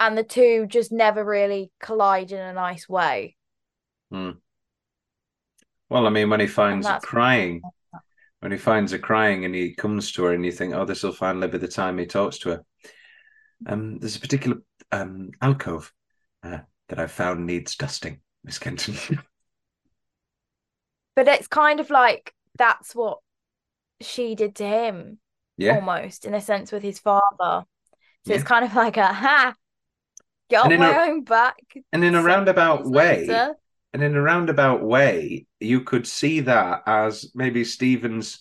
And 0.00 0.16
the 0.16 0.24
two 0.24 0.66
just 0.66 0.92
never 0.92 1.24
really 1.24 1.70
collide 1.80 2.32
in 2.32 2.40
a 2.40 2.52
nice 2.54 2.88
way. 2.88 3.36
Well, 5.88 6.06
I 6.06 6.10
mean, 6.10 6.30
when 6.30 6.40
he 6.40 6.46
finds 6.46 6.88
her 6.88 6.98
crying, 7.00 7.62
when 8.40 8.52
he 8.52 8.58
finds 8.58 8.92
her 8.92 8.98
crying 8.98 9.44
and 9.44 9.54
he 9.54 9.74
comes 9.74 10.12
to 10.12 10.24
her 10.24 10.34
and 10.34 10.44
you 10.44 10.52
think, 10.52 10.74
oh, 10.74 10.84
this 10.84 11.02
will 11.02 11.12
finally 11.12 11.48
be 11.48 11.58
the 11.58 11.68
time 11.68 11.98
he 11.98 12.06
talks 12.06 12.38
to 12.40 12.50
her. 12.50 12.64
Um, 13.66 13.98
there's 13.98 14.16
a 14.16 14.20
particular 14.20 14.58
um 14.92 15.30
alcove 15.40 15.92
uh, 16.42 16.60
that 16.90 16.98
I 17.00 17.06
found 17.06 17.46
needs 17.46 17.74
dusting, 17.76 18.20
Miss 18.44 18.58
Kenton. 18.58 18.94
but 21.16 21.28
it's 21.28 21.48
kind 21.48 21.80
of 21.80 21.90
like 21.90 22.34
that's 22.56 22.94
what 22.94 23.18
she 24.00 24.34
did 24.34 24.54
to 24.56 24.64
him 24.66 25.18
yeah, 25.56 25.74
almost 25.74 26.24
in 26.24 26.34
a 26.34 26.40
sense 26.40 26.72
with 26.72 26.82
his 26.82 26.98
father 26.98 27.64
so 28.26 28.32
Yeah. 28.32 28.34
it's 28.36 28.44
kind 28.44 28.64
of 28.64 28.74
like 28.74 28.96
a 28.96 29.06
ha 29.06 29.54
get 30.48 30.70
in 30.72 30.80
my 30.80 30.90
a- 30.90 31.10
own 31.10 31.24
back 31.24 31.56
and 31.92 32.04
in 32.04 32.14
a 32.14 32.22
roundabout 32.22 32.84
way, 32.86 33.20
later. 33.26 33.54
and 33.92 34.02
in 34.02 34.14
a 34.16 34.20
roundabout 34.22 34.82
way, 34.82 35.46
you 35.60 35.82
could 35.82 36.06
see 36.06 36.40
that 36.40 36.82
as 36.86 37.30
maybe 37.34 37.64
Stevens 37.64 38.40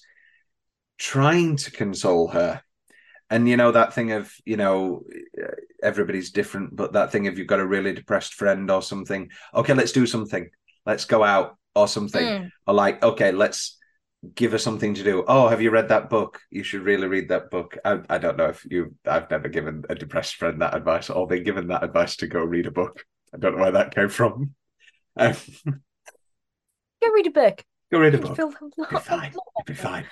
trying 0.97 1.55
to 1.57 1.71
console 1.71 2.27
her. 2.29 2.61
And 3.29 3.47
you 3.47 3.57
know 3.57 3.71
that 3.71 3.93
thing 3.93 4.11
of 4.11 4.33
you 4.45 4.57
know 4.57 5.03
everybody's 5.83 6.31
different, 6.31 6.75
but 6.75 6.93
that 6.93 7.11
thing 7.11 7.25
if 7.25 7.37
you've 7.37 7.47
got 7.47 7.59
a 7.59 7.65
really 7.65 7.93
depressed 7.93 8.33
friend 8.33 8.69
or 8.69 8.81
something. 8.81 9.29
Okay, 9.53 9.73
let's 9.73 9.91
do 9.91 10.05
something. 10.05 10.49
Let's 10.85 11.05
go 11.05 11.23
out 11.23 11.57
or 11.75 11.87
something. 11.87 12.25
Mm. 12.25 12.51
Or 12.67 12.73
like, 12.73 13.03
okay, 13.03 13.31
let's 13.31 13.77
give 14.35 14.51
her 14.51 14.57
something 14.57 14.93
to 14.95 15.03
do. 15.03 15.23
Oh, 15.27 15.47
have 15.47 15.61
you 15.61 15.71
read 15.71 15.89
that 15.89 16.09
book? 16.09 16.39
You 16.49 16.63
should 16.63 16.81
really 16.81 17.07
read 17.07 17.29
that 17.29 17.49
book. 17.49 17.77
I, 17.85 17.99
I 18.09 18.17
don't 18.17 18.37
know 18.37 18.47
if 18.47 18.65
you. 18.69 18.95
I've 19.05 19.29
never 19.29 19.47
given 19.47 19.83
a 19.89 19.95
depressed 19.95 20.35
friend 20.35 20.61
that 20.61 20.75
advice 20.75 21.09
or 21.09 21.27
been 21.27 21.43
given 21.43 21.67
that 21.67 21.83
advice 21.83 22.15
to 22.17 22.27
go 22.27 22.43
read 22.43 22.67
a 22.67 22.71
book. 22.71 23.03
I 23.33 23.37
don't 23.37 23.55
know 23.55 23.63
where 23.63 23.71
that 23.71 23.95
came 23.95 24.09
from. 24.09 24.55
Um, 25.17 25.35
go 25.65 27.09
read 27.11 27.27
a 27.27 27.31
book 27.31 27.65
go 27.91 27.99
read 27.99 28.15
a 28.15 28.17
book. 28.17 28.35
feel 28.35 28.49
It'll 28.49 28.85
be 28.89 28.97
fine. 28.97 29.33
Be 29.65 29.73
fine. 29.75 30.05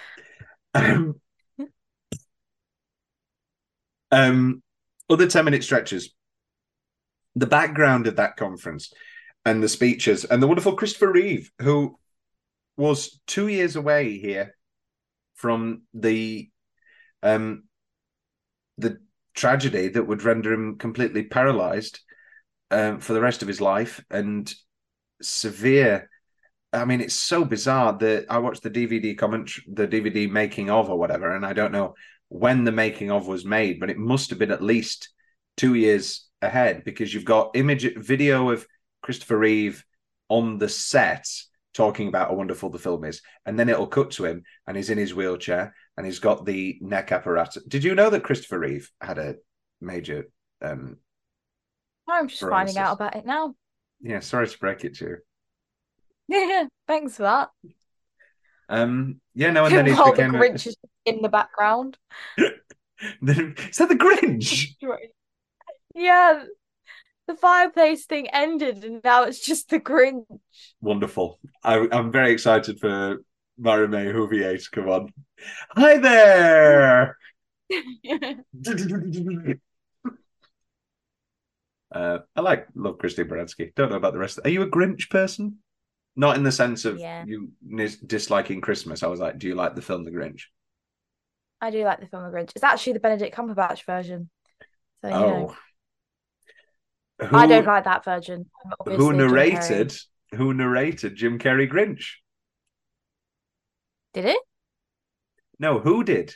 Um, 0.74 1.20
um, 4.12 4.64
other 5.10 5.28
10 5.28 5.46
minute 5.46 5.64
stretches. 5.64 6.14
The 7.36 7.48
background 7.48 8.08
of 8.08 8.16
that 8.16 8.36
conference 8.36 8.92
and 9.46 9.62
the 9.62 9.70
speeches 9.70 10.26
and 10.26 10.42
the 10.42 10.48
wonderful 10.48 10.76
Christopher 10.76 11.12
Reeve, 11.12 11.52
who 11.62 11.98
was 12.76 13.20
two 13.28 13.48
years 13.48 13.76
away 13.76 14.18
here 14.18 14.56
from 15.36 15.84
the 15.94 16.50
um 17.24 17.64
the 18.78 19.00
tragedy 19.34 19.88
that 19.88 20.04
would 20.04 20.24
render 20.24 20.52
him 20.52 20.78
completely 20.78 21.24
paralyzed 21.24 22.00
um, 22.72 23.00
for 23.00 23.14
the 23.14 23.22
rest 23.22 23.42
of 23.42 23.48
his 23.48 23.62
life 23.62 24.04
and 24.10 24.54
severe 25.22 26.10
I 26.74 26.86
mean, 26.86 27.02
it's 27.02 27.16
so 27.16 27.46
bizarre 27.46 27.98
that 28.00 28.26
I 28.30 28.40
watched 28.40 28.62
the 28.62 28.70
DVD 28.70 29.18
comment, 29.18 29.52
the 29.72 29.88
DVD 29.88 30.30
making 30.30 30.70
of 30.70 30.90
or 30.90 30.98
whatever, 31.00 31.34
and 31.34 31.46
I 31.46 31.54
don't 31.54 31.72
know 31.72 31.96
when 32.30 32.64
the 32.64 32.72
making 32.72 33.12
of 33.12 33.28
was 33.28 33.46
made, 33.46 33.80
but 33.80 33.90
it 33.90 33.98
must 33.98 34.30
have 34.30 34.40
been 34.40 34.52
at 34.52 34.62
least 34.64 35.10
two 35.56 35.74
years 35.76 36.28
ahead 36.42 36.84
because 36.84 37.14
you've 37.14 37.26
got 37.26 37.56
image 37.56 37.96
video 37.96 38.50
of 38.50 38.66
Christopher 39.02 39.38
Reeve 39.38 39.84
on 40.30 40.58
the 40.58 40.70
set 40.70 41.28
talking 41.74 42.08
about 42.08 42.30
how 42.30 42.36
wonderful 42.36 42.70
the 42.70 42.80
film 42.80 43.04
is, 43.06 43.22
and 43.46 43.58
then 43.58 43.70
it'll 43.70 43.88
cut 43.88 44.12
to 44.12 44.26
him 44.26 44.44
and 44.66 44.76
he's 44.76 44.90
in 44.90 44.98
his 44.98 45.14
wheelchair 45.14 45.74
and 45.96 46.06
he's 46.06 46.20
got 46.20 46.46
the 46.46 46.78
neck 46.82 47.12
apparatus. 47.12 47.64
Did 47.68 47.84
you 47.84 47.96
know 47.96 48.10
that 48.10 48.24
Christopher 48.24 48.60
Reeve 48.60 48.92
had 49.02 49.18
a 49.18 49.36
major? 49.80 50.26
um 50.60 50.98
i'm 52.08 52.28
just 52.28 52.42
finding 52.42 52.78
out 52.80 52.94
about 52.94 53.16
it 53.16 53.28
now 53.28 53.54
Yeah, 54.02 54.22
sorry 54.22 54.48
to 54.48 54.58
break 54.58 54.84
it 54.84 54.96
to 54.96 55.06
you. 55.06 55.18
yeah 56.28 56.66
thanks 56.88 57.18
for 57.18 57.24
that 57.24 57.50
Um, 58.70 59.22
yeah, 59.34 59.52
no, 59.52 59.66
and 59.66 59.76
then 59.76 59.86
he 59.88 59.94
while 59.94 60.12
the 60.14 60.24
became. 60.24 60.36
a- 60.36 60.40
grinch 60.40 60.68
is 60.68 60.76
in 61.06 61.22
the 61.22 61.30
background 61.30 61.98
is 62.38 63.78
that 63.78 63.90
the 63.90 63.96
Grinch? 63.96 64.76
yeah 65.96 66.44
the 67.28 67.36
fireplace 67.36 68.06
thing 68.06 68.28
ended 68.32 68.84
and 68.84 69.02
now 69.04 69.24
it's 69.24 69.40
just 69.40 69.70
the 69.70 69.80
grinch 69.80 70.26
Wonderful. 70.82 71.40
I, 71.64 71.88
I'm 71.92 72.12
very 72.12 72.32
excited 72.32 72.80
for 72.80 73.18
Marimé 73.60 74.14
Whovier 74.14 74.58
to 74.64 74.70
come 74.72 74.90
on. 74.90 75.14
Hi 75.72 75.98
there. 75.98 77.18
uh, 81.92 82.20
I 82.36 82.42
like 82.42 82.68
love 82.76 82.98
Christine 83.00 83.28
Baranski. 83.28 83.74
Don't 83.76 83.90
know 83.90 83.98
about 83.98 84.14
the 84.14 84.20
rest. 84.20 84.40
Are 84.44 84.50
you 84.50 84.62
a 84.62 84.70
Grinch 84.70 85.10
person? 85.10 85.58
Not 86.18 86.36
in 86.36 86.44
the 86.44 86.52
sense 86.52 86.84
of 86.84 86.98
Yeah. 87.00 87.24
you 87.26 87.52
nis- 87.66 87.98
disliking 87.98 88.60
Christmas. 88.60 89.04
I 89.04 89.08
was 89.08 89.20
like, 89.20 89.38
do 89.40 89.48
you 89.48 89.56
like 89.56 89.76
the 89.76 89.82
film 89.82 90.04
The 90.04 90.12
Grinch? 90.12 90.42
I 91.62 91.70
do 91.72 91.84
like 91.86 92.00
the 92.02 92.08
film 92.08 92.24
The 92.24 92.30
Grinch. 92.36 92.52
It's 92.56 92.64
actually 92.64 92.94
the 92.94 93.00
Benedict 93.00 93.36
Cumberbatch 93.36 93.86
version. 93.86 94.30
So 95.02 95.08
you 95.10 95.14
know. 95.14 95.56
Oh, 97.20 97.30
I 97.38 97.48
don't 97.48 97.66
like 97.66 97.84
that 97.86 98.04
version. 98.04 98.50
Who 98.86 98.92
a 98.92 98.98
Jim 98.98 99.00
Carrey. 99.00 99.18
narrated? 99.18 99.94
Who 100.36 100.54
narrated 100.54 101.16
Jim 101.16 101.40
Carrey 101.40 101.72
Grinch? 101.72 102.16
Did 104.14 104.26
it? 104.26 104.40
No, 105.60 105.80
who 105.80 106.04
did? 106.04 106.36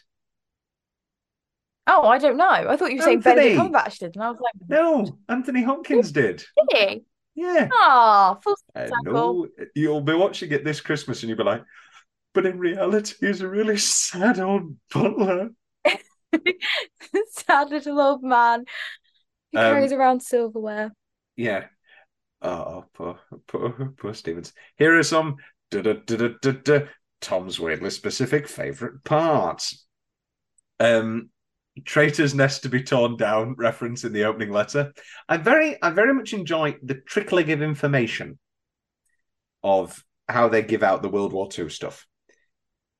Oh, 1.87 2.07
I 2.07 2.19
don't 2.19 2.37
know. 2.37 2.47
I 2.49 2.75
thought 2.77 2.91
you 2.91 2.97
were 2.97 3.03
saying 3.03 3.21
Benedict 3.21 3.59
Anthony. 3.59 3.69
Cumberbatch 3.73 3.97
did, 3.99 4.15
and 4.15 4.23
I 4.23 4.29
was 4.31 4.39
like, 4.39 4.53
No, 4.69 5.17
Anthony 5.27 5.63
Hopkins 5.63 6.11
did. 6.11 6.43
did 6.69 6.89
he? 6.89 7.03
Yeah. 7.35 7.69
Oh, 7.71 8.37
full 8.43 8.57
I 8.75 8.87
circle. 8.87 9.13
know 9.13 9.47
you'll 9.75 10.01
be 10.01 10.13
watching 10.13 10.51
it 10.51 10.63
this 10.63 10.81
Christmas 10.81 11.21
and 11.23 11.29
you'll 11.29 11.37
be 11.37 11.43
like, 11.43 11.63
but 12.33 12.45
in 12.45 12.59
reality, 12.59 13.15
he's 13.21 13.41
a 13.41 13.47
really 13.49 13.77
sad 13.77 14.39
old 14.39 14.77
butler. 14.93 15.51
Sad 17.31 17.69
little 17.69 17.99
old 17.99 18.23
man 18.23 18.65
who 19.51 19.59
Um, 19.59 19.65
carries 19.71 19.91
around 19.93 20.21
silverware. 20.21 20.91
Yeah. 21.35 21.67
Oh, 22.41 22.85
poor, 22.93 23.19
poor, 23.47 23.93
poor 23.97 24.13
Stevens. 24.13 24.53
Here 24.77 24.97
are 24.97 25.03
some 25.03 25.37
da, 25.71 25.81
da, 25.81 25.93
da, 25.95 26.79
Tom's 27.21 27.59
weirdly 27.59 27.91
specific 27.91 28.47
favorite 28.47 29.03
parts. 29.03 29.85
Um, 30.79 31.29
Traitor's 31.85 32.33
nest 32.33 32.63
to 32.63 32.69
be 32.69 32.83
torn 32.83 33.17
down 33.17 33.55
reference 33.57 34.03
in 34.03 34.13
the 34.13 34.25
opening 34.25 34.51
letter. 34.51 34.93
I 35.27 35.37
very, 35.37 35.81
I 35.81 35.89
very 35.91 36.13
much 36.13 36.33
enjoy 36.33 36.77
the 36.83 36.95
trickling 36.95 37.51
of 37.51 37.61
information 37.61 38.39
of 39.63 40.03
how 40.27 40.49
they 40.49 40.61
give 40.61 40.83
out 40.83 41.01
the 41.01 41.09
World 41.09 41.33
War 41.33 41.49
II 41.57 41.69
stuff. 41.69 42.07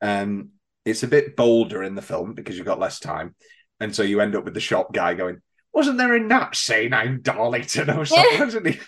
Um, 0.02 0.52
it's 0.86 1.04
a 1.04 1.08
bit 1.08 1.36
bolder 1.36 1.84
in 1.84 1.96
the 1.96 2.02
film 2.02 2.34
because 2.34 2.58
you've 2.58 2.66
got 2.66 2.80
less 2.80 3.00
time, 3.00 3.36
and 3.80 3.96
so 3.96 4.04
you 4.04 4.20
end 4.22 4.36
up 4.36 4.44
with 4.46 4.54
the 4.54 4.60
shop 4.60 4.94
guy 4.94 5.14
going, 5.14 5.42
"Wasn't 5.74 5.98
there 5.98 6.16
a 6.16 6.20
Nazi 6.20 6.90
named 6.90 7.24
Darlington 7.24 7.90
or 7.90 8.06
something?" 8.06 8.40
Wasn't 8.40 8.68
he? 8.68 8.80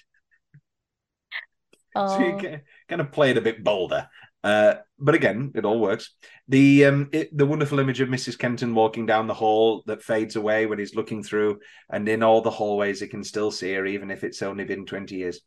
Oh, 1.95 2.07
So 2.17 2.19
you 2.19 2.59
kind 2.89 3.01
of 3.01 3.11
play 3.11 3.31
it 3.31 3.37
a 3.37 3.41
bit 3.41 3.63
bolder. 3.63 4.09
Uh, 4.43 4.75
but 4.99 5.15
again, 5.15 5.51
it 5.55 5.65
all 5.65 5.79
works. 5.79 6.13
The 6.47 6.85
um, 6.85 7.09
it, 7.13 7.35
the 7.35 7.45
wonderful 7.45 7.79
image 7.79 8.01
of 8.01 8.09
Mrs. 8.09 8.37
Kenton 8.37 8.75
walking 8.75 9.05
down 9.05 9.27
the 9.27 9.33
hall 9.33 9.83
that 9.87 10.03
fades 10.03 10.35
away 10.35 10.65
when 10.65 10.79
he's 10.79 10.95
looking 10.95 11.23
through, 11.23 11.59
and 11.89 12.07
in 12.09 12.23
all 12.23 12.41
the 12.41 12.51
hallways, 12.51 12.99
he 12.99 13.07
can 13.07 13.23
still 13.23 13.51
see 13.51 13.73
her, 13.73 13.85
even 13.85 14.11
if 14.11 14.23
it's 14.23 14.41
only 14.41 14.65
been 14.65 14.85
twenty 14.85 15.15
years. 15.15 15.39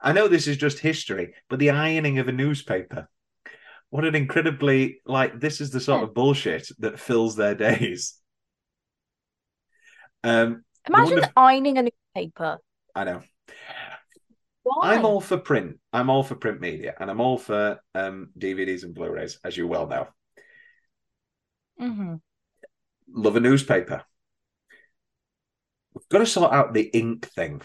I 0.00 0.12
know 0.12 0.28
this 0.28 0.46
is 0.48 0.56
just 0.56 0.78
history, 0.78 1.34
but 1.48 1.58
the 1.58 1.70
ironing 1.70 2.18
of 2.18 2.28
a 2.28 2.32
newspaper 2.32 3.08
what 3.90 4.04
an 4.04 4.14
incredibly 4.14 5.00
like 5.04 5.38
this 5.40 5.60
is 5.60 5.70
the 5.70 5.80
sort 5.80 6.04
of 6.04 6.14
bullshit 6.14 6.68
that 6.78 6.98
fills 6.98 7.36
their 7.36 7.54
days. 7.54 8.14
Um, 10.22 10.64
the 10.86 10.94
Imagine 10.94 11.14
wonder- 11.14 11.32
ironing 11.36 11.78
a 11.78 11.82
newspaper. 11.82 12.58
I 12.94 13.04
know. 13.04 13.22
Why? 14.70 14.94
I'm 14.94 15.04
all 15.04 15.20
for 15.20 15.36
print. 15.36 15.80
I'm 15.92 16.10
all 16.10 16.22
for 16.22 16.36
print 16.36 16.60
media, 16.60 16.94
and 17.00 17.10
I'm 17.10 17.20
all 17.20 17.38
for 17.38 17.80
um, 17.94 18.30
DVDs 18.38 18.84
and 18.84 18.94
Blu-rays, 18.94 19.38
as 19.44 19.56
you 19.56 19.66
well 19.66 19.86
know. 19.88 20.06
hmm 21.78 22.14
Love 23.12 23.36
a 23.36 23.40
newspaper. 23.40 24.04
We've 25.94 26.08
got 26.08 26.18
to 26.18 26.26
sort 26.26 26.52
out 26.52 26.72
the 26.74 26.90
ink 26.92 27.26
thing. 27.26 27.62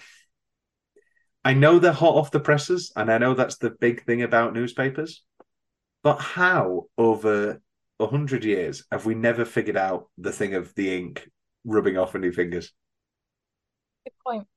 I 1.43 1.53
know 1.53 1.80
they're 1.80 1.93
hot 1.93 2.16
off 2.16 2.32
the 2.32 2.39
presses, 2.39 2.91
and 2.95 3.12
I 3.12 3.18
know 3.20 3.34
that's 3.34 3.58
the 3.58 3.70
big 3.70 4.03
thing 4.06 4.22
about 4.24 4.53
newspapers. 4.53 5.24
But 6.03 6.18
how, 6.20 6.88
over 6.97 7.62
a 7.99 8.08
hundred 8.08 8.45
years, 8.45 8.86
have 8.91 9.06
we 9.06 9.16
never 9.16 9.45
figured 9.45 9.78
out 9.78 10.10
the 10.18 10.32
thing 10.34 10.56
of 10.56 10.74
the 10.76 10.95
ink 10.97 11.30
rubbing 11.66 11.97
off 11.97 12.16
on 12.16 12.24
your 12.24 12.34
fingers? 12.34 12.74
Good 14.03 14.14
point. 14.26 14.47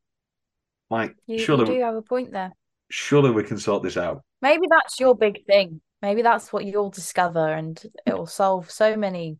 Like, 0.91 1.15
You, 1.27 1.37
you 1.37 1.65
do 1.65 1.81
have 1.81 1.95
a 1.95 2.03
point 2.03 2.33
there. 2.33 2.53
surely 2.91 3.31
we 3.31 3.45
can 3.45 3.59
sort 3.59 3.83
this 3.83 3.97
out. 3.97 4.23
Maybe 4.41 4.67
that's 4.71 4.99
your 4.99 5.15
big 5.15 5.45
thing. 5.47 5.81
Maybe 6.01 6.23
that's 6.23 6.53
what 6.53 6.65
you'll 6.65 6.91
discover, 6.91 7.47
and 7.47 7.81
it 8.07 8.17
will 8.17 8.27
solve 8.27 8.71
so 8.71 8.97
many. 8.97 9.39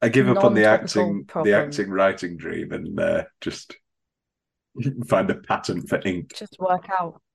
I 0.00 0.08
give 0.08 0.28
up 0.28 0.44
on 0.44 0.54
the 0.54 0.66
acting, 0.66 1.28
the 1.44 1.54
acting 1.54 1.90
writing 1.90 2.36
dream, 2.36 2.72
and 2.72 3.00
uh, 3.00 3.24
just 3.40 3.74
find 5.08 5.30
a 5.30 5.34
patent 5.34 5.88
for 5.88 6.00
ink. 6.04 6.34
Just 6.36 6.56
work 6.58 6.88
out. 6.98 7.20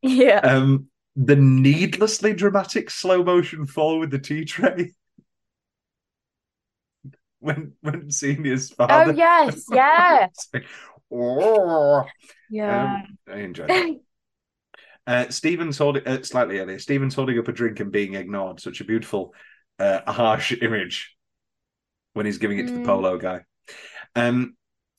Yeah. 0.00 0.38
Um, 0.44 0.86
the 1.16 1.34
needlessly 1.34 2.32
dramatic 2.32 2.88
slow 2.88 3.24
motion 3.24 3.66
fall 3.66 3.98
with 3.98 4.12
the 4.12 4.20
tea 4.20 4.44
tray. 4.44 4.92
when 7.40 7.72
when 7.80 8.10
senior's 8.10 8.70
father. 8.70 9.10
Oh 9.10 9.14
yes, 9.14 9.64
yeah, 9.72 10.28
oh, 11.12 12.04
yeah. 12.50 12.84
um, 12.84 13.18
I 13.32 13.38
enjoyed 13.38 13.68
that. 13.68 13.88
Uh, 15.06 15.30
Stevens 15.30 15.78
holding 15.78 16.06
uh, 16.06 16.22
slightly 16.22 16.58
earlier. 16.58 16.78
Stevens 16.78 17.14
holding 17.14 17.38
up 17.38 17.48
a 17.48 17.52
drink 17.52 17.80
and 17.80 17.90
being 17.90 18.12
ignored. 18.14 18.60
Such 18.60 18.82
a 18.82 18.84
beautiful, 18.84 19.32
uh, 19.78 20.00
harsh 20.06 20.52
image 20.60 21.16
when 22.12 22.26
he's 22.26 22.36
giving 22.36 22.58
it 22.58 22.66
to 22.66 22.74
the 22.74 22.80
Mm. 22.80 22.84
polo 22.84 23.16
guy. 23.16 23.40
Um, 24.14 24.54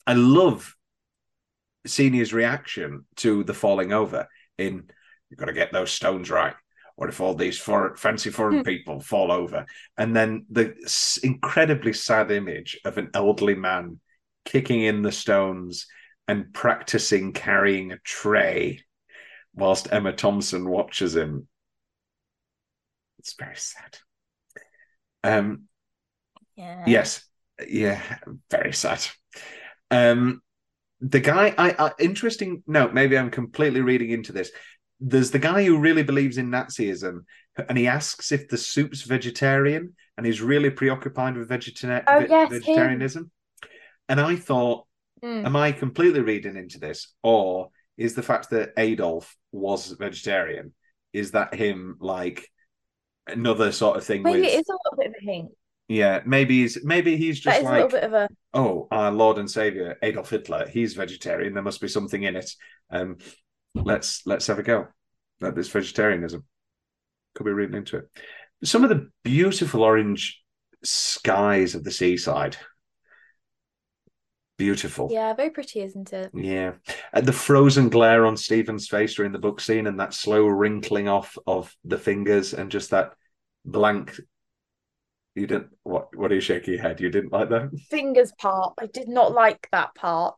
I 0.07 0.13
love 0.13 0.75
Senior's 1.85 2.33
reaction 2.33 3.05
to 3.17 3.43
the 3.43 3.53
falling 3.53 3.93
over. 3.93 4.27
In 4.57 4.89
you've 5.29 5.39
got 5.39 5.45
to 5.45 5.53
get 5.53 5.71
those 5.71 5.91
stones 5.91 6.29
right. 6.29 6.55
What 6.95 7.09
if 7.09 7.21
all 7.21 7.33
these 7.35 7.57
for, 7.57 7.95
fancy 7.95 8.29
foreign 8.29 8.57
Hmm. 8.57 8.63
people 8.63 8.99
fall 8.99 9.31
over? 9.31 9.65
And 9.97 10.15
then 10.15 10.45
the 10.49 10.73
incredibly 11.23 11.93
sad 11.93 12.31
image 12.31 12.79
of 12.83 12.97
an 12.97 13.11
elderly 13.13 13.55
man 13.55 13.99
kicking 14.43 14.81
in 14.81 15.01
the 15.03 15.11
stones 15.11 15.87
and 16.29 16.53
practicing 16.53 17.33
carrying 17.33 17.91
a 17.91 17.97
tray 17.99 18.81
whilst 19.55 19.91
Emma 19.91 20.13
Thompson 20.13 20.69
watches 20.69 21.15
him. 21.15 21.47
It's 23.17 23.33
very 23.33 23.55
sad. 23.55 23.97
Um, 25.23 25.63
yeah. 26.55 26.83
yes, 26.87 27.27
yeah, 27.67 28.01
very 28.51 28.73
sad. 28.73 29.05
Um, 29.91 30.41
the 31.01 31.19
guy, 31.19 31.55
I, 31.57 31.75
I 31.87 31.91
interesting. 31.99 32.63
No, 32.67 32.89
maybe 32.89 33.17
I'm 33.17 33.31
completely 33.31 33.81
reading 33.81 34.11
into 34.11 34.31
this. 34.31 34.51
There's 34.99 35.31
the 35.31 35.39
guy 35.39 35.63
who 35.63 35.79
really 35.79 36.03
believes 36.03 36.37
in 36.37 36.51
Nazism, 36.51 37.23
and 37.67 37.77
he 37.77 37.87
asks 37.87 38.31
if 38.31 38.49
the 38.49 38.57
soup's 38.57 39.01
vegetarian, 39.01 39.95
and 40.15 40.25
he's 40.25 40.41
really 40.41 40.69
preoccupied 40.69 41.37
with 41.37 41.49
vegetarian 41.49 42.03
Oh, 42.07 42.19
yes, 42.19 42.51
him. 42.51 42.59
vegetarianism. 42.61 43.31
And 44.07 44.19
I 44.19 44.35
thought, 44.35 44.85
Mm. 45.23 45.45
am 45.45 45.55
I 45.55 45.71
completely 45.71 46.21
reading 46.21 46.55
into 46.55 46.79
this, 46.79 47.13
or 47.23 47.69
is 47.97 48.15
the 48.15 48.23
fact 48.23 48.49
that 48.51 48.73
Adolf 48.77 49.35
was 49.51 49.91
vegetarian 49.91 50.73
is 51.11 51.31
that 51.31 51.53
him 51.53 51.97
like 51.99 52.47
another 53.27 53.71
sort 53.71 53.97
of 53.97 54.03
thing? 54.03 54.23
Maybe 54.23 54.41
with, 54.41 54.49
it 54.49 54.59
is 54.59 54.69
a 54.69 54.73
little 54.73 54.97
bit 54.97 55.07
of 55.07 55.13
a 55.21 55.25
hint. 55.25 55.51
yeah, 55.87 56.21
maybe 56.25 56.61
he's 56.61 56.83
maybe 56.83 57.17
he's 57.17 57.39
just 57.39 57.59
is 57.59 57.65
a 57.65 57.69
little 57.69 57.83
like 57.83 57.91
bit 57.91 58.03
of 58.03 58.13
a. 58.13 58.29
oh, 58.53 58.87
our 58.91 59.11
Lord 59.11 59.37
and 59.37 59.49
Savior 59.49 59.97
Adolf 60.01 60.29
Hitler, 60.29 60.67
he's 60.67 60.93
vegetarian. 60.93 61.53
There 61.53 61.63
must 61.63 61.81
be 61.81 61.87
something 61.87 62.23
in 62.23 62.35
it. 62.35 62.51
Um, 62.89 63.17
let's 63.75 64.25
let's 64.25 64.47
have 64.47 64.59
a 64.59 64.63
go 64.63 64.87
at 65.41 65.55
this 65.55 65.69
vegetarianism. 65.69 66.45
Could 67.35 67.45
be 67.45 67.51
reading 67.51 67.75
into 67.75 67.97
it. 67.97 68.05
Some 68.63 68.83
of 68.83 68.89
the 68.89 69.09
beautiful 69.23 69.83
orange 69.83 70.41
skies 70.83 71.75
of 71.75 71.83
the 71.83 71.91
seaside. 71.91 72.57
Beautiful. 74.59 75.07
Yeah, 75.09 75.33
very 75.33 75.51
pretty, 75.51 75.79
isn't 75.83 76.11
it? 76.11 76.31
Yeah. 76.33 76.73
And 77.13 77.25
the 77.25 77.31
frozen 77.31 77.87
glare 77.87 78.25
on 78.25 78.35
Stevens' 78.35 78.89
face 78.89 79.15
during 79.15 79.31
the 79.31 79.39
book 79.39 79.61
scene 79.61 79.87
and 79.87 79.97
that 80.01 80.13
slow 80.13 80.45
wrinkling 80.45 81.07
off 81.07 81.37
of 81.47 81.73
the 81.85 81.97
fingers 81.97 82.53
and 82.53 82.69
just 82.69 82.89
that 82.89 83.13
blank. 83.63 84.19
You 85.33 85.47
didn't 85.47 85.69
what 85.83 86.13
what 86.13 86.29
are 86.29 86.35
you 86.35 86.41
shaking 86.41 86.73
your 86.73 86.83
head? 86.83 86.99
You 86.99 87.09
didn't 87.09 87.31
like 87.31 87.47
that? 87.47 87.71
Fingers 87.89 88.33
part. 88.37 88.73
I 88.77 88.87
did 88.87 89.07
not 89.07 89.31
like 89.31 89.69
that 89.71 89.95
part. 89.95 90.35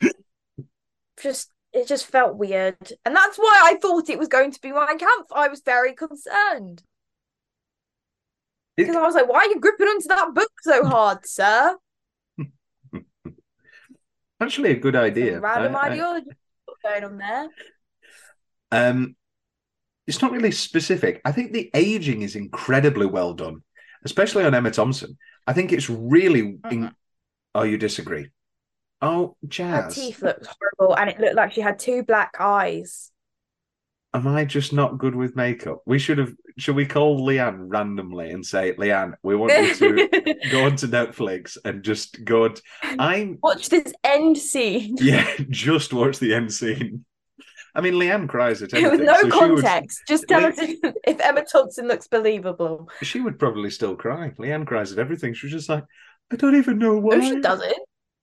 just 1.20 1.50
it 1.72 1.88
just 1.88 2.06
felt 2.06 2.36
weird, 2.36 2.76
and 3.04 3.16
that's 3.16 3.38
why 3.38 3.60
I 3.64 3.74
thought 3.82 4.08
it 4.08 4.20
was 4.20 4.28
going 4.28 4.52
to 4.52 4.60
be 4.60 4.70
my 4.70 4.94
camp. 4.94 5.26
I 5.34 5.48
was 5.48 5.62
very 5.62 5.94
concerned 5.94 6.84
because 8.76 8.94
I 8.94 9.02
was 9.02 9.16
like, 9.16 9.28
"Why 9.28 9.38
are 9.38 9.48
you 9.48 9.58
gripping 9.58 9.88
onto 9.88 10.06
that 10.06 10.32
book 10.32 10.52
so 10.62 10.84
hard, 10.84 11.26
sir?" 11.26 11.76
Actually 14.44 14.72
a 14.72 14.76
good 14.76 14.96
idea. 14.96 15.40
Random 15.40 15.74
I- 15.74 15.78
I- 15.78 15.90
ideology 15.90 16.30
going 16.82 17.04
on 17.04 17.18
there. 17.18 17.48
Um, 18.70 19.16
it's 20.06 20.20
not 20.20 20.32
really 20.32 20.50
specific. 20.50 21.20
I 21.24 21.32
think 21.32 21.52
the 21.52 21.70
aging 21.74 22.22
is 22.22 22.36
incredibly 22.36 23.06
well 23.06 23.32
done, 23.32 23.62
especially 24.04 24.44
on 24.44 24.54
Emma 24.54 24.70
Thompson. 24.70 25.16
I 25.46 25.52
think 25.52 25.72
it's 25.72 25.88
really. 25.88 26.40
In... 26.40 26.58
Mm-mm. 26.60 26.92
Oh, 27.54 27.62
you 27.62 27.78
disagree? 27.78 28.28
Oh, 29.00 29.36
Her 29.42 29.48
Jazz. 29.48 29.94
teeth 29.94 30.22
looked 30.22 30.46
horrible, 30.46 30.96
and 30.96 31.08
it 31.08 31.20
looked 31.20 31.36
like 31.36 31.52
she 31.52 31.60
had 31.60 31.78
two 31.78 32.02
black 32.02 32.34
eyes. 32.38 33.12
Am 34.14 34.28
I 34.28 34.44
just 34.44 34.72
not 34.72 34.98
good 34.98 35.16
with 35.16 35.34
makeup? 35.34 35.82
We 35.86 35.98
should 35.98 36.18
have. 36.18 36.32
Should 36.56 36.76
we 36.76 36.86
call 36.86 37.26
Leanne 37.26 37.64
randomly 37.66 38.30
and 38.30 38.46
say, 38.46 38.74
Leanne, 38.74 39.14
we 39.24 39.34
want 39.34 39.52
you 39.52 39.74
to 39.74 40.34
go 40.52 40.64
onto 40.64 40.86
Netflix 40.86 41.58
and 41.64 41.82
just 41.82 42.24
go. 42.24 42.44
And... 42.44 42.60
I'm 43.00 43.38
Watch 43.42 43.70
this 43.70 43.92
end 44.04 44.38
scene 44.38 44.96
yeah, 45.00 45.28
just 45.50 45.92
watch 45.92 46.20
the 46.20 46.32
end 46.32 46.52
scene. 46.52 47.04
I 47.74 47.80
mean, 47.80 47.94
Leanne 47.94 48.28
cries 48.28 48.62
at 48.62 48.72
with 48.72 49.00
no 49.00 49.14
so 49.14 49.18
she 49.18 49.24
would- 49.24 49.32
context. 49.32 50.02
Just 50.06 50.28
tell 50.28 50.44
us 50.44 50.58
if, 50.58 50.78
if 51.04 51.20
Emma 51.20 51.44
Thompson 51.44 51.88
looks 51.88 52.06
believable. 52.06 52.88
she 53.02 53.20
would 53.20 53.36
probably 53.36 53.70
still 53.70 53.96
cry. 53.96 54.30
Leanne 54.38 54.64
cries 54.64 54.92
at 54.92 54.98
everything. 55.00 55.34
She's 55.34 55.50
just 55.50 55.68
like, 55.68 55.82
I 56.32 56.36
don't 56.36 56.54
even 56.56 56.78
know 56.78 56.96
why. 56.98 57.16
No, 57.16 57.28
she 57.28 57.40
doesn't. 57.40 57.78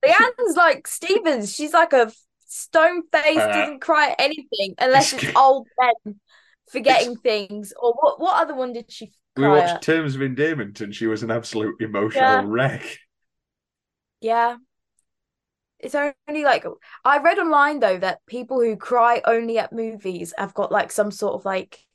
Leanne's 0.06 0.56
like 0.56 0.88
Stevens. 0.88 1.54
She's 1.54 1.74
like 1.74 1.92
a 1.92 2.12
stone 2.52 3.04
face, 3.12 3.38
Uh, 3.38 3.48
doesn't 3.48 3.80
cry 3.80 4.10
at 4.10 4.20
anything 4.20 4.76
unless 4.78 5.14
it's- 5.14 5.34
old 5.36 5.68
men 5.80 6.20
forgetting 6.70 7.16
things. 7.18 7.74
Or 7.80 7.94
what? 7.94 8.20
What 8.20 8.42
other 8.42 8.54
one 8.56 8.74
did 8.74 8.92
she 8.92 9.12
We 9.38 9.48
watched 9.48 9.76
at? 9.76 9.82
Terms 9.82 10.16
of 10.16 10.22
Endearment 10.22 10.82
and 10.82 10.94
she 10.94 11.08
was 11.08 11.24
an 11.24 11.32
absolute 11.32 11.80
emotional 11.82 12.22
Yeah. 12.24 12.44
wreck. 12.46 12.98
Yeah. 14.20 14.58
It's 15.80 15.96
only 15.96 16.44
like 16.44 16.66
I 17.04 17.18
read 17.20 17.40
online 17.40 17.80
though 17.80 17.98
that 17.98 18.26
people 18.28 18.60
who 18.62 18.76
cry 18.76 19.22
only 19.26 19.58
at 19.58 19.74
movies 19.74 20.34
have 20.38 20.54
got 20.54 20.72
like 20.72 20.92
some 20.92 21.10
sort 21.10 21.34
of 21.34 21.46
like 21.46 21.86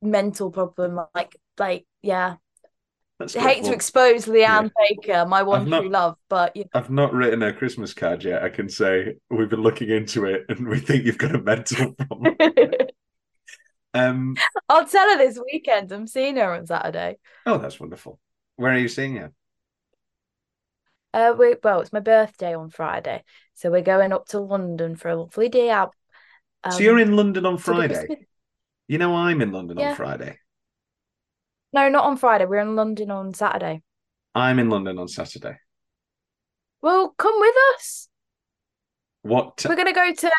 mental 0.00 0.50
problem. 0.50 1.00
Like, 1.14 1.36
like 1.58 1.86
yeah. 2.02 2.36
That's 3.18 3.34
I 3.34 3.40
hate 3.40 3.64
to 3.64 3.72
expose 3.72 4.26
Leanne 4.26 4.70
Baker, 4.88 5.24
my 5.24 5.42
one 5.42 5.70
not- 5.70 5.80
true 5.80 5.88
love, 5.90 6.16
but 6.28 6.54
you 6.54 6.64
know, 6.64 6.70
I've 6.74 6.90
not 6.90 7.14
written 7.14 7.42
a 7.42 7.52
Christmas 7.52 7.94
card 7.94 8.22
yet. 8.24 8.42
I 8.42 8.50
can 8.50 8.68
say 8.68 9.16
we've 9.30 9.48
been 9.48 9.62
looking 9.62 9.88
into 9.88 10.26
it 10.26 10.44
and 10.50 10.68
we 10.68 10.80
think 10.80 11.04
you've 11.06 11.16
got 11.16 11.34
a 11.34 11.40
mental 11.40 11.92
problem. 12.08 12.36
um, 13.94 14.36
I'll 14.68 14.86
tell 14.86 15.10
her 15.10 15.16
this 15.16 15.40
weekend. 15.50 15.92
I'm 15.92 16.06
seeing 16.06 16.36
her 16.36 16.52
on 16.52 16.66
Saturday. 16.66 17.16
oh, 17.46 17.56
that's 17.56 17.80
wonderful. 17.80 18.20
Where 18.56 18.72
are 18.72 18.78
you 18.78 18.88
seeing 18.88 19.16
her? 19.16 19.32
Uh, 21.14 21.34
we 21.38 21.54
well, 21.64 21.80
it's 21.80 21.94
my 21.94 22.00
birthday 22.00 22.54
on 22.54 22.68
Friday, 22.68 23.24
so 23.54 23.70
we're 23.70 23.80
going 23.80 24.12
up 24.12 24.26
to 24.28 24.40
London 24.40 24.94
for 24.96 25.08
a 25.08 25.16
lovely 25.16 25.48
day 25.48 25.70
out. 25.70 25.94
so 26.70 26.80
you're 26.80 27.00
um, 27.00 27.08
in 27.08 27.16
London 27.16 27.46
on 27.46 27.56
Friday. 27.56 28.26
You 28.88 28.98
know 28.98 29.16
I'm 29.16 29.40
in 29.40 29.52
London 29.52 29.78
Yeah. 29.78 29.90
on 29.90 29.96
Friday. 29.96 30.38
No, 31.76 31.90
not 31.90 32.06
on 32.06 32.16
Friday. 32.16 32.46
We're 32.46 32.60
in 32.60 32.74
London 32.74 33.10
on 33.10 33.34
Saturday. 33.34 33.82
I'm 34.34 34.58
in 34.58 34.70
London 34.70 34.98
on 34.98 35.08
Saturday. 35.08 35.58
Well, 36.80 37.14
come 37.18 37.34
with 37.38 37.54
us. 37.74 38.08
What? 39.20 39.62
We're 39.68 39.76
gonna 39.76 39.92
go 39.92 40.10
to 40.10 40.30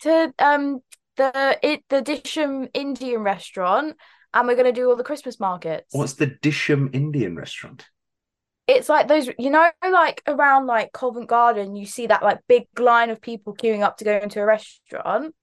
to 0.00 0.34
um 0.40 0.80
the 1.16 1.56
it 1.62 1.84
the 1.90 2.02
Dishoom 2.02 2.70
Indian 2.74 3.20
restaurant 3.20 3.94
and 4.34 4.48
we're 4.48 4.56
gonna 4.56 4.72
do 4.72 4.90
all 4.90 4.96
the 4.96 5.04
Christmas 5.04 5.38
markets. 5.38 5.94
What's 5.94 6.14
the 6.14 6.26
Dishoom 6.26 6.92
Indian 6.92 7.36
restaurant? 7.36 7.86
It's 8.66 8.88
like 8.88 9.06
those, 9.06 9.28
you 9.38 9.50
know, 9.50 9.70
like 9.88 10.24
around 10.26 10.66
like 10.66 10.92
Covent 10.92 11.28
Garden, 11.28 11.76
you 11.76 11.86
see 11.86 12.08
that 12.08 12.24
like 12.24 12.40
big 12.48 12.66
line 12.80 13.10
of 13.10 13.20
people 13.20 13.54
queuing 13.54 13.82
up 13.82 13.98
to 13.98 14.04
go 14.04 14.16
into 14.16 14.40
a 14.40 14.44
restaurant. 14.44 15.36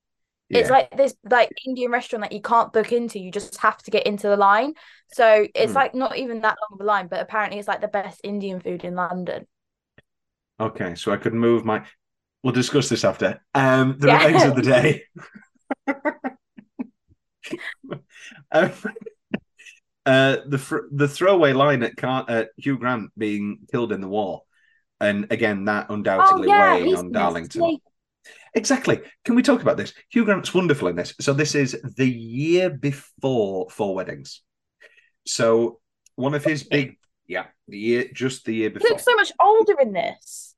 It's 0.50 0.70
like 0.70 0.96
this 0.96 1.14
like 1.30 1.50
Indian 1.66 1.92
restaurant 1.92 2.24
that 2.24 2.32
you 2.32 2.42
can't 2.42 2.72
book 2.72 2.92
into, 2.92 3.20
you 3.20 3.32
just 3.32 3.58
have 3.58 3.78
to 3.84 3.92
get 3.92 4.06
into 4.08 4.28
the 4.28 4.38
line. 4.38 4.74
So 5.14 5.48
it's 5.54 5.72
Hmm. 5.72 5.76
like 5.76 5.94
not 5.94 6.18
even 6.18 6.42
that 6.42 6.58
long 6.62 6.80
of 6.80 6.82
a 6.82 6.84
line, 6.84 7.08
but 7.08 7.20
apparently 7.22 7.60
it's 7.60 7.68
like 7.68 7.82
the 7.82 7.88
best 7.88 8.22
Indian 8.24 8.60
food 8.60 8.84
in 8.84 8.96
London. 8.96 9.48
Okay, 10.60 10.96
so 10.96 11.12
I 11.12 11.18
could 11.18 11.34
move 11.34 11.66
my. 11.66 11.86
We'll 12.44 12.54
discuss 12.54 12.90
this 12.90 13.04
after. 13.04 13.42
Um, 13.54 13.98
the 14.00 14.08
Yeah. 14.08 14.20
remains 14.20 14.44
of 14.46 14.56
the 14.56 14.62
day. 14.62 15.04
um, 18.52 18.72
uh, 20.06 20.38
the 20.48 20.58
fr- 20.58 20.88
the 20.92 21.08
throwaway 21.08 21.54
line 21.54 21.84
at 21.84 21.98
Car- 21.98 22.26
uh, 22.28 22.46
Hugh 22.58 22.78
Grant 22.78 23.12
being 23.18 23.60
killed 23.72 23.92
in 23.92 24.02
the 24.02 24.08
war, 24.08 24.44
and 25.00 25.28
again 25.32 25.66
that 25.66 25.88
Oh 25.90 25.94
undoubtedly 25.94 26.48
yeah, 26.48 26.78
weighing 26.78 26.96
on 26.96 27.12
Darlington. 27.12 27.80
Exactly. 28.58 29.00
Can 29.24 29.36
we 29.36 29.44
talk 29.44 29.62
about 29.62 29.78
this? 29.78 29.94
Hugh 30.10 30.26
Grant's 30.26 30.54
wonderful 30.54 30.88
in 30.88 30.96
this. 30.96 31.14
So 31.22 31.32
this 31.34 31.54
is 31.56 31.80
the 31.96 32.10
year 32.10 32.70
before 32.72 33.70
Four 33.70 33.94
Weddings. 33.96 34.42
So 35.26 35.80
one 36.16 36.34
of 36.34 36.44
his 36.44 36.64
big, 36.64 36.98
yeah, 37.28 37.46
the 37.68 37.78
year 37.78 38.06
just 38.14 38.46
the 38.46 38.56
year 38.56 38.70
He 38.70 38.74
before. 38.74 38.90
looks 38.90 39.06
so 39.06 39.16
much 39.16 39.32
older 39.40 39.76
in 39.80 39.94
this. 39.94 40.56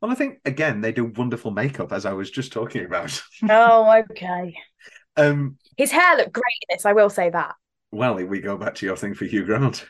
Well, 0.00 0.10
I 0.10 0.14
think 0.14 0.38
again 0.44 0.80
they 0.80 0.92
do 0.92 1.06
wonderful 1.06 1.50
makeup, 1.50 1.92
as 1.92 2.06
I 2.06 2.12
was 2.12 2.30
just 2.30 2.52
talking 2.52 2.84
about. 2.84 3.20
Oh, 3.48 4.02
okay. 4.10 4.54
um, 5.16 5.56
His 5.76 5.90
hair 5.90 6.16
looked 6.16 6.32
great 6.32 6.44
in 6.68 6.76
this, 6.76 6.86
I 6.86 6.92
will 6.92 7.10
say 7.10 7.30
that. 7.30 7.54
well, 7.90 8.14
we 8.14 8.40
go 8.40 8.56
back 8.56 8.74
to 8.76 8.86
your 8.86 8.96
thing 8.96 9.14
for 9.14 9.24
Hugh 9.24 9.44
Grant. 9.44 9.84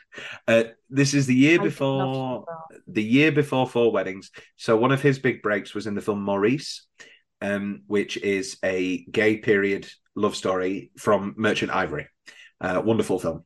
Uh, 0.47 0.63
this 0.89 1.13
is 1.13 1.27
the 1.27 1.35
year 1.35 1.59
I 1.61 1.63
before 1.63 2.45
the 2.87 3.03
year 3.03 3.31
before 3.31 3.67
Four 3.67 3.91
Weddings. 3.91 4.31
So 4.55 4.75
one 4.75 4.91
of 4.91 5.01
his 5.03 5.19
big 5.19 5.41
breaks 5.43 5.73
was 5.75 5.85
in 5.87 5.93
the 5.95 6.01
film 6.01 6.21
Maurice, 6.23 6.85
um, 7.43 7.81
which 7.87 8.17
is 8.17 8.57
a 8.63 9.03
gay 9.05 9.37
period 9.37 9.87
love 10.15 10.35
story 10.35 10.91
from 10.97 11.35
Merchant 11.37 11.71
Ivory. 11.71 12.07
Uh, 12.59 12.81
wonderful 12.83 13.19
film. 13.19 13.45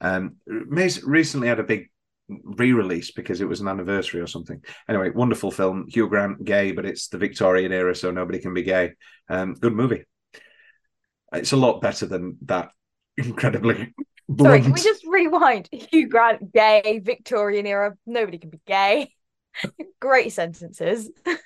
Um, 0.00 0.36
recently 0.46 1.48
had 1.48 1.60
a 1.60 1.64
big 1.64 1.90
re-release 2.28 3.12
because 3.12 3.40
it 3.40 3.48
was 3.48 3.60
an 3.60 3.68
anniversary 3.68 4.20
or 4.20 4.26
something. 4.26 4.64
Anyway, 4.88 5.10
wonderful 5.10 5.50
film. 5.50 5.86
Hugh 5.88 6.08
Grant, 6.08 6.42
gay, 6.42 6.72
but 6.72 6.86
it's 6.86 7.08
the 7.08 7.18
Victorian 7.18 7.72
era, 7.72 7.94
so 7.94 8.10
nobody 8.10 8.38
can 8.38 8.54
be 8.54 8.62
gay. 8.62 8.92
Um, 9.28 9.54
good 9.54 9.74
movie. 9.74 10.04
It's 11.32 11.52
a 11.52 11.56
lot 11.56 11.80
better 11.80 12.06
than 12.06 12.38
that 12.42 12.70
incredibly 13.16 13.94
Sorry, 14.38 14.60
can 14.60 14.72
we 14.72 14.80
just 14.80 15.04
rewind? 15.06 15.68
Hugh 15.70 16.08
Grant, 16.08 16.52
gay, 16.52 17.00
Victorian 17.04 17.64
era, 17.64 17.96
nobody 18.06 18.38
can 18.38 18.50
be 18.50 18.60
gay. 18.66 19.12
Great 20.00 20.32
sentences. 20.32 21.10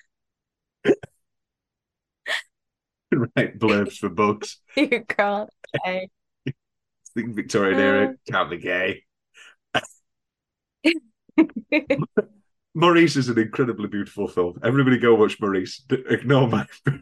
right 3.36 3.58
blurbs 3.58 3.92
for 3.98 4.08
books. 4.08 4.60
Hugh 4.74 5.04
Grant, 5.08 5.50
gay. 5.84 6.08
think 7.14 7.34
Victorian 7.34 7.78
Uh. 7.78 7.82
era 7.82 8.14
can't 8.30 8.50
be 8.50 8.58
gay. 8.58 9.02
Maurice 12.74 13.16
is 13.16 13.28
an 13.28 13.38
incredibly 13.38 13.88
beautiful 13.88 14.28
film. 14.28 14.58
Everybody 14.62 14.98
go 14.98 15.14
watch 15.16 15.40
Maurice. 15.40 15.78
D- 15.88 16.04
Ignore 16.08 16.48
my. 16.48 16.66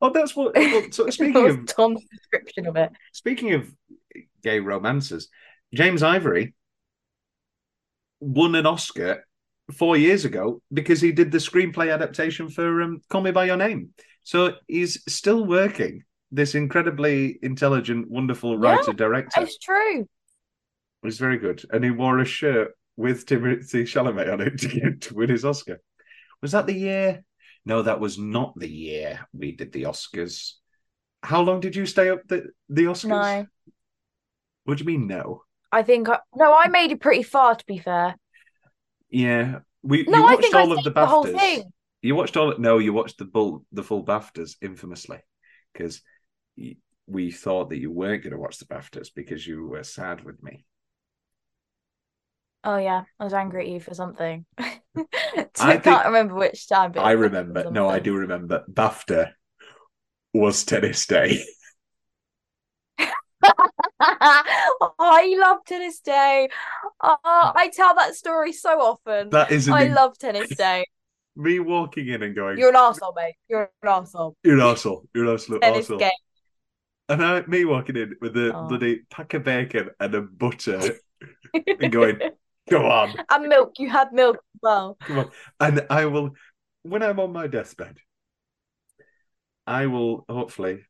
oh, 0.00 0.10
that's 0.10 0.36
what. 0.36 0.54
Well, 0.54 0.84
so 0.92 1.10
speaking 1.10 1.48
of 1.48 1.66
Tom's 1.66 2.04
description 2.04 2.66
of 2.66 2.76
it. 2.76 2.90
speaking 3.12 3.54
of 3.54 3.68
gay 4.44 4.60
romances, 4.60 5.28
James 5.74 6.02
Ivory 6.04 6.54
won 8.20 8.54
an 8.54 8.64
Oscar 8.66 9.26
four 9.74 9.96
years 9.96 10.24
ago 10.24 10.62
because 10.72 11.00
he 11.00 11.10
did 11.10 11.32
the 11.32 11.38
screenplay 11.38 11.92
adaptation 11.92 12.48
for 12.48 12.82
um, 12.82 13.00
Call 13.10 13.22
Me 13.22 13.32
by 13.32 13.46
Your 13.46 13.56
Name. 13.56 13.90
So 14.26 14.54
he's 14.66 15.02
still 15.08 15.44
working. 15.46 16.02
This 16.32 16.56
incredibly 16.56 17.38
intelligent, 17.42 18.10
wonderful 18.10 18.58
writer 18.58 18.92
director. 18.92 19.42
It's 19.42 19.56
true. 19.58 20.08
was 21.02 21.18
very 21.18 21.38
good, 21.38 21.62
and 21.70 21.84
he 21.84 21.90
wore 21.90 22.18
a 22.18 22.24
shirt 22.24 22.72
with 22.96 23.24
Timothy 23.26 23.84
Chalamet 23.84 24.32
on 24.32 24.40
it 24.40 24.58
to, 24.58 24.68
get, 24.68 25.00
to 25.02 25.14
win 25.14 25.30
his 25.30 25.44
Oscar. 25.44 25.80
Was 26.42 26.50
that 26.52 26.66
the 26.66 26.74
year? 26.74 27.24
No, 27.64 27.82
that 27.82 28.00
was 28.00 28.18
not 28.18 28.58
the 28.58 28.68
year 28.68 29.20
we 29.32 29.52
did 29.52 29.70
the 29.72 29.84
Oscars. 29.84 30.54
How 31.22 31.42
long 31.42 31.60
did 31.60 31.76
you 31.76 31.86
stay 31.86 32.10
up 32.10 32.26
the 32.26 32.50
the 32.68 32.84
Oscars? 32.84 33.08
No, 33.08 33.46
What 34.64 34.78
do 34.78 34.82
you 34.82 34.86
mean 34.88 35.06
no? 35.06 35.44
I 35.70 35.82
think 35.82 36.08
I, 36.08 36.18
no, 36.34 36.52
I 36.56 36.68
made 36.68 36.90
it 36.90 37.00
pretty 37.00 37.22
far. 37.22 37.54
To 37.54 37.64
be 37.66 37.78
fair, 37.78 38.16
Yeah, 39.10 39.60
we 39.82 40.02
no, 40.04 40.18
you 40.18 40.24
I 40.26 40.34
watched 40.34 40.42
think 40.42 40.54
all 40.54 40.72
I 40.72 40.76
of 40.78 40.84
the 40.84 40.90
the 40.90 41.06
whole 41.06 41.24
thing. 41.24 41.72
You 42.02 42.14
watched 42.14 42.36
all. 42.36 42.54
No, 42.58 42.78
you 42.78 42.92
watched 42.92 43.18
the 43.18 43.24
bull 43.24 43.64
the 43.72 43.82
full 43.82 44.04
Baftas 44.04 44.56
infamously 44.62 45.20
because 45.72 46.02
we 47.06 47.30
thought 47.30 47.70
that 47.70 47.78
you 47.78 47.90
weren't 47.90 48.22
going 48.22 48.32
to 48.32 48.38
watch 48.38 48.58
the 48.58 48.66
Baftas 48.66 49.08
because 49.14 49.46
you 49.46 49.66
were 49.66 49.84
sad 49.84 50.24
with 50.24 50.42
me. 50.42 50.64
Oh 52.64 52.78
yeah, 52.78 53.04
I 53.20 53.24
was 53.24 53.32
angry 53.32 53.62
at 53.62 53.68
you 53.68 53.80
for 53.80 53.94
something. 53.94 54.44
I 54.58 55.46
I 55.60 55.76
can't 55.76 56.06
remember 56.06 56.34
which 56.34 56.68
time. 56.68 56.92
But 56.92 57.04
I 57.04 57.12
remember. 57.12 57.70
No, 57.70 57.88
I 57.88 58.00
do 58.00 58.16
remember. 58.16 58.64
BAFTA 58.68 59.32
was 60.34 60.64
tennis 60.64 61.06
day. 61.06 61.44
oh, 63.00 63.08
I 64.98 65.36
love 65.38 65.58
tennis 65.64 66.00
day. 66.00 66.48
Oh, 67.00 67.16
I 67.22 67.70
tell 67.72 67.94
that 67.94 68.16
story 68.16 68.52
so 68.52 68.80
often. 68.80 69.30
That 69.30 69.52
is 69.52 69.68
I 69.68 69.84
in- 69.84 69.94
love 69.94 70.18
tennis 70.18 70.48
day. 70.56 70.86
Me 71.36 71.58
walking 71.58 72.08
in 72.08 72.22
and 72.22 72.34
going, 72.34 72.58
You're 72.58 72.70
an 72.70 72.76
asshole, 72.76 73.12
mate. 73.14 73.34
You're 73.48 73.70
an 73.82 73.88
asshole. 73.88 74.36
You're 74.42 74.54
an 74.54 74.60
asshole. 74.62 75.06
You're 75.14 75.24
an 75.26 75.34
absolute 75.34 75.62
Tennis 75.62 75.88
arsehole. 75.88 75.98
game. 75.98 76.10
And 77.08 77.24
I, 77.24 77.42
me 77.46 77.64
walking 77.64 77.96
in 77.96 78.16
with 78.20 78.36
a 78.36 78.52
Oh. 78.54 78.66
bloody 78.68 79.02
pack 79.10 79.34
of 79.34 79.44
bacon 79.44 79.90
and 80.00 80.14
a 80.14 80.22
butter 80.22 80.80
and 81.54 81.92
going, 81.92 82.18
Go 82.68 82.84
on, 82.90 83.14
and 83.30 83.46
milk. 83.48 83.74
You 83.78 83.88
had 83.90 84.12
milk 84.12 84.36
as 84.36 84.60
well. 84.62 84.96
come 85.06 85.18
on. 85.18 85.30
And 85.60 85.86
I 85.88 86.06
will, 86.06 86.30
when 86.82 87.02
I'm 87.02 87.20
on 87.20 87.32
my 87.32 87.46
deathbed, 87.46 87.98
I 89.66 89.86
will 89.86 90.24
hopefully 90.28 90.84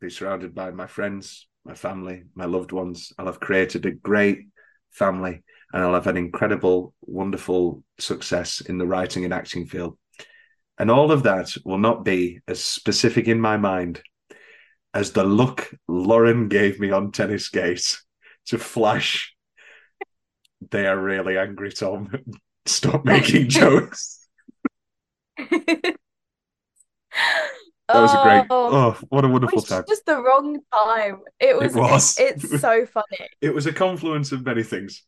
be 0.00 0.10
surrounded 0.10 0.54
by 0.54 0.70
my 0.70 0.86
friends, 0.86 1.46
my 1.64 1.74
family, 1.74 2.24
my 2.34 2.44
loved 2.46 2.72
ones. 2.72 3.12
I'll 3.18 3.26
have 3.26 3.40
created 3.40 3.86
a 3.86 3.90
great 3.92 4.48
family 4.90 5.42
and 5.74 5.82
I'll 5.82 5.94
have 5.94 6.06
an 6.06 6.16
incredible, 6.16 6.94
wonderful 7.02 7.82
success 7.98 8.60
in 8.60 8.78
the 8.78 8.86
writing 8.86 9.24
and 9.24 9.34
acting 9.34 9.66
field. 9.66 9.98
And 10.78 10.88
all 10.88 11.10
of 11.10 11.24
that 11.24 11.50
will 11.64 11.78
not 11.78 12.04
be 12.04 12.38
as 12.46 12.64
specific 12.64 13.26
in 13.26 13.40
my 13.40 13.56
mind 13.56 14.00
as 14.94 15.10
the 15.10 15.24
look 15.24 15.74
Lauren 15.88 16.48
gave 16.48 16.78
me 16.78 16.92
on 16.92 17.10
tennis 17.10 17.48
gate 17.48 17.98
to 18.46 18.58
flash. 18.58 19.34
They 20.70 20.86
are 20.86 20.96
really 20.96 21.36
angry, 21.36 21.72
Tom. 21.72 22.08
Stop 22.66 23.04
making 23.04 23.48
jokes. 23.48 24.28
That 25.36 25.96
was 27.88 28.14
a 28.14 28.22
great. 28.22 28.46
Oh, 28.48 28.70
oh 28.72 28.98
what 29.08 29.24
a 29.24 29.28
wonderful 29.28 29.60
time. 29.60 29.84
just 29.88 30.06
the 30.06 30.22
wrong 30.22 30.58
time. 30.72 31.18
It 31.40 31.58
was. 31.58 31.74
It 31.74 31.78
was. 31.78 32.16
It's 32.18 32.60
so 32.60 32.86
funny. 32.86 33.28
It 33.40 33.52
was 33.52 33.66
a 33.66 33.72
confluence 33.72 34.30
of 34.30 34.44
many 34.44 34.62
things. 34.62 35.02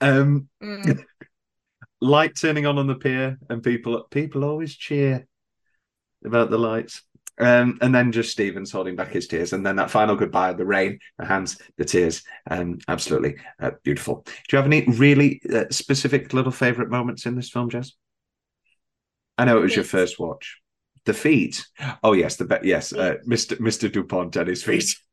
Um, 0.00 0.48
Mm. 0.62 1.04
light 2.00 2.36
turning 2.40 2.66
on 2.66 2.78
on 2.78 2.86
the 2.86 2.94
pier, 2.94 3.38
and 3.48 3.62
people 3.62 4.04
people 4.10 4.44
always 4.44 4.74
cheer 4.74 5.26
about 6.24 6.50
the 6.50 6.58
lights. 6.58 7.02
Um, 7.40 7.78
and 7.80 7.94
then 7.94 8.10
just 8.10 8.32
Stevens 8.32 8.72
holding 8.72 8.96
back 8.96 9.12
his 9.12 9.28
tears, 9.28 9.52
and 9.52 9.64
then 9.64 9.76
that 9.76 9.92
final 9.92 10.16
goodbye, 10.16 10.52
the 10.54 10.66
rain, 10.66 10.98
the 11.18 11.24
hands, 11.24 11.56
the 11.76 11.84
tears, 11.84 12.24
um, 12.50 12.78
absolutely 12.88 13.36
uh, 13.60 13.70
beautiful. 13.84 14.24
Do 14.26 14.32
you 14.50 14.56
have 14.56 14.66
any 14.66 14.84
really 14.88 15.40
uh, 15.54 15.66
specific 15.70 16.34
little 16.34 16.50
favorite 16.50 16.90
moments 16.90 17.26
in 17.26 17.36
this 17.36 17.48
film, 17.48 17.70
Jess? 17.70 17.92
I 19.36 19.44
know 19.44 19.56
it 19.56 19.62
was 19.62 19.76
your 19.76 19.84
first 19.84 20.18
watch. 20.18 20.58
The 21.04 21.14
feet. 21.14 21.64
Oh 22.02 22.12
yes, 22.12 22.34
the 22.36 22.44
be- 22.44 22.66
yes, 22.68 22.92
uh, 22.92 23.14
Mr. 23.24 23.56
Mr. 23.60 23.90
Dupont 23.90 24.34
and 24.36 24.48
his 24.48 24.62
feet. 24.62 24.94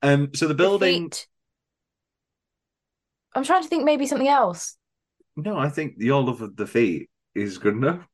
Um, 0.00 0.30
so 0.32 0.46
the 0.46 0.54
The 0.54 0.58
building. 0.58 1.04
feet. 1.10 1.26
I'm 3.34 3.44
trying 3.44 3.62
to 3.62 3.68
think 3.68 3.84
maybe 3.84 4.06
something 4.06 4.28
else. 4.28 4.76
No, 5.36 5.56
I 5.56 5.68
think 5.68 5.94
your 5.98 6.22
love 6.22 6.40
of 6.40 6.56
the 6.56 6.66
feet 6.66 7.10
is 7.34 7.58
good 7.58 7.74
enough. 7.74 8.06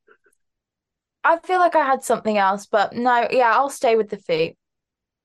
I 1.23 1.39
feel 1.39 1.59
like 1.59 1.75
I 1.75 1.85
had 1.85 2.03
something 2.03 2.37
else, 2.37 2.67
but 2.67 2.93
no, 2.93 3.27
yeah, 3.31 3.51
I'll 3.55 3.69
stay 3.69 3.95
with 3.95 4.09
the 4.09 4.17
feet. 4.17 4.57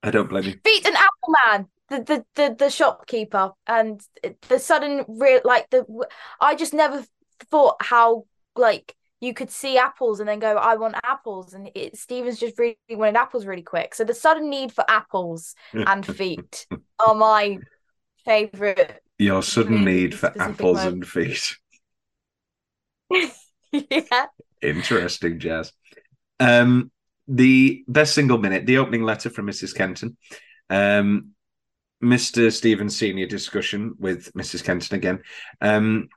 I 0.03 0.11
don't 0.11 0.29
blame 0.29 0.45
you. 0.45 0.55
Feet 0.65 0.87
and 0.87 0.97
Apple 0.97 1.35
Man, 1.45 1.67
the 1.91 1.99
the 2.03 2.25
the, 2.35 2.55
the 2.59 2.71
shopkeeper, 2.71 3.53
and 3.67 4.01
the 4.49 4.59
sudden 4.59 5.05
real 5.09 5.43
like 5.45 5.69
the 5.69 5.85
I 6.41 6.55
just 6.55 6.73
never 6.73 7.05
thought 7.51 7.77
how 7.81 8.25
like 8.57 8.97
you 9.21 9.35
could 9.35 9.51
see 9.51 9.77
apples 9.77 10.21
and 10.21 10.29
then 10.29 10.39
go, 10.39 10.57
I 10.57 10.77
want 10.77 10.95
apples. 11.05 11.53
And 11.53 11.71
it, 11.75 11.97
Stevens 11.97 12.39
just 12.39 12.59
really 12.59 12.77
wanted 12.89 13.17
apples 13.17 13.45
really 13.45 13.63
quick. 13.63 13.95
So 13.95 14.05
the 14.05 14.15
sudden 14.15 14.49
need 14.49 14.73
for 14.73 14.85
apples 14.89 15.55
and 15.73 16.05
feet 16.05 16.67
are 16.99 17.15
my 17.15 17.59
favorite. 18.25 19.03
Your 19.21 19.43
sudden 19.43 19.85
need 19.85 20.15
for 20.15 20.33
apples 20.41 20.83
and 20.83 21.07
feet. 21.07 21.59
yeah. 23.71 24.27
Interesting, 24.63 25.39
Jazz. 25.39 25.73
Um, 26.39 26.91
the 27.29 27.85
best 27.87 28.15
single 28.15 28.39
minute, 28.39 28.65
the 28.65 28.79
opening 28.79 29.03
letter 29.03 29.29
from 29.29 29.47
Mrs. 29.47 29.75
Kenton. 29.75 30.17
Um, 30.71 31.33
Mr. 32.03 32.51
Stevens 32.51 32.97
senior 32.97 33.27
discussion 33.27 33.95
with 33.99 34.33
Mrs. 34.33 34.65
Kenton 34.65 34.97
again. 34.97 35.21
Um, 35.61 36.09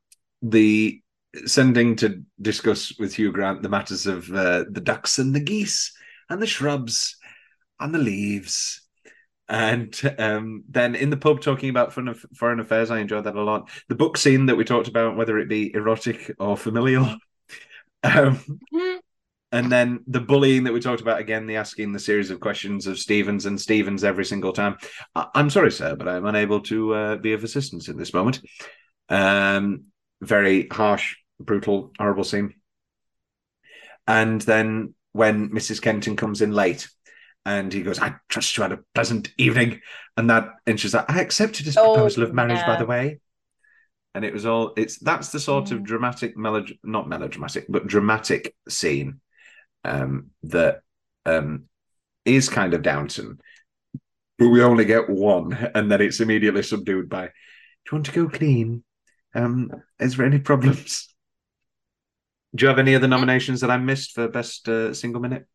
the 0.42 1.02
sending 1.46 1.98
to 1.98 2.24
discuss 2.42 2.98
with 2.98 3.16
Hugh 3.16 3.34
Grant 3.34 3.64
the 3.64 3.70
matters 3.70 4.08
of 4.08 4.32
uh, 4.32 4.64
the 4.70 4.82
ducks 4.82 5.20
and 5.20 5.36
the 5.36 5.42
geese 5.42 5.92
and 6.30 6.42
the 6.42 6.48
shrubs 6.48 7.18
and 7.82 7.94
the 7.94 8.00
leaves. 8.00 8.83
And 9.54 10.16
um, 10.18 10.64
then 10.68 10.96
in 10.96 11.12
the 11.12 11.16
pub 11.18 11.40
talking 11.40 11.70
about 11.70 11.94
foreign, 11.94 12.16
foreign 12.34 12.60
affairs, 12.60 12.90
I 12.90 12.98
enjoyed 12.98 13.26
that 13.26 13.36
a 13.36 13.44
lot. 13.44 13.70
The 13.88 13.94
book 13.94 14.18
scene 14.18 14.48
that 14.48 14.56
we 14.56 14.64
talked 14.64 14.88
about, 14.88 15.16
whether 15.16 15.38
it 15.38 15.48
be 15.48 15.72
erotic 15.74 16.36
or 16.40 16.58
familial. 16.58 17.16
Um, 18.06 18.38
Mhm. 18.74 19.00
and 19.54 19.72
then 19.72 20.04
the 20.08 20.20
bullying 20.20 20.66
that 20.66 20.74
we 20.74 20.82
talked 20.82 21.00
about 21.00 21.22
again, 21.22 21.46
the 21.46 21.56
asking 21.56 21.94
the 21.94 22.00
series 22.00 22.32
of 22.32 22.42
questions 22.42 22.86
of 22.86 23.00
Stevens 23.00 23.46
and 23.46 23.62
Stevens 23.62 24.04
every 24.04 24.26
single 24.26 24.52
time. 24.52 24.76
I- 25.16 25.30
I'm 25.34 25.50
sorry, 25.50 25.72
sir, 25.72 25.96
but 25.96 26.10
I'm 26.10 26.26
unable 26.26 26.60
to 26.64 26.94
uh, 26.94 27.16
be 27.16 27.32
of 27.32 27.46
assistance 27.46 27.88
in 27.88 27.96
this 27.96 28.14
moment. 28.14 28.42
Um, 29.08 29.86
very 30.22 30.68
harsh, 30.68 31.16
brutal, 31.40 31.94
horrible 31.98 32.26
scene. 32.26 32.56
And 34.06 34.42
then 34.42 34.96
when 35.14 35.50
Mrs. 35.52 35.80
Kenton 35.80 36.18
comes 36.18 36.42
in 36.42 36.52
late 36.52 36.90
and 37.46 37.72
he 37.74 37.82
goes, 37.84 38.00
I 38.00 38.16
trust 38.30 38.56
you 38.58 38.64
had 38.64 38.72
a 38.72 38.80
pleasant 38.96 39.32
evening. 39.38 39.82
And 40.18 40.30
that, 40.30 40.50
and 40.66 40.80
she's 40.80 40.94
like, 40.94 41.10
I 41.10 41.22
accepted 41.22 41.66
his 41.66 41.76
Oh, 41.78 41.94
proposal 41.94 42.24
of 42.24 42.34
marriage, 42.34 42.66
by 42.66 42.76
the 42.76 42.86
way. 42.86 43.20
And 44.16 44.24
it 44.24 44.34
was 44.34 44.46
all, 44.46 44.74
it's 44.78 44.98
that's 45.00 45.32
the 45.32 45.40
sort 45.40 45.72
of 45.72 45.80
Mm. 45.80 45.86
dramatic, 45.86 46.38
melod 46.38 46.78
not 46.84 47.10
melodramatic, 47.10 47.66
but 47.68 47.88
dramatic 47.88 48.56
scene 48.70 49.22
um, 49.84 50.32
that 50.44 50.82
um, 51.26 51.66
is 52.26 52.50
kind 52.50 52.74
of 52.74 52.84
Downton. 52.84 53.40
But 54.38 54.50
we 54.50 54.62
only 54.64 54.86
get 54.86 55.10
one, 55.10 55.54
and 55.76 55.92
then 55.92 56.02
it's 56.02 56.20
immediately 56.20 56.64
subdued 56.64 57.10
by, 57.10 57.26
Do 57.28 57.32
you 57.92 57.96
want 57.98 58.06
to 58.08 58.12
go 58.12 58.30
clean? 58.30 58.84
Um, 59.36 59.72
is 60.00 60.18
there 60.18 60.26
any 60.26 60.40
problems? 60.40 61.14
Do 62.56 62.64
you 62.64 62.70
have 62.70 62.80
any 62.80 62.96
other 62.96 63.08
nominations 63.08 63.62
that 63.62 63.72
I 63.72 63.78
missed 63.78 64.14
for 64.14 64.28
best 64.28 64.70
uh, 64.70 64.94
single 64.94 65.22
minute? 65.22 65.48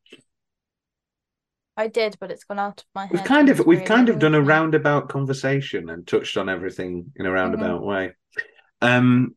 I 1.79 1.87
did, 1.87 2.17
but 2.21 2.31
it's 2.31 2.45
gone 2.45 2.59
out 2.59 2.81
of 2.81 2.87
my 2.95 3.07
head. 3.07 3.13
We've 3.13 3.25
kind 3.25 3.49
of 3.49 3.59
we've 3.61 3.79
really 3.79 3.87
kind 3.87 4.09
of 4.09 4.19
done 4.19 4.35
a 4.35 4.43
roundabout 4.43 5.09
conversation 5.09 5.89
and 5.89 6.07
touched 6.07 6.37
on 6.37 6.49
everything 6.49 7.13
in 7.17 7.25
a 7.25 7.31
roundabout 7.31 7.81
Mm-hmm. 7.81 7.89
way. 7.89 8.13
Um, 8.83 9.37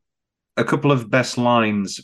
a 0.58 0.64
couple 0.64 0.92
of 0.92 1.10
best 1.10 1.38
lines. 1.38 2.02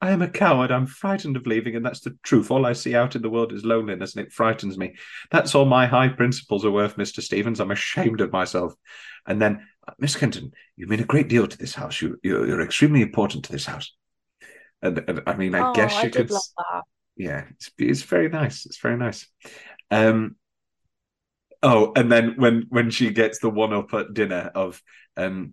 I 0.00 0.10
am 0.10 0.22
a 0.22 0.28
coward. 0.28 0.70
I'm 0.70 0.86
frightened 0.86 1.36
of 1.36 1.46
leaving, 1.46 1.74
and 1.76 1.84
that's 1.86 2.00
the 2.00 2.16
truth. 2.22 2.50
All 2.50 2.66
I 2.66 2.72
see 2.72 2.94
out 2.94 3.16
in 3.16 3.22
the 3.22 3.30
world 3.30 3.52
is 3.52 3.64
loneliness, 3.64 4.14
and 4.14 4.26
it 4.26 4.32
frightens 4.32 4.76
me. 4.76 4.96
That's 5.30 5.54
all 5.54 5.64
my 5.64 5.86
high 5.86 6.08
principles 6.08 6.64
are 6.64 6.70
worth, 6.70 6.98
Mister 6.98 7.22
Stevens. 7.22 7.60
I'm 7.60 7.70
ashamed 7.70 8.20
of 8.20 8.32
myself. 8.32 8.74
And 9.26 9.40
then, 9.40 9.66
Miss 9.98 10.16
Kenton, 10.16 10.52
you 10.76 10.86
mean 10.86 11.00
a 11.00 11.04
great 11.04 11.28
deal 11.28 11.46
to 11.46 11.58
this 11.58 11.74
house. 11.74 12.02
You 12.02 12.18
you're, 12.22 12.46
you're 12.46 12.62
extremely 12.62 13.02
important 13.02 13.44
to 13.44 13.52
this 13.52 13.66
house. 13.66 13.94
And, 14.82 15.02
and 15.08 15.22
I 15.26 15.34
mean, 15.34 15.54
I 15.54 15.70
Oh, 15.70 15.72
guess 15.72 15.96
I 15.96 16.04
you 16.04 16.10
did 16.10 16.28
could. 16.28 16.38
Yeah, 17.18 17.44
it's 17.50 17.70
it's 17.78 18.02
very 18.02 18.28
nice. 18.28 18.64
It's 18.64 18.80
very 18.80 18.96
nice. 18.96 19.26
Um, 19.90 20.36
oh, 21.62 21.92
and 21.94 22.10
then 22.10 22.34
when 22.36 22.66
when 22.70 22.90
she 22.90 23.10
gets 23.10 23.40
the 23.40 23.50
one 23.50 23.74
up 23.74 23.92
at 23.92 24.14
dinner 24.14 24.50
of, 24.54 24.80
um, 25.16 25.52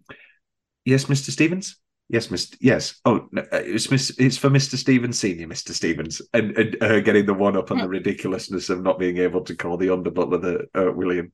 yes, 0.85 1.09
Mister 1.09 1.31
Stevens. 1.31 1.77
Yes, 2.07 2.29
Mister. 2.29 2.55
Yes. 2.61 3.01
Oh, 3.03 3.27
no, 3.31 3.41
uh, 3.41 3.63
it's 3.65 3.89
Miss. 3.89 4.15
It's 4.19 4.37
for 4.37 4.51
Mister 4.51 4.77
Stevens 4.77 5.17
Senior, 5.17 5.47
Mister 5.47 5.73
Stevens, 5.73 6.21
and, 6.33 6.55
and 6.55 6.77
her 6.79 7.01
getting 7.01 7.25
the 7.25 7.33
one 7.33 7.57
up 7.57 7.71
on 7.71 7.79
the 7.79 7.87
ridiculousness 7.87 8.69
of 8.69 8.83
not 8.83 8.99
being 8.99 9.17
able 9.17 9.41
to 9.45 9.55
call 9.55 9.75
the 9.75 9.89
under 9.89 10.11
butler 10.11 10.37
the 10.37 10.67
uh, 10.79 10.91
William. 10.91 11.33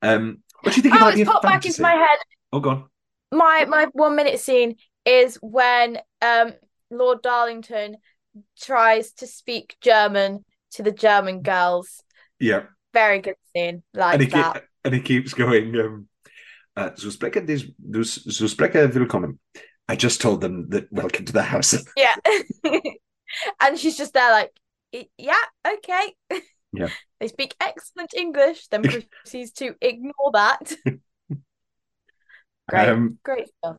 Um, 0.00 0.44
what 0.62 0.74
do 0.74 0.76
you 0.76 0.82
think 0.82 0.94
Oh, 0.94 0.98
about 0.98 1.18
it's 1.18 1.28
popped 1.28 1.42
back 1.42 1.66
into 1.66 1.82
my 1.82 1.90
head. 1.94 2.18
Oh, 2.52 2.60
go 2.60 2.70
on. 2.70 2.84
My 3.32 3.64
my 3.68 3.88
one 3.92 4.14
minute 4.14 4.38
scene 4.38 4.76
is 5.04 5.38
when 5.42 5.98
um 6.22 6.52
Lord 6.90 7.22
Darlington 7.22 7.96
tries 8.58 9.12
to 9.14 9.26
speak 9.26 9.76
German 9.80 10.44
to 10.72 10.82
the 10.82 10.92
German 10.92 11.42
girls. 11.42 12.02
Yeah. 12.38 12.64
Very 12.92 13.20
good 13.20 13.36
scene. 13.54 13.82
Like 13.94 14.14
and 14.14 14.22
he 14.22 14.28
that. 14.30 14.54
keep, 14.54 14.62
and 14.84 14.94
he 14.94 15.00
keeps 15.00 15.34
going. 15.34 15.78
Um, 15.78 16.08
uh, 16.76 16.90
so 16.94 17.10
sprechen 17.10 17.46
this, 17.46 17.64
dus, 17.78 18.24
so 18.36 18.46
spreche 18.46 18.92
willkommen. 18.94 19.38
I 19.88 19.96
just 19.96 20.20
told 20.20 20.40
them 20.40 20.68
that 20.70 20.92
welcome 20.92 21.24
to 21.24 21.32
the 21.32 21.42
house. 21.42 21.74
Yeah. 21.96 22.14
and 23.60 23.78
she's 23.78 23.96
just 23.96 24.12
there 24.14 24.30
like, 24.30 24.50
yeah, 25.18 25.34
okay. 25.66 26.14
Yeah. 26.72 26.88
They 27.18 27.26
speak 27.26 27.56
excellent 27.60 28.14
English, 28.14 28.68
then 28.68 28.82
proceeds 28.82 29.50
to 29.54 29.74
ignore 29.80 30.30
that. 30.34 30.72
Great. 32.68 32.88
Um, 32.88 33.18
Great 33.24 33.48
stuff. 33.58 33.76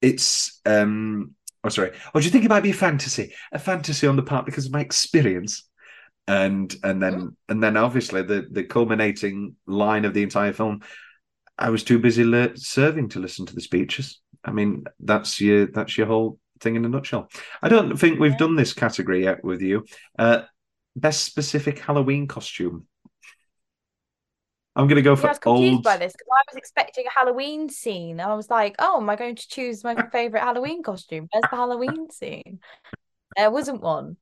it's 0.00 0.60
um, 0.64 1.34
oh 1.64 1.68
sorry. 1.68 1.92
Oh, 2.14 2.20
do 2.20 2.24
you 2.24 2.30
think 2.30 2.44
it 2.44 2.50
might 2.50 2.62
be 2.62 2.70
a 2.70 2.74
fantasy? 2.74 3.34
A 3.52 3.58
fantasy 3.58 4.06
on 4.06 4.16
the 4.16 4.22
part 4.22 4.46
because 4.46 4.66
of 4.66 4.72
my 4.72 4.80
experience. 4.80 5.68
And 6.28 6.74
and 6.84 7.02
then 7.02 7.36
and 7.48 7.62
then 7.62 7.76
obviously 7.76 8.22
the 8.22 8.46
the 8.50 8.62
culminating 8.62 9.56
line 9.66 10.04
of 10.04 10.14
the 10.14 10.22
entire 10.22 10.52
film. 10.52 10.82
I 11.58 11.70
was 11.70 11.84
too 11.84 11.98
busy 11.98 12.24
le- 12.24 12.56
serving 12.56 13.10
to 13.10 13.20
listen 13.20 13.44
to 13.46 13.54
the 13.54 13.60
speeches. 13.60 14.20
I 14.44 14.52
mean, 14.52 14.84
that's 15.00 15.40
your 15.40 15.66
that's 15.66 15.98
your 15.98 16.06
whole 16.06 16.38
thing 16.60 16.76
in 16.76 16.84
a 16.84 16.88
nutshell. 16.88 17.28
I 17.60 17.68
don't 17.68 17.96
think 17.96 18.18
we've 18.18 18.38
done 18.38 18.56
this 18.56 18.72
category 18.72 19.24
yet 19.24 19.44
with 19.44 19.60
you. 19.60 19.84
Uh, 20.18 20.42
best 20.96 21.24
specific 21.24 21.78
Halloween 21.78 22.26
costume. 22.26 22.86
I'm 24.74 24.86
going 24.88 24.96
to 24.96 25.02
go 25.02 25.14
Yeah, 25.14 25.16
for 25.16 25.26
I 25.26 25.30
was 25.30 25.38
confused 25.38 25.74
old. 25.74 25.84
by 25.84 25.96
this 25.98 26.12
because 26.12 26.28
I 26.30 26.42
was 26.50 26.56
expecting 26.56 27.04
a 27.06 27.10
Halloween 27.18 27.68
scene. 27.68 28.20
and 28.20 28.22
I 28.30 28.34
was 28.34 28.48
like, 28.50 28.74
oh, 28.78 28.98
am 29.00 29.10
I 29.10 29.16
going 29.16 29.36
to 29.36 29.48
choose 29.48 29.84
my 29.84 29.94
favorite 30.12 30.40
Halloween 30.42 30.82
costume? 30.82 31.28
Where's 31.30 31.42
the 31.50 31.56
Halloween 31.56 32.10
scene? 32.10 32.60
There 33.36 33.50
wasn't 33.50 33.82
one. 33.82 34.16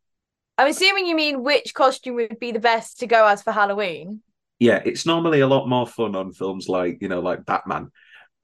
I'm 0.58 0.68
assuming 0.68 1.06
you 1.06 1.16
mean 1.16 1.42
which 1.42 1.72
costume 1.74 2.16
would 2.16 2.38
be 2.38 2.52
the 2.52 2.60
best 2.60 3.00
to 3.00 3.06
go 3.06 3.26
as 3.26 3.42
for 3.42 3.52
Halloween. 3.52 4.22
Yeah, 4.58 4.82
it's 4.84 5.06
normally 5.06 5.40
a 5.40 5.46
lot 5.46 5.68
more 5.68 5.86
fun 5.86 6.14
on 6.14 6.32
films 6.32 6.68
like 6.68 6.98
you 7.00 7.08
know, 7.08 7.20
like 7.20 7.46
Batman, 7.46 7.90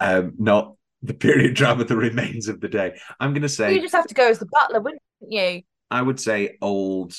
um, 0.00 0.32
not 0.38 0.76
the 1.02 1.12
period 1.14 1.54
drama 1.57 1.84
The 1.84 1.96
Remains 1.96 2.48
of 2.48 2.61
the 2.61 2.68
Day. 2.68 2.98
I'm 3.20 3.32
going 3.32 3.42
to 3.42 3.48
say 3.50 3.74
You 3.74 3.82
just 3.82 3.94
have 3.94 4.07
to 4.07 4.14
go 4.14 4.28
as 4.28 4.38
the 4.38 4.46
butler, 4.46 4.80
wouldn't 4.80 5.02
you? 5.28 5.62
I 5.90 6.00
would 6.00 6.18
say 6.18 6.57
old. 6.62 7.14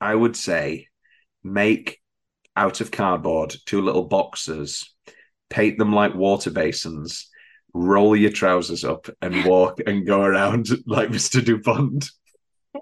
I 0.00 0.14
would 0.14 0.36
say 0.36 0.88
make 1.42 2.00
out 2.56 2.80
of 2.80 2.90
cardboard 2.90 3.54
two 3.66 3.82
little 3.82 4.04
boxes, 4.04 4.94
paint 5.50 5.78
them 5.78 5.92
like 5.92 6.14
water 6.14 6.50
basins, 6.50 7.28
roll 7.72 8.14
your 8.16 8.30
trousers 8.30 8.84
up, 8.84 9.08
and 9.20 9.44
walk 9.44 9.80
and 9.86 10.06
go 10.06 10.22
around 10.22 10.68
like 10.86 11.10
Mister 11.10 11.40
Dupont. 11.40 12.08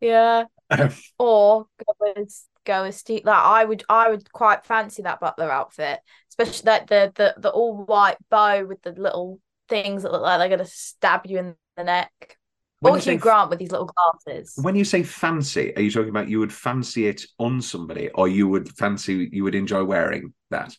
Yeah. 0.00 0.44
Um, 0.70 0.90
Or 1.18 1.66
go 1.78 2.12
as 2.16 2.44
go 2.64 2.84
as 2.84 2.96
Steve. 2.96 3.24
Like 3.24 3.36
I 3.42 3.64
would, 3.64 3.84
I 3.88 4.10
would 4.10 4.30
quite 4.32 4.64
fancy 4.64 5.02
that 5.02 5.20
butler 5.20 5.50
outfit, 5.50 6.00
especially 6.30 6.70
like 6.70 6.86
the 6.86 7.12
the 7.14 7.34
the 7.38 7.50
all 7.50 7.84
white 7.84 8.16
bow 8.30 8.64
with 8.64 8.82
the 8.82 8.92
little 8.92 9.40
things 9.68 10.02
that 10.02 10.12
look 10.12 10.22
like 10.22 10.38
they're 10.38 10.48
gonna 10.56 10.64
stab 10.64 11.26
you 11.26 11.38
in 11.38 11.56
the 11.76 11.84
neck. 11.84 12.38
When 12.84 12.94
or 12.94 12.98
Hugh 12.98 13.18
Grant 13.18 13.50
with 13.50 13.58
these 13.58 13.70
little 13.72 13.90
glasses. 14.24 14.54
When 14.62 14.76
you 14.76 14.84
say 14.84 15.02
fancy, 15.02 15.74
are 15.76 15.80
you 15.82 15.90
talking 15.90 16.10
about 16.10 16.28
you 16.28 16.38
would 16.40 16.52
fancy 16.52 17.06
it 17.06 17.24
on 17.38 17.60
somebody, 17.60 18.10
or 18.10 18.28
you 18.28 18.46
would 18.48 18.68
fancy 18.76 19.28
you 19.32 19.44
would 19.44 19.54
enjoy 19.54 19.84
wearing 19.84 20.34
that? 20.50 20.76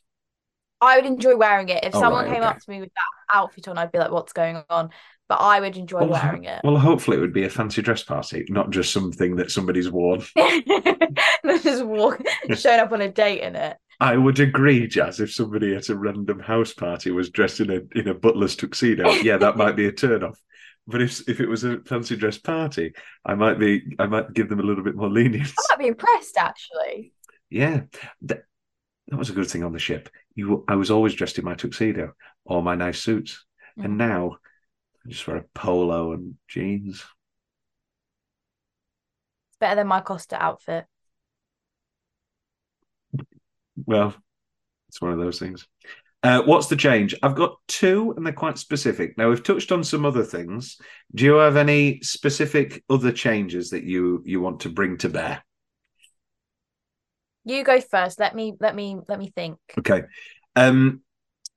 I 0.81 0.97
would 0.97 1.05
enjoy 1.05 1.35
wearing 1.35 1.69
it. 1.69 1.83
If 1.83 1.95
Oh, 1.95 1.99
someone 1.99 2.25
right, 2.25 2.33
came 2.33 2.43
okay. 2.43 2.47
up 2.47 2.59
to 2.59 2.69
me 2.69 2.79
with 2.79 2.91
that 2.93 3.35
outfit 3.37 3.67
on, 3.67 3.77
I'd 3.77 3.91
be 3.91 3.97
like, 3.97 4.11
"What's 4.11 4.33
going 4.33 4.61
on?" 4.69 4.91
But 5.27 5.39
I 5.41 5.59
would 5.59 5.75
enjoy 5.75 6.01
Well, 6.01 6.09
wearing 6.09 6.43
it. 6.43 6.61
Well, 6.63 6.77
hopefully 6.77 7.17
it 7.17 7.21
would 7.21 7.33
be 7.33 7.45
a 7.45 7.49
fancy 7.49 7.81
dress 7.81 8.03
party, 8.03 8.45
not 8.49 8.69
just 8.69 8.93
something 8.93 9.37
that 9.37 9.49
somebody's 9.49 9.89
worn. 9.89 10.21
Just 11.63 11.85
walk, 11.85 12.21
showing 12.55 12.79
up 12.79 12.91
on 12.91 13.01
a 13.01 13.09
date 13.09 13.41
in 13.41 13.55
it. 13.55 13.77
I 13.99 14.17
would 14.17 14.39
agree, 14.39 14.87
Jazz, 14.87 15.19
if 15.19 15.31
somebody 15.33 15.73
at 15.73 15.89
a 15.89 15.95
random 15.95 16.39
house 16.39 16.73
party 16.73 17.11
was 17.11 17.29
dressed 17.29 17.59
in 17.61 17.71
a 17.71 17.81
in 17.97 18.07
a 18.07 18.13
butler's 18.13 18.55
tuxedo, 18.55 19.09
yeah, 19.11 19.37
that 19.37 19.57
might 19.57 19.75
be 19.75 19.87
a 19.87 19.91
turn 19.91 20.23
off. 20.23 20.39
But 20.87 21.01
if 21.01 21.27
if 21.27 21.39
it 21.39 21.49
was 21.49 21.63
a 21.63 21.79
fancy 21.79 22.15
dress 22.15 22.37
party, 22.37 22.93
I 23.25 23.35
might 23.35 23.59
be 23.59 23.95
I 23.97 24.05
might 24.05 24.33
give 24.33 24.49
them 24.49 24.59
a 24.59 24.63
little 24.63 24.83
bit 24.83 24.95
more 24.95 25.09
lenience. 25.09 25.53
I 25.57 25.73
might 25.73 25.79
be 25.79 25.87
impressed 25.87 26.37
actually. 26.37 27.13
Yeah, 27.49 27.81
that, 28.23 28.43
that 29.07 29.17
was 29.17 29.29
a 29.29 29.33
good 29.33 29.49
thing 29.49 29.63
on 29.63 29.73
the 29.73 29.79
ship. 29.79 30.09
You, 30.35 30.63
I 30.67 30.75
was 30.75 30.91
always 30.91 31.13
dressed 31.13 31.37
in 31.39 31.45
my 31.45 31.55
tuxedo 31.55 32.13
or 32.43 32.61
my 32.61 32.75
nice 32.75 33.01
suits, 33.01 33.45
and 33.77 33.93
mm. 33.93 33.97
now 33.97 34.37
I 35.05 35.09
just 35.09 35.27
wear 35.27 35.37
a 35.37 35.43
polo 35.53 36.13
and 36.13 36.35
jeans. 36.47 37.03
It's 39.49 39.57
better 39.59 39.75
than 39.75 39.87
my 39.87 40.01
Costa 40.01 40.41
outfit. 40.41 40.85
Well, 43.85 44.15
it's 44.89 45.01
one 45.01 45.11
of 45.11 45.19
those 45.19 45.39
things. 45.39 45.67
Uh, 46.25 46.41
what's 46.41 46.65
the 46.65 46.75
change? 46.75 47.13
I've 47.21 47.35
got 47.35 47.59
two, 47.67 48.11
and 48.17 48.25
they're 48.25 48.33
quite 48.33 48.57
specific. 48.57 49.15
Now 49.15 49.29
we've 49.29 49.43
touched 49.43 49.71
on 49.71 49.83
some 49.83 50.05
other 50.05 50.23
things. 50.23 50.77
Do 51.13 51.23
you 51.23 51.35
have 51.35 51.55
any 51.55 51.99
specific 52.01 52.83
other 52.89 53.11
changes 53.11 53.69
that 53.69 53.83
you 53.83 54.23
you 54.25 54.41
want 54.41 54.61
to 54.61 54.69
bring 54.69 54.97
to 54.97 55.09
bear? 55.09 55.43
You 57.43 57.63
go 57.63 57.79
first. 57.79 58.19
Let 58.19 58.33
me 58.33 58.55
let 58.59 58.73
me 58.73 58.97
let 59.07 59.19
me 59.19 59.31
think. 59.35 59.59
Okay. 59.77 60.01
Um, 60.55 61.01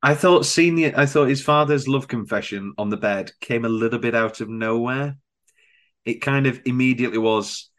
I 0.02 0.14
thought 0.14 0.44
senior. 0.44 0.92
I 0.94 1.06
thought 1.06 1.28
his 1.28 1.42
father's 1.42 1.88
love 1.88 2.06
confession 2.06 2.74
on 2.76 2.90
the 2.90 2.98
bed 2.98 3.32
came 3.40 3.64
a 3.64 3.70
little 3.70 3.98
bit 3.98 4.14
out 4.14 4.42
of 4.42 4.50
nowhere. 4.50 5.16
It 6.04 6.20
kind 6.20 6.46
of 6.46 6.60
immediately 6.66 7.16
was. 7.16 7.70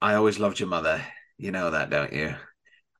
I 0.00 0.14
always 0.14 0.38
loved 0.38 0.60
your 0.60 0.68
mother. 0.68 1.04
You 1.36 1.50
know 1.50 1.72
that, 1.72 1.90
don't 1.90 2.12
you? 2.12 2.36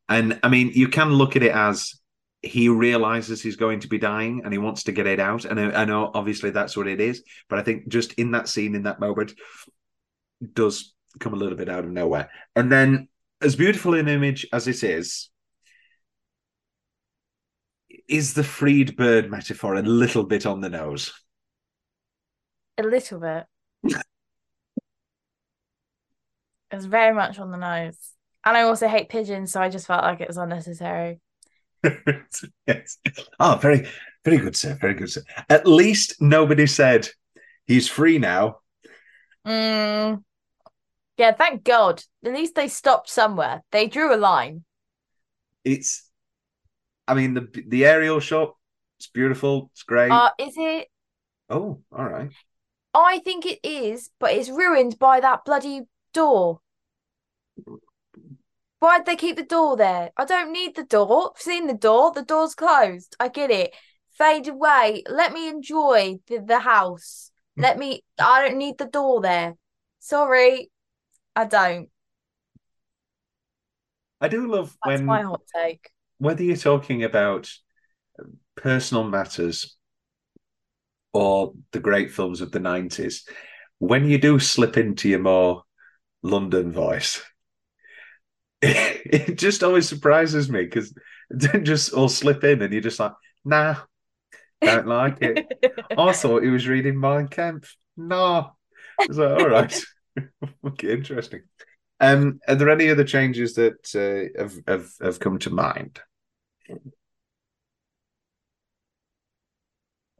And 0.09 0.41
I 0.43 0.49
mean, 0.49 0.72
you 0.74 0.88
can 0.88 1.12
look 1.12 1.36
at 1.36 1.45
it 1.45 1.53
as 1.55 2.00
he 2.43 2.68
realizes 2.68 3.43
he's 3.43 3.57
going 3.57 3.80
to 3.80 3.88
be 3.88 3.99
dying 3.99 4.43
and 4.45 4.53
he 4.53 4.59
wants 4.59 4.84
to 4.84 4.93
get 4.93 5.07
it 5.07 5.20
out. 5.20 5.45
And 5.45 5.61
I, 5.61 5.82
I 5.82 5.84
know, 5.84 6.11
obviously, 6.14 6.51
that's 6.51 6.76
what 6.76 6.86
it 6.86 7.01
is. 7.01 7.22
But 7.49 7.59
I 7.59 7.62
think 7.62 7.88
just 7.88 8.14
in 8.14 8.30
that 8.32 8.49
scene, 8.49 8.74
in 8.74 8.84
that 8.84 9.01
moment, 9.01 9.34
does 10.55 10.95
come 11.18 11.34
a 11.34 11.36
little 11.36 11.59
bit 11.59 11.68
out 11.68 11.84
of 11.84 11.91
nowhere. 11.91 12.30
And 12.57 12.72
then, 12.72 13.09
as 13.43 13.57
beautiful 13.57 13.95
an 13.95 14.09
image 14.09 14.47
as 14.53 14.68
it 14.68 14.82
is, 14.82 15.28
is 18.09 18.34
the 18.34 18.45
freed 18.45 18.97
bird 18.97 19.30
metaphor 19.30 19.74
a 19.74 19.82
little 19.82 20.24
bit 20.24 20.47
on 20.47 20.61
the 20.61 20.70
nose? 20.70 21.12
A 22.78 22.82
little 22.82 23.20
bit. 23.20 23.45
it's 26.70 26.86
very 26.86 27.14
much 27.14 27.38
on 27.38 27.51
the 27.51 27.57
nose. 27.57 27.99
And 28.45 28.57
I 28.57 28.62
also 28.62 28.88
hate 28.88 29.11
pigeons, 29.11 29.53
so 29.53 29.61
I 29.61 29.68
just 29.68 29.86
felt 29.86 30.03
like 30.03 30.20
it 30.20 30.28
was 30.28 30.38
unnecessary. 30.38 31.20
yes. 32.66 32.99
Oh, 33.39 33.59
very, 33.61 33.87
very 34.24 34.39
good, 34.39 34.57
sir. 34.57 34.76
Very 34.81 34.95
good, 34.95 35.11
sir. 35.11 35.22
At 35.49 35.66
least 35.66 36.20
nobody 36.20 36.66
said 36.66 37.09
he's 37.66 37.89
free 37.89 38.18
now. 38.18 38.59
Mm. 39.47 40.22
Yeah, 41.16 41.33
thank 41.33 41.64
God. 41.64 42.03
At 42.24 42.33
least 42.33 42.55
they 42.55 42.68
stopped 42.68 43.11
somewhere. 43.11 43.62
They 43.72 43.87
drew 43.87 44.14
a 44.14 44.16
line. 44.16 44.64
It's, 45.64 46.09
I 47.07 47.14
mean, 47.14 47.35
the 47.35 47.49
the 47.66 47.85
aerial 47.85 48.20
shot. 48.20 48.57
It's 48.99 49.09
beautiful. 49.09 49.70
It's 49.72 49.83
great. 49.83 50.11
Uh, 50.11 50.31
is 50.39 50.55
it? 50.57 50.89
oh, 51.49 51.81
all 51.93 52.05
right. 52.05 52.31
I 52.95 53.20
think 53.20 53.47
it 53.47 53.61
is, 53.62 54.11
but 54.18 54.33
it's 54.33 54.49
ruined 54.49 54.99
by 54.99 55.20
that 55.20 55.45
bloody 55.45 55.83
door. 56.12 56.61
Why'd 58.81 59.07
they 59.07 59.16
keep 59.16 59.37
the 59.37 59.43
door 59.45 59.76
there? 59.76 60.11
I 60.16 60.24
don't 60.24 60.53
need 60.53 60.74
the 60.74 60.85
door. 60.85 61.33
I've 61.37 61.41
seen 61.41 61.66
the 61.66 61.74
door. 61.74 62.12
The 62.12 62.22
door's 62.22 62.55
closed. 62.55 63.14
I 63.20 63.28
get 63.28 63.51
it. 63.51 63.74
Fade 64.12 64.49
away. 64.49 65.03
Let 65.09 65.33
me 65.33 65.49
enjoy 65.49 66.18
the, 66.26 66.41
the 66.41 66.59
house. 66.61 67.31
Mm. 67.59 67.62
Let 67.62 67.78
me. 67.78 68.03
I 68.18 68.49
don't 68.49 68.59
need 68.59 68.78
the 68.78 68.87
door 68.87 69.20
there. 69.20 69.57
Sorry, 69.99 70.70
I 71.37 71.45
don't. 71.45 71.91
I 74.20 74.28
do 74.28 74.51
love 74.51 74.76
That's 74.85 75.01
when 75.01 75.07
my 75.07 75.22
hot 75.22 75.43
take. 75.55 75.91
whether 76.18 76.43
you're 76.43 76.57
talking 76.57 77.05
about 77.05 77.51
uh, 78.18 78.24
personal 78.57 79.05
matters 79.05 79.76
or 81.12 81.55
the 81.72 81.81
great 81.81 82.12
films 82.12 82.41
of 82.41 82.53
the 82.53 82.61
90s, 82.61 83.28
when 83.78 84.07
you 84.07 84.18
do 84.18 84.39
slip 84.39 84.76
into 84.76 85.09
your 85.09 85.18
more 85.20 85.62
London 86.22 86.70
voice, 86.72 87.22
it, 88.63 89.03
it 89.29 89.39
just 89.39 89.63
always 89.63 89.89
surprises 89.89 90.51
me 90.51 90.65
because 90.65 90.95
then 91.31 91.65
just 91.65 91.93
all 91.93 92.09
slip 92.09 92.45
in 92.45 92.63
and 92.63 92.73
you're 92.73 92.83
just 92.83 93.01
like, 93.01 93.13
nah, 93.45 93.77
don't 94.61 94.87
like 94.87 95.19
it. 95.23 95.47
I 95.97 96.13
thought 96.13 96.43
he 96.43 96.51
was 96.51 96.69
reading 96.69 96.99
Mein 96.99 97.29
Kampf. 97.29 97.77
No. 97.97 98.53
I 99.01 99.07
was 99.09 99.19
like, 99.19 99.41
all 99.41 99.49
right. 99.49 99.83
okay, 100.67 100.93
interesting. 100.93 101.43
Um, 102.01 102.41
are 102.49 102.55
there 102.55 102.71
any 102.71 102.91
other 102.91 103.05
changes 103.05 103.55
that 103.55 103.95
uh, 103.95 104.41
have, 104.41 104.55
have 104.67 104.91
have 105.03 105.21
come 105.21 105.39
to 105.41 105.51
mind? 105.51 106.01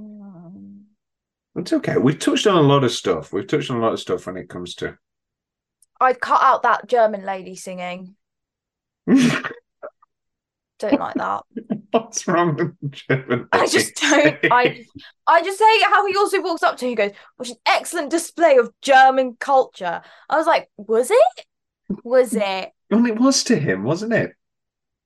Mm. 0.01 0.83
It's 1.57 1.73
okay. 1.73 1.97
We've 1.97 2.19
touched 2.19 2.47
on 2.47 2.57
a 2.57 2.67
lot 2.67 2.85
of 2.85 2.93
stuff. 2.93 3.33
We've 3.33 3.47
touched 3.47 3.71
on 3.71 3.79
a 3.79 3.81
lot 3.81 3.93
of 3.93 4.01
stuff 4.01 4.27
when 4.27 4.37
it 4.37 4.49
comes 4.49 4.75
to. 4.77 4.97
I'd 6.01 6.21
cut 6.21 6.43
out 6.43 6.63
that 6.63 6.87
German 6.87 7.25
lady 7.25 7.57
singing. 7.57 8.15
Don't 10.81 10.99
like 10.99 11.15
that. 11.15 11.43
What's 11.91 12.27
wrong 12.27 12.57
with 12.57 12.93
German? 12.93 13.49
I 13.53 13.67
just 13.67 13.95
don't. 13.97 14.39
I 14.51 14.85
I 15.27 15.43
just 15.43 15.61
hate 15.61 15.83
how 15.85 16.07
he 16.07 16.17
also 16.17 16.41
walks 16.41 16.63
up 16.63 16.79
to 16.79 16.87
you 16.87 16.93
and 16.93 16.97
goes, 16.97 17.11
"Which 17.37 17.51
an 17.51 17.57
excellent 17.67 18.11
display 18.11 18.57
of 18.57 18.73
German 18.81 19.37
culture." 19.39 20.01
I 20.29 20.37
was 20.37 20.47
like, 20.47 20.71
"Was 20.79 21.11
it? 21.11 21.47
Was 22.03 22.35
it?" 22.35 22.71
Well, 22.91 23.07
it 23.07 23.19
was 23.19 23.45
to 23.45 23.57
him, 23.57 23.85
wasn't 23.85 24.15
it? 24.15 24.33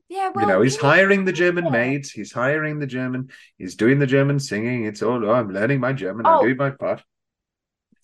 Yeah. 0.08 0.30
Well, 0.32 0.44
you 0.44 0.52
know, 0.52 0.62
he's 0.62 0.76
hiring 0.76 1.24
the 1.24 1.32
German 1.32 1.72
maids. 1.72 2.10
He's 2.10 2.32
hiring 2.32 2.78
the 2.78 2.86
German. 2.86 3.30
He's 3.58 3.74
doing 3.74 3.98
the 3.98 4.06
German 4.06 4.38
singing. 4.38 4.84
It's 4.84 5.02
all. 5.02 5.24
Oh, 5.24 5.32
I'm 5.32 5.50
learning 5.50 5.80
my 5.80 5.92
German. 5.92 6.26
Oh. 6.26 6.38
I'm 6.38 6.44
doing 6.44 6.56
my 6.56 6.70
part. 6.70 7.02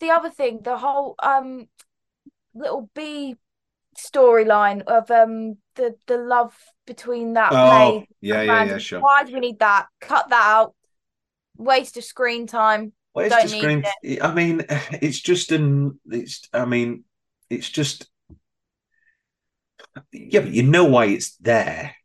The 0.01 0.09
other 0.09 0.29
thing, 0.29 0.61
the 0.63 0.77
whole 0.77 1.15
um 1.23 1.69
little 2.53 2.89
B 2.95 3.37
storyline 3.97 4.81
of 4.81 5.09
um 5.09 5.57
the 5.75 5.95
the 6.07 6.17
love 6.17 6.55
between 6.85 7.33
that 7.33 7.51
Oh, 7.53 7.69
maid 7.69 8.07
yeah, 8.21 8.41
yeah, 8.41 8.63
yeah, 8.63 8.77
sure. 8.77 8.99
Why 8.99 9.23
do 9.23 9.33
we 9.33 9.39
need 9.39 9.59
that? 9.59 9.87
Cut 9.99 10.29
that 10.29 10.43
out. 10.43 10.75
Waste 11.57 11.97
of 11.97 12.03
screen 12.03 12.47
time. 12.47 12.93
It's 13.15 13.33
Don't 13.35 13.41
just 13.41 13.53
need 13.53 13.61
green. 13.61 14.21
I 14.21 14.33
mean, 14.33 14.65
it's 14.69 15.19
just 15.19 15.51
an. 15.51 15.99
It's. 16.09 16.47
I 16.53 16.65
mean, 16.65 17.03
it's 17.49 17.69
just. 17.69 18.09
Yeah, 20.11 20.41
but 20.41 20.51
you 20.51 20.63
know 20.63 20.85
why 20.85 21.05
it's 21.05 21.35
there. 21.37 21.95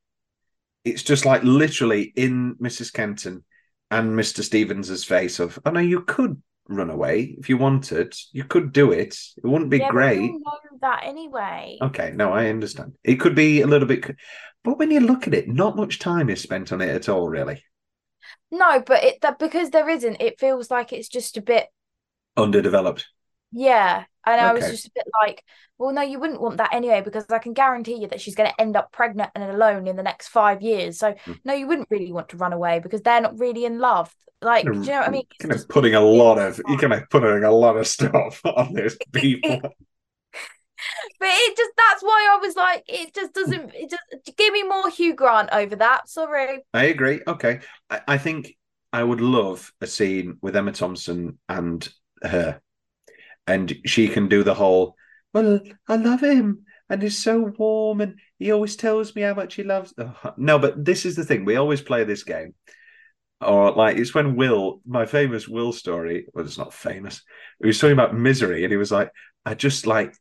It's 0.85 1.03
just 1.03 1.25
like 1.25 1.43
literally 1.43 2.13
in 2.17 2.57
Mrs. 2.57 2.93
Kenton 2.93 3.45
and 3.91 4.19
Mr. 4.19 4.43
Stevens's 4.43 5.05
face 5.05 5.39
of, 5.39 5.59
oh 5.65 5.71
no, 5.71 5.81
you 5.81 6.03
could 6.03 6.41
run 6.69 6.91
away 6.91 7.37
if 7.39 7.49
you 7.49 7.57
wanted. 7.57 8.15
You 8.33 8.45
could 8.45 8.73
do 8.73 8.93
it. 8.93 9.17
It 9.37 9.47
wouldn't 9.47 9.71
be 9.71 9.79
Yeah, 9.79 9.91
great. 9.91 10.31
know 10.33 10.59
that 10.81 11.03
anyway. 11.05 11.79
Okay, 11.81 12.13
no, 12.15 12.33
I 12.33 12.47
understand. 12.49 12.95
It 13.05 13.17
could 13.17 13.35
be 13.35 13.61
a 13.61 13.67
little 13.67 13.89
bit, 13.89 14.17
but 14.65 14.79
when 14.79 14.91
you 14.91 15.01
look 15.01 15.27
at 15.27 15.35
it, 15.35 15.49
not 15.49 15.77
much 15.77 15.99
time 15.99 16.31
is 16.31 16.41
spent 16.41 16.73
on 16.73 16.81
it 16.81 16.89
at 16.91 17.09
all, 17.09 17.29
really. 17.29 17.63
No, 18.51 18.81
but 18.81 19.05
it 19.05 19.21
that 19.23 19.39
because 19.39 19.71
there 19.71 19.89
isn't, 19.89 20.21
it 20.21 20.41
feels 20.41 20.71
like 20.71 20.93
it's 20.93 21.09
just 21.09 21.37
a 21.37 21.43
bit 21.43 21.69
Underdeveloped. 22.39 23.05
yeah. 23.53 24.05
And 24.27 24.41
I 24.41 24.53
was 24.53 24.69
just 24.69 24.87
a 24.89 24.91
bit 24.95 25.05
like, 25.23 25.45
well, 25.79 25.93
no, 25.93 26.03
you 26.03 26.19
wouldn't 26.19 26.41
want 26.41 26.57
that 26.57 26.75
anyway, 26.75 27.01
because 27.01 27.27
I 27.31 27.39
can 27.39 27.53
guarantee 27.53 28.01
you 28.01 28.09
that 28.09 28.21
she's 28.21 28.35
going 28.35 28.51
to 28.51 28.61
end 28.61 28.77
up 28.77 28.91
pregnant 28.93 29.31
and 29.35 29.45
alone 29.45 29.87
in 29.87 29.95
the 29.97 30.03
next 30.03 30.29
five 30.29 30.63
years. 30.63 30.99
So 30.99 31.15
Hmm. 31.25 31.33
no, 31.45 31.55
you 31.55 31.67
wouldn't 31.67 31.89
really 31.91 32.13
want 32.13 32.31
to 32.31 32.37
run 32.37 32.53
away 32.53 32.81
because 32.81 33.03
they're 33.03 33.21
not 33.21 33.39
really 33.39 33.65
in 33.65 33.79
love. 33.79 34.13
Like, 34.43 34.65
do 34.65 34.73
you 34.73 34.81
know 34.81 34.99
what 34.99 35.09
I 35.09 35.11
mean? 35.11 35.23
It's 35.31 35.39
Kind 35.39 35.53
of 35.53 35.59
just- 35.59 35.69
putting 35.69 35.95
a 35.95 36.01
lot 36.01 36.39
of, 36.39 36.61
you're 36.69 36.79
kind 36.79 36.93
of 36.93 37.09
putting 37.09 37.45
a 37.45 37.51
lot 37.51 37.77
of 37.77 37.87
stuff 37.87 38.41
on 38.45 38.75
this 38.75 38.97
people. 39.13 39.61
But 41.19 41.29
it 41.31 41.57
just 41.57 41.71
that's 41.77 42.03
why 42.03 42.29
I 42.33 42.39
was 42.45 42.55
like, 42.55 42.85
it 42.87 43.15
just 43.15 43.33
doesn't. 43.33 43.75
It 43.75 43.91
just 43.91 44.37
give 44.37 44.53
me 44.53 44.63
more 44.63 44.89
Hugh 44.91 45.15
Grant 45.15 45.49
over 45.53 45.75
that. 45.77 46.09
Sorry. 46.09 46.65
I 46.75 46.85
agree. 46.85 47.21
Okay. 47.27 47.61
I, 47.91 48.01
I 48.07 48.19
think 48.19 48.55
I 48.93 49.03
would 49.03 49.21
love 49.21 49.73
a 49.81 49.87
scene 49.87 50.37
with 50.43 50.55
Emma 50.55 50.73
Thompson 50.73 51.39
and 51.49 51.89
her. 52.23 52.61
And 53.47 53.77
she 53.87 54.09
can 54.09 54.29
do 54.29 54.43
the 54.43 54.55
whole, 54.55 54.97
well, 55.33 55.61
I 55.89 55.97
love 55.97 56.23
him. 56.23 56.65
And 56.89 57.03
he's 57.03 57.19
so 57.19 57.53
warm 57.59 58.01
and 58.01 58.19
he 58.39 58.53
always 58.53 58.77
tells 58.77 59.15
me 59.15 59.23
how 59.23 59.35
much 59.35 59.55
he 59.55 59.63
loves. 59.63 59.93
No, 60.37 60.59
but 60.59 60.85
this 60.85 61.05
is 61.05 61.17
the 61.17 61.25
thing. 61.25 61.45
We 61.45 61.57
always 61.57 61.81
play 61.81 62.05
this 62.05 62.23
game. 62.23 62.55
Or 63.41 63.73
like 63.73 63.99
it's 63.99 64.15
when 64.15 64.37
Will, 64.37 64.81
my 64.87 65.05
famous 65.05 65.47
Will 65.47 65.73
story, 65.73 66.27
well, 66.33 66.45
it's 66.45 66.59
not 66.59 66.73
famous. 66.73 67.23
He 67.61 67.67
was 67.67 67.79
talking 67.79 67.93
about 67.93 68.17
misery, 68.17 68.65
and 68.65 68.73
he 68.73 68.79
was 68.79 68.91
like, 68.91 69.11
I 69.45 69.55
just 69.55 69.87
like 69.87 70.15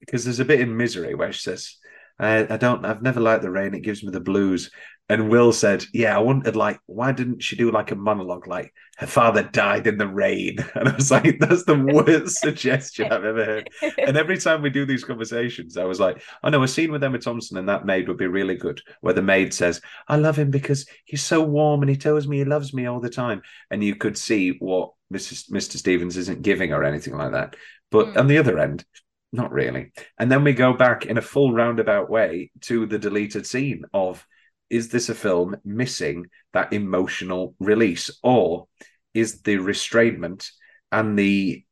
because 0.00 0.24
there's 0.24 0.40
a 0.40 0.44
bit 0.44 0.60
in 0.60 0.76
misery 0.76 1.14
where 1.14 1.32
she 1.32 1.40
says, 1.40 1.76
I, 2.18 2.46
I 2.52 2.56
don't 2.56 2.84
I've 2.84 3.02
never 3.02 3.20
liked 3.20 3.42
the 3.42 3.50
rain, 3.50 3.74
it 3.74 3.80
gives 3.80 4.02
me 4.02 4.10
the 4.10 4.20
blues. 4.20 4.70
And 5.10 5.28
Will 5.28 5.52
said, 5.52 5.84
Yeah, 5.92 6.16
I 6.16 6.20
wondered 6.20 6.56
like 6.56 6.80
why 6.86 7.12
didn't 7.12 7.42
she 7.42 7.56
do 7.56 7.70
like 7.70 7.90
a 7.90 7.94
monologue 7.94 8.46
like 8.46 8.72
her 8.96 9.06
father 9.06 9.42
died 9.42 9.86
in 9.86 9.98
the 9.98 10.08
rain? 10.08 10.56
And 10.74 10.88
I 10.88 10.94
was 10.96 11.10
like, 11.10 11.38
that's 11.40 11.64
the 11.64 11.78
worst 11.78 12.38
suggestion 12.40 13.12
I've 13.12 13.24
ever 13.24 13.44
heard. 13.44 13.70
And 13.98 14.16
every 14.16 14.38
time 14.38 14.62
we 14.62 14.70
do 14.70 14.86
these 14.86 15.04
conversations, 15.04 15.76
I 15.76 15.84
was 15.84 16.00
like, 16.00 16.22
oh 16.42 16.48
know 16.48 16.62
a 16.62 16.68
scene 16.68 16.90
with 16.90 17.04
Emma 17.04 17.18
Thompson 17.18 17.58
and 17.58 17.68
that 17.68 17.84
maid 17.84 18.08
would 18.08 18.16
be 18.16 18.26
really 18.26 18.56
good, 18.56 18.80
where 19.02 19.14
the 19.14 19.22
maid 19.22 19.52
says, 19.52 19.80
I 20.08 20.16
love 20.16 20.38
him 20.38 20.50
because 20.50 20.86
he's 21.04 21.22
so 21.22 21.42
warm 21.42 21.82
and 21.82 21.90
he 21.90 21.96
tells 21.96 22.26
me 22.26 22.38
he 22.38 22.44
loves 22.44 22.72
me 22.72 22.86
all 22.86 23.00
the 23.00 23.10
time. 23.10 23.42
And 23.70 23.84
you 23.84 23.96
could 23.96 24.16
see 24.16 24.56
what 24.58 24.92
Mrs. 25.12 25.50
Mr. 25.50 25.76
Stevens 25.76 26.16
isn't 26.16 26.42
giving 26.42 26.72
or 26.72 26.82
anything 26.82 27.16
like 27.16 27.32
that. 27.32 27.56
But 27.90 28.06
Mm. 28.08 28.16
on 28.20 28.26
the 28.28 28.38
other 28.38 28.58
end, 28.58 28.84
not 29.32 29.52
really. 29.52 29.92
And 30.18 30.30
then 30.32 30.44
we 30.44 30.52
go 30.52 30.72
back 30.72 31.06
in 31.06 31.18
a 31.18 31.22
full 31.22 31.52
roundabout 31.52 32.08
way 32.08 32.50
to 32.62 32.86
the 32.86 32.98
deleted 32.98 33.46
scene 33.46 33.82
of 33.92 34.24
is 34.74 34.88
this 34.88 35.08
a 35.08 35.14
film 35.14 35.56
missing 35.64 36.26
that 36.52 36.72
emotional 36.72 37.54
release 37.60 38.10
or 38.24 38.66
is 39.14 39.42
the 39.42 39.56
restrainment 39.56 40.50
and 40.90 41.16
the 41.16 41.64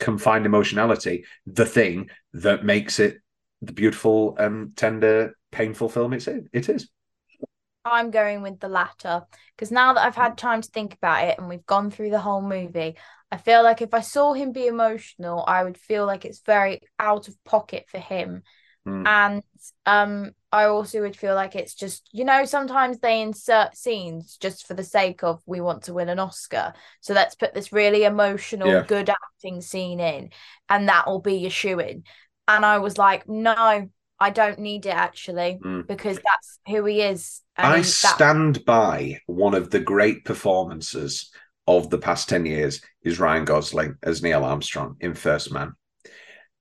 confined 0.00 0.44
emotionality 0.44 1.24
the 1.46 1.64
thing 1.64 2.10
that 2.32 2.64
makes 2.64 2.98
it 2.98 3.18
the 3.60 3.72
beautiful 3.72 4.36
and 4.36 4.76
tender 4.76 5.36
painful 5.52 5.88
film 5.88 6.12
it's 6.12 6.26
it 6.26 6.68
is 6.68 6.88
I'm 7.84 8.10
going 8.10 8.42
with 8.42 8.60
the 8.60 8.68
latter 8.68 9.22
because 9.56 9.72
now 9.72 9.92
that 9.92 10.04
I've 10.04 10.14
had 10.14 10.38
time 10.38 10.60
to 10.60 10.70
think 10.70 10.94
about 10.94 11.24
it 11.24 11.38
and 11.38 11.48
we've 11.48 11.66
gone 11.66 11.90
through 11.90 12.10
the 12.10 12.20
whole 12.20 12.40
movie, 12.40 12.96
I 13.30 13.36
feel 13.36 13.64
like 13.64 13.82
if 13.82 13.92
I 13.92 14.02
saw 14.02 14.34
him 14.34 14.52
be 14.52 14.68
emotional, 14.68 15.44
I 15.44 15.64
would 15.64 15.76
feel 15.76 16.06
like 16.06 16.24
it's 16.24 16.42
very 16.46 16.80
out 17.00 17.26
of 17.26 17.42
pocket 17.44 17.86
for 17.88 17.98
him. 17.98 18.42
Mm. 18.86 19.06
And 19.06 19.42
um 19.84 20.32
I 20.52 20.64
also 20.66 21.00
would 21.00 21.16
feel 21.16 21.34
like 21.34 21.56
it's 21.56 21.74
just, 21.74 22.08
you 22.12 22.24
know, 22.26 22.44
sometimes 22.44 22.98
they 22.98 23.22
insert 23.22 23.74
scenes 23.76 24.36
just 24.36 24.66
for 24.66 24.74
the 24.74 24.84
sake 24.84 25.24
of 25.24 25.40
we 25.46 25.62
want 25.62 25.84
to 25.84 25.94
win 25.94 26.10
an 26.10 26.18
Oscar. 26.18 26.74
So 27.00 27.14
let's 27.14 27.34
put 27.34 27.54
this 27.54 27.72
really 27.72 28.04
emotional, 28.04 28.68
Yeah. 28.68 28.84
good 28.86 29.08
acting 29.08 29.62
scene 29.62 29.98
in, 29.98 30.30
and 30.68 30.88
that 30.90 31.06
will 31.06 31.20
be 31.20 31.36
your 31.36 31.50
shoe 31.50 31.80
in. 31.80 32.04
And 32.46 32.66
I 32.66 32.78
was 32.78 32.98
like, 32.98 33.26
no, 33.26 33.88
I 34.20 34.30
don't 34.30 34.58
need 34.58 34.84
it 34.84 34.94
actually, 34.94 35.58
Mm. 35.64 35.86
because 35.86 36.16
that's 36.16 36.58
who 36.68 36.84
he 36.84 37.00
is. 37.00 37.40
And 37.56 37.66
I 37.66 37.76
that- 37.78 37.84
stand 37.86 38.64
by 38.66 39.20
one 39.26 39.54
of 39.54 39.70
the 39.70 39.80
great 39.80 40.24
performances 40.26 41.32
of 41.66 41.88
the 41.90 41.98
past 41.98 42.28
10 42.28 42.44
years 42.44 42.82
is 43.02 43.18
Ryan 43.18 43.44
Gosling 43.46 43.96
as 44.02 44.22
Neil 44.22 44.44
Armstrong 44.44 44.96
in 45.00 45.14
First 45.14 45.50
Man. 45.50 45.72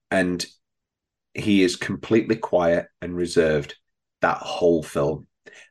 And 0.10 0.46
he 1.34 1.64
is 1.64 1.76
completely 1.76 2.36
quiet 2.36 2.88
and 3.02 3.16
reserved 3.16 3.76
that 4.22 4.38
whole 4.38 4.84
film. 4.84 5.28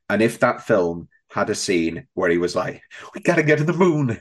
And 0.08 0.22
if 0.22 0.40
that 0.40 0.66
film 0.66 1.08
had 1.30 1.50
a 1.50 1.54
scene 1.54 2.06
where 2.14 2.30
he 2.30 2.38
was 2.38 2.56
like, 2.56 2.82
we 3.14 3.20
got 3.20 3.36
to 3.36 3.42
get 3.42 3.58
to 3.58 3.64
the 3.64 3.72
moon. 3.72 4.20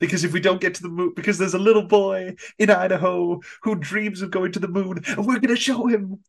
Because 0.00 0.24
if 0.24 0.32
we 0.32 0.40
don't 0.40 0.60
get 0.60 0.74
to 0.74 0.82
the 0.82 0.88
moon, 0.88 1.12
because 1.14 1.38
there's 1.38 1.54
a 1.54 1.58
little 1.58 1.86
boy 1.86 2.34
in 2.58 2.70
Idaho 2.70 3.40
who 3.62 3.74
dreams 3.74 4.22
of 4.22 4.30
going 4.30 4.52
to 4.52 4.58
the 4.58 4.68
moon 4.68 5.02
and 5.06 5.18
we're 5.18 5.38
going 5.38 5.54
to 5.54 5.56
show 5.56 5.86
him, 5.86 6.20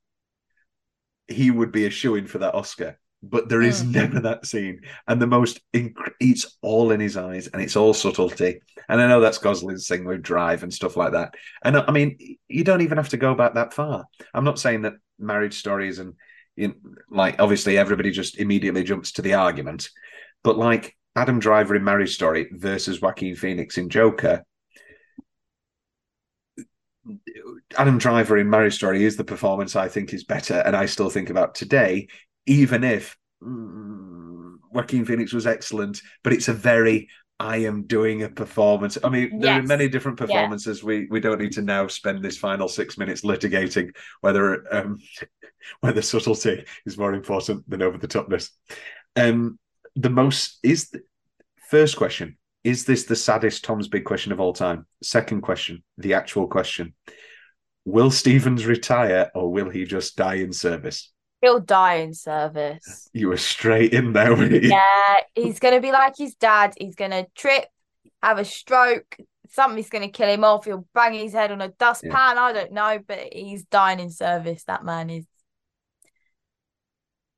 he 1.27 1.51
would 1.51 1.71
be 1.71 1.85
a 1.85 1.89
shoe 1.89 2.15
in 2.15 2.27
for 2.27 2.39
that 2.39 2.55
Oscar 2.55 2.99
but 3.23 3.49
there 3.49 3.61
is 3.61 3.83
Mm. 3.83 3.91
never 3.93 4.19
that 4.21 4.45
scene. 4.45 4.81
And 5.07 5.21
the 5.21 5.27
most, 5.27 5.59
inc- 5.73 5.95
it's 6.19 6.57
all 6.61 6.91
in 6.91 6.99
his 6.99 7.17
eyes 7.17 7.47
and 7.47 7.61
it's 7.61 7.75
all 7.75 7.93
subtlety. 7.93 8.61
And 8.89 9.01
I 9.01 9.07
know 9.07 9.19
that's 9.19 9.39
Gosling's 9.39 9.87
thing 9.87 10.05
with 10.05 10.21
drive 10.21 10.63
and 10.63 10.73
stuff 10.73 10.95
like 10.95 11.13
that. 11.13 11.33
And 11.63 11.77
I 11.77 11.91
mean, 11.91 12.37
you 12.47 12.63
don't 12.63 12.81
even 12.81 12.97
have 12.97 13.09
to 13.09 13.17
go 13.17 13.33
back 13.35 13.55
that 13.55 13.73
far. 13.73 14.05
I'm 14.33 14.45
not 14.45 14.59
saying 14.59 14.83
that 14.83 14.93
marriage 15.19 15.57
stories 15.57 15.99
and, 15.99 16.13
you 16.55 16.69
know, 16.69 16.75
like, 17.09 17.41
obviously 17.41 17.77
everybody 17.77 18.11
just 18.11 18.37
immediately 18.37 18.83
jumps 18.83 19.13
to 19.13 19.21
the 19.21 19.33
argument, 19.33 19.89
but 20.43 20.57
like 20.57 20.95
Adam 21.15 21.39
Driver 21.39 21.75
in 21.75 21.83
Marriage 21.83 22.13
Story 22.13 22.47
versus 22.51 23.01
Joaquin 23.01 23.35
Phoenix 23.35 23.79
in 23.79 23.89
Joker. 23.89 24.43
Adam 27.77 27.97
Driver 27.97 28.37
in 28.37 28.49
Marriage 28.49 28.75
Story 28.75 29.03
is 29.03 29.15
the 29.17 29.23
performance 29.23 29.75
I 29.75 29.87
think 29.87 30.13
is 30.13 30.23
better, 30.23 30.55
and 30.65 30.75
I 30.75 30.85
still 30.85 31.09
think 31.09 31.29
about 31.29 31.55
today, 31.55 32.07
even 32.47 32.83
if 32.83 33.15
mm, 33.43 34.55
Joaquin 34.71 35.05
Phoenix 35.05 35.33
was 35.33 35.45
excellent, 35.45 36.01
but 36.23 36.33
it's 36.33 36.47
a 36.47 36.53
very 36.53 37.09
I 37.39 37.57
am 37.57 37.83
doing 37.83 38.23
a 38.23 38.29
performance. 38.29 38.97
I 39.03 39.09
mean, 39.09 39.39
there 39.39 39.59
are 39.59 39.61
many 39.61 39.87
different 39.87 40.19
Yeah. 40.19 40.25
performances. 40.25 40.83
We 40.83 41.05
we 41.11 41.19
don't 41.19 41.39
need 41.39 41.51
to 41.53 41.61
now 41.61 41.87
spend 41.87 42.23
this 42.23 42.37
final 42.37 42.67
six 42.67 42.97
minutes 42.97 43.21
litigating 43.21 43.95
whether 44.21 44.73
um 44.73 44.97
whether 45.81 46.01
subtlety 46.01 46.65
is 46.85 46.97
more 46.97 47.13
important 47.13 47.69
than 47.69 47.83
over 47.83 47.97
the 47.97 48.07
topness. 48.07 48.49
Um, 49.15 49.59
the 49.95 50.09
most 50.09 50.59
is 50.63 50.89
the, 50.89 51.01
first 51.69 51.95
question: 51.95 52.37
Is 52.63 52.85
this 52.85 53.03
the 53.03 53.15
saddest 53.15 53.63
Tom's 53.63 53.87
Big 53.87 54.05
question 54.05 54.31
of 54.31 54.39
all 54.39 54.53
time? 54.53 54.87
Second 55.03 55.41
question: 55.41 55.83
The 55.99 56.15
actual 56.15 56.47
question: 56.47 56.95
Will 57.85 58.09
Stevens 58.09 58.65
retire 58.65 59.29
or 59.35 59.51
will 59.51 59.69
he 59.69 59.85
just 59.85 60.15
die 60.15 60.35
in 60.35 60.53
service? 60.53 61.11
He'll 61.41 61.59
die 61.59 61.95
in 61.95 62.13
service. 62.13 63.09
You 63.13 63.29
were 63.29 63.37
straight 63.37 63.93
in 63.93 64.13
there. 64.13 64.35
Yeah, 64.51 65.15
he's 65.35 65.59
gonna 65.59 65.79
be 65.79 65.91
like 65.91 66.17
his 66.17 66.35
dad. 66.35 66.73
He's 66.77 66.95
gonna 66.95 67.27
trip, 67.35 67.65
have 68.23 68.39
a 68.39 68.45
stroke. 68.45 69.17
Something's 69.49 69.89
gonna 69.89 70.09
kill 70.09 70.29
him 70.29 70.43
off. 70.43 70.65
He'll 70.65 70.87
bang 70.93 71.13
his 71.13 71.33
head 71.33 71.51
on 71.51 71.61
a 71.61 71.69
dustpan. 71.69 72.11
Yeah. 72.11 72.41
I 72.41 72.53
don't 72.53 72.71
know, 72.71 72.99
but 73.05 73.19
he's 73.31 73.63
dying 73.65 73.99
in 73.99 74.09
service. 74.09 74.63
That 74.63 74.83
man 74.83 75.09
is. 75.09 75.25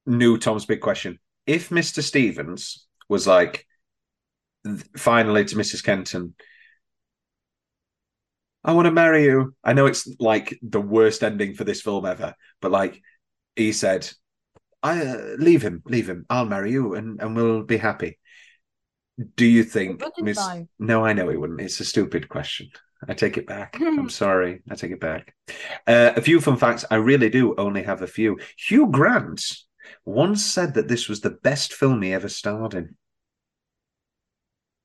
New 0.06 0.38
Tom's 0.38 0.66
big 0.66 0.82
question. 0.82 1.20
If 1.46 1.70
Mr. 1.70 2.02
Stevens 2.02 2.88
was 3.10 3.28
like, 3.28 3.66
finally 4.98 5.46
to 5.46 5.56
Mrs. 5.56 5.84
Kenton, 5.84 6.36
I 8.64 8.74
want 8.74 8.86
to 8.86 8.92
marry 8.92 9.24
you. 9.26 9.56
I 9.64 9.74
know 9.74 9.86
it's 9.86 10.08
like 10.20 10.58
the 10.62 10.82
worst 10.82 11.24
ending 11.24 11.54
for 11.54 11.64
this 11.64 11.82
film 11.82 12.06
ever, 12.06 12.34
but 12.62 12.72
like 12.72 13.02
he 13.60 13.74
said, 13.74 14.10
I 14.82 15.06
uh, 15.06 15.36
leave 15.38 15.62
him, 15.62 15.84
leave 15.86 16.10
him. 16.10 16.26
I'll 16.30 16.46
marry 16.46 16.72
you, 16.72 16.96
and 16.96 17.22
and 17.22 17.36
we'll 17.36 17.64
be 17.64 17.78
happy. 17.78 18.18
Do 19.36 19.46
you 19.46 19.64
think, 19.64 20.02
Miss? 20.20 20.38
though. 20.38 20.68
No, 20.80 21.06
I 21.06 21.14
know 21.14 21.28
he 21.28 21.36
wouldn't. 21.36 21.60
It's 21.60 21.82
a 21.82 21.86
stupid 21.86 22.30
question. 22.30 22.70
I 23.08 23.14
take 23.14 23.38
it 23.38 23.48
back. 23.48 23.78
I'm 23.82 24.10
sorry. 24.10 24.62
I 24.70 24.76
take 24.76 24.92
it 24.92 25.02
back. 25.02 25.36
Uh, 25.86 26.14
a 26.16 26.22
few 26.22 26.40
fun 26.40 26.56
facts. 26.56 26.86
I 26.90 26.96
really 26.96 27.30
do 27.30 27.56
only 27.58 27.84
have 27.84 28.02
a 28.02 28.08
few. 28.08 28.40
Hugh 28.58 28.88
Grant 28.88 29.44
once 30.06 30.46
said 30.46 30.74
that 30.76 30.88
this 30.88 31.10
was 31.10 31.20
the 31.20 31.32
best 31.32 31.74
film 31.74 32.02
he 32.02 32.14
ever 32.14 32.30
starred 32.30 32.74
in. 32.74 32.96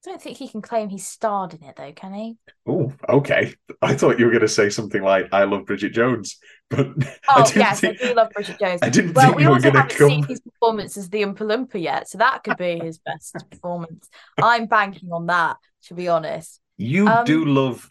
I 0.07 0.11
don't 0.11 0.23
think 0.23 0.37
he 0.39 0.49
can 0.49 0.63
claim 0.63 0.89
he 0.91 0.99
starred 0.99 1.55
in 1.55 1.63
it 1.63 1.77
though, 1.77 1.93
can 1.93 2.15
he? 2.15 2.39
Oh, 2.67 2.93
okay. 3.09 3.55
I 3.83 3.95
thought 3.95 4.19
you 4.19 4.25
were 4.27 4.31
going 4.31 4.41
to 4.43 4.49
say 4.49 4.71
something 4.71 5.03
like 5.03 5.29
"I 5.33 5.45
love 5.45 5.67
Bridget 5.67 5.91
Jones," 5.91 6.39
but 6.71 6.89
I 7.37 7.43
Oh 7.43 7.43
didn't 7.43 7.53
yes, 7.57 7.81
think 7.81 7.99
I 8.03 8.07
do 8.07 8.15
love 8.15 8.33
Bridget 8.35 8.59
Jones. 8.59 8.83
I 8.83 8.89
didn't 8.91 9.15
Well, 9.15 9.35
we 9.35 9.45
you 9.45 9.49
also 9.49 9.71
going 9.71 9.75
haven't 9.75 9.91
come. 9.91 10.21
seen 10.21 10.27
his 10.27 10.41
performance 10.41 10.97
as 10.97 11.09
the 11.09 11.23
Oompa 11.23 11.39
Loompa 11.39 11.81
yet, 11.81 12.09
so 12.09 12.19
that 12.19 12.43
could 12.45 12.57
be 12.57 12.79
his 12.81 12.99
best 12.99 13.49
performance. 13.51 14.09
I'm 14.41 14.67
banking 14.67 15.11
on 15.13 15.27
that, 15.27 15.57
to 15.85 15.95
be 15.95 16.09
honest. 16.09 16.61
You 16.77 17.11
Um, 17.11 17.25
do 17.25 17.45
love, 17.45 17.91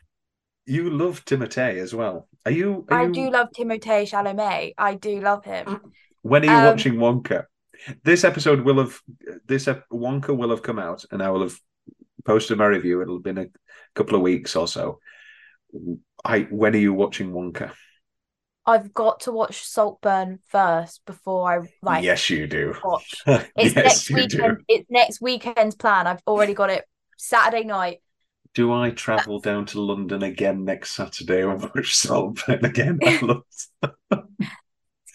you 0.65 0.89
love 0.89 1.25
Timothée 1.25 1.77
as 1.79 1.95
well. 1.95 2.29
Are 2.45 2.51
you? 2.51 2.85
Are 2.89 2.93
I 2.93 3.07
you 3.07 3.09
do 3.09 3.29
love 3.29 3.49
Timothée 3.51 4.07
Chalamet. 4.09 4.73
I 4.77 4.95
do 4.95 5.19
love 5.19 5.43
him. 5.43 5.81
when 6.21 6.43
are 6.43 6.47
you 6.47 6.59
um, 6.59 6.61
watching 6.61 6.95
Wonka? 6.95 7.45
This 8.03 8.23
episode 8.23 8.61
will 8.61 8.79
have 8.79 8.99
this 9.45 9.67
ep- 9.67 9.85
Wonka 9.91 10.35
will 10.35 10.49
have 10.51 10.63
come 10.63 10.79
out, 10.79 11.05
and 11.11 11.21
I 11.21 11.29
will 11.29 11.41
have 11.43 11.57
posted 12.25 12.57
my 12.57 12.65
review. 12.65 13.01
It'll 13.01 13.17
have 13.17 13.23
been 13.23 13.37
a 13.37 13.47
couple 13.95 14.15
of 14.15 14.21
weeks 14.21 14.55
or 14.55 14.67
so. 14.67 14.99
I 16.23 16.41
when 16.41 16.75
are 16.75 16.79
you 16.79 16.93
watching 16.93 17.31
Wonka? 17.31 17.71
I've 18.65 18.93
got 18.93 19.21
to 19.21 19.31
watch 19.31 19.65
Saltburn 19.65 20.39
first 20.47 21.05
before 21.05 21.51
I 21.51 21.67
like 21.81 22.03
yes, 22.03 22.29
you 22.29 22.47
do. 22.47 22.75
watch. 22.83 23.15
It's 23.27 23.75
yes, 23.75 23.75
next 23.75 24.09
you 24.09 24.15
weekend. 24.15 24.57
do. 24.57 24.63
It's 24.69 24.89
next 24.89 25.21
weekend's 25.21 25.75
plan. 25.75 26.07
I've 26.07 26.21
already 26.25 26.53
got 26.53 26.69
it 26.69 26.85
Saturday 27.17 27.65
night. 27.65 27.99
Do 28.53 28.71
I 28.71 28.91
travel 28.91 29.39
down 29.39 29.65
to 29.67 29.81
London 29.81 30.21
again 30.23 30.63
next 30.63 30.91
Saturday 30.91 31.41
and 31.41 31.61
watch 31.61 31.95
Saltburn 31.95 32.63
again? 32.63 32.99
I 33.05 33.19
love 33.21 33.43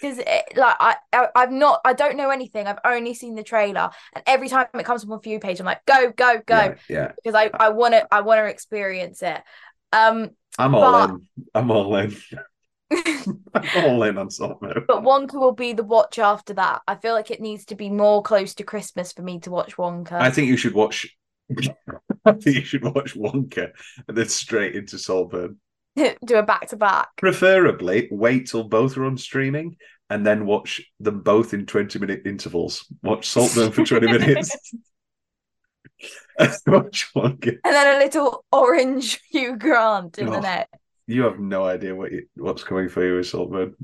because 0.01 0.19
like 0.19 0.77
I, 0.81 0.97
I 1.13 1.27
I've 1.35 1.53
not 1.53 1.81
I 1.85 1.93
don't 1.93 2.17
know 2.17 2.31
anything. 2.31 2.67
I've 2.67 2.79
only 2.85 3.15
seen 3.15 3.35
the 3.35 3.43
trailer, 3.43 3.91
and 4.15 4.25
every 4.27 4.49
time 4.49 4.67
it 4.75 4.85
comes 4.85 5.03
from 5.03 5.13
a 5.13 5.19
view 5.19 5.39
page, 5.41 5.61
I'm 5.61 5.67
like, 5.67 5.85
go 5.87 6.13
go 6.13 6.41
go, 6.47 6.57
Yeah, 6.57 6.75
yeah. 6.89 7.13
because 7.17 7.35
I 7.35 7.51
I 7.59 7.71
want 7.71 7.95
to 7.95 8.07
I 8.13 8.21
want 8.23 8.39
to 8.39 8.47
experience 8.47 9.23
it. 9.23 9.41
Um, 9.93 10.31
I'm 10.59 10.75
all 10.75 10.93
But- 10.93 11.11
in. 11.11 11.27
I'm 11.55 11.71
all 11.71 11.97
in. 11.97 12.17
I'm 13.55 13.85
all 13.85 14.03
in 14.05 14.17
on 14.17 14.31
Saltburn. 14.31 14.85
but 14.89 15.03
Wonka 15.03 15.35
will 15.35 15.53
be 15.53 15.75
the 15.75 15.83
watch 15.85 16.19
after 16.19 16.55
that. 16.55 16.81
I 16.89 16.95
feel 16.95 17.13
like 17.15 17.31
it 17.31 17.41
needs 17.41 17.67
to 17.67 17.75
be 17.75 17.91
more 17.91 18.23
close 18.23 18.55
to 18.55 18.65
Christmas 18.65 19.13
for 19.13 19.21
me 19.23 19.41
to 19.41 19.51
watch 19.51 19.77
Wonka. 19.77 20.13
I 20.13 20.31
think 20.31 20.49
you 20.49 20.57
should 20.57 20.75
watch. 20.75 21.15
I 22.25 22.33
think 22.33 22.57
you 22.57 22.65
should 22.65 22.85
watch 22.85 23.15
Wonka 23.15 23.73
and 24.07 24.17
then 24.17 24.29
straight 24.29 24.75
into 24.75 24.99
Saltburn. 24.99 25.59
do 26.25 26.37
a 26.37 26.43
back 26.43 26.69
to 26.69 26.77
back. 26.77 27.09
Preferably, 27.17 28.09
wait 28.11 28.49
till 28.49 28.65
both 28.65 28.97
are 28.97 29.05
on 29.05 29.17
streaming 29.19 29.77
and 30.11 30.27
then 30.27 30.47
watch 30.47 30.81
them 31.01 31.21
both 31.23 31.55
in 31.55 31.67
twenty 31.67 31.99
minute 31.99 32.23
intervals. 32.25 32.87
Watch 33.03 33.29
Saltburn 33.29 33.73
for 33.73 33.85
twenty 33.85 34.07
minutes. 34.11 34.57
watch 36.67 37.11
Wonka. 37.15 37.59
And 37.65 37.75
then 37.75 37.97
a 37.97 38.05
little 38.05 38.45
orange 38.53 39.21
Hugh 39.31 39.57
Grant 39.57 40.19
in 40.19 40.27
the 40.27 40.39
Oh. 40.39 40.41
net. 40.41 40.69
You 41.07 41.23
have 41.23 41.39
no 41.39 41.65
idea 41.65 41.95
what 41.95 42.13
you, 42.13 42.27
what's 42.37 42.63
coming 42.65 42.89
for 42.89 43.05
you 43.05 43.17
with 43.17 43.27
Saltburn. 43.27 43.75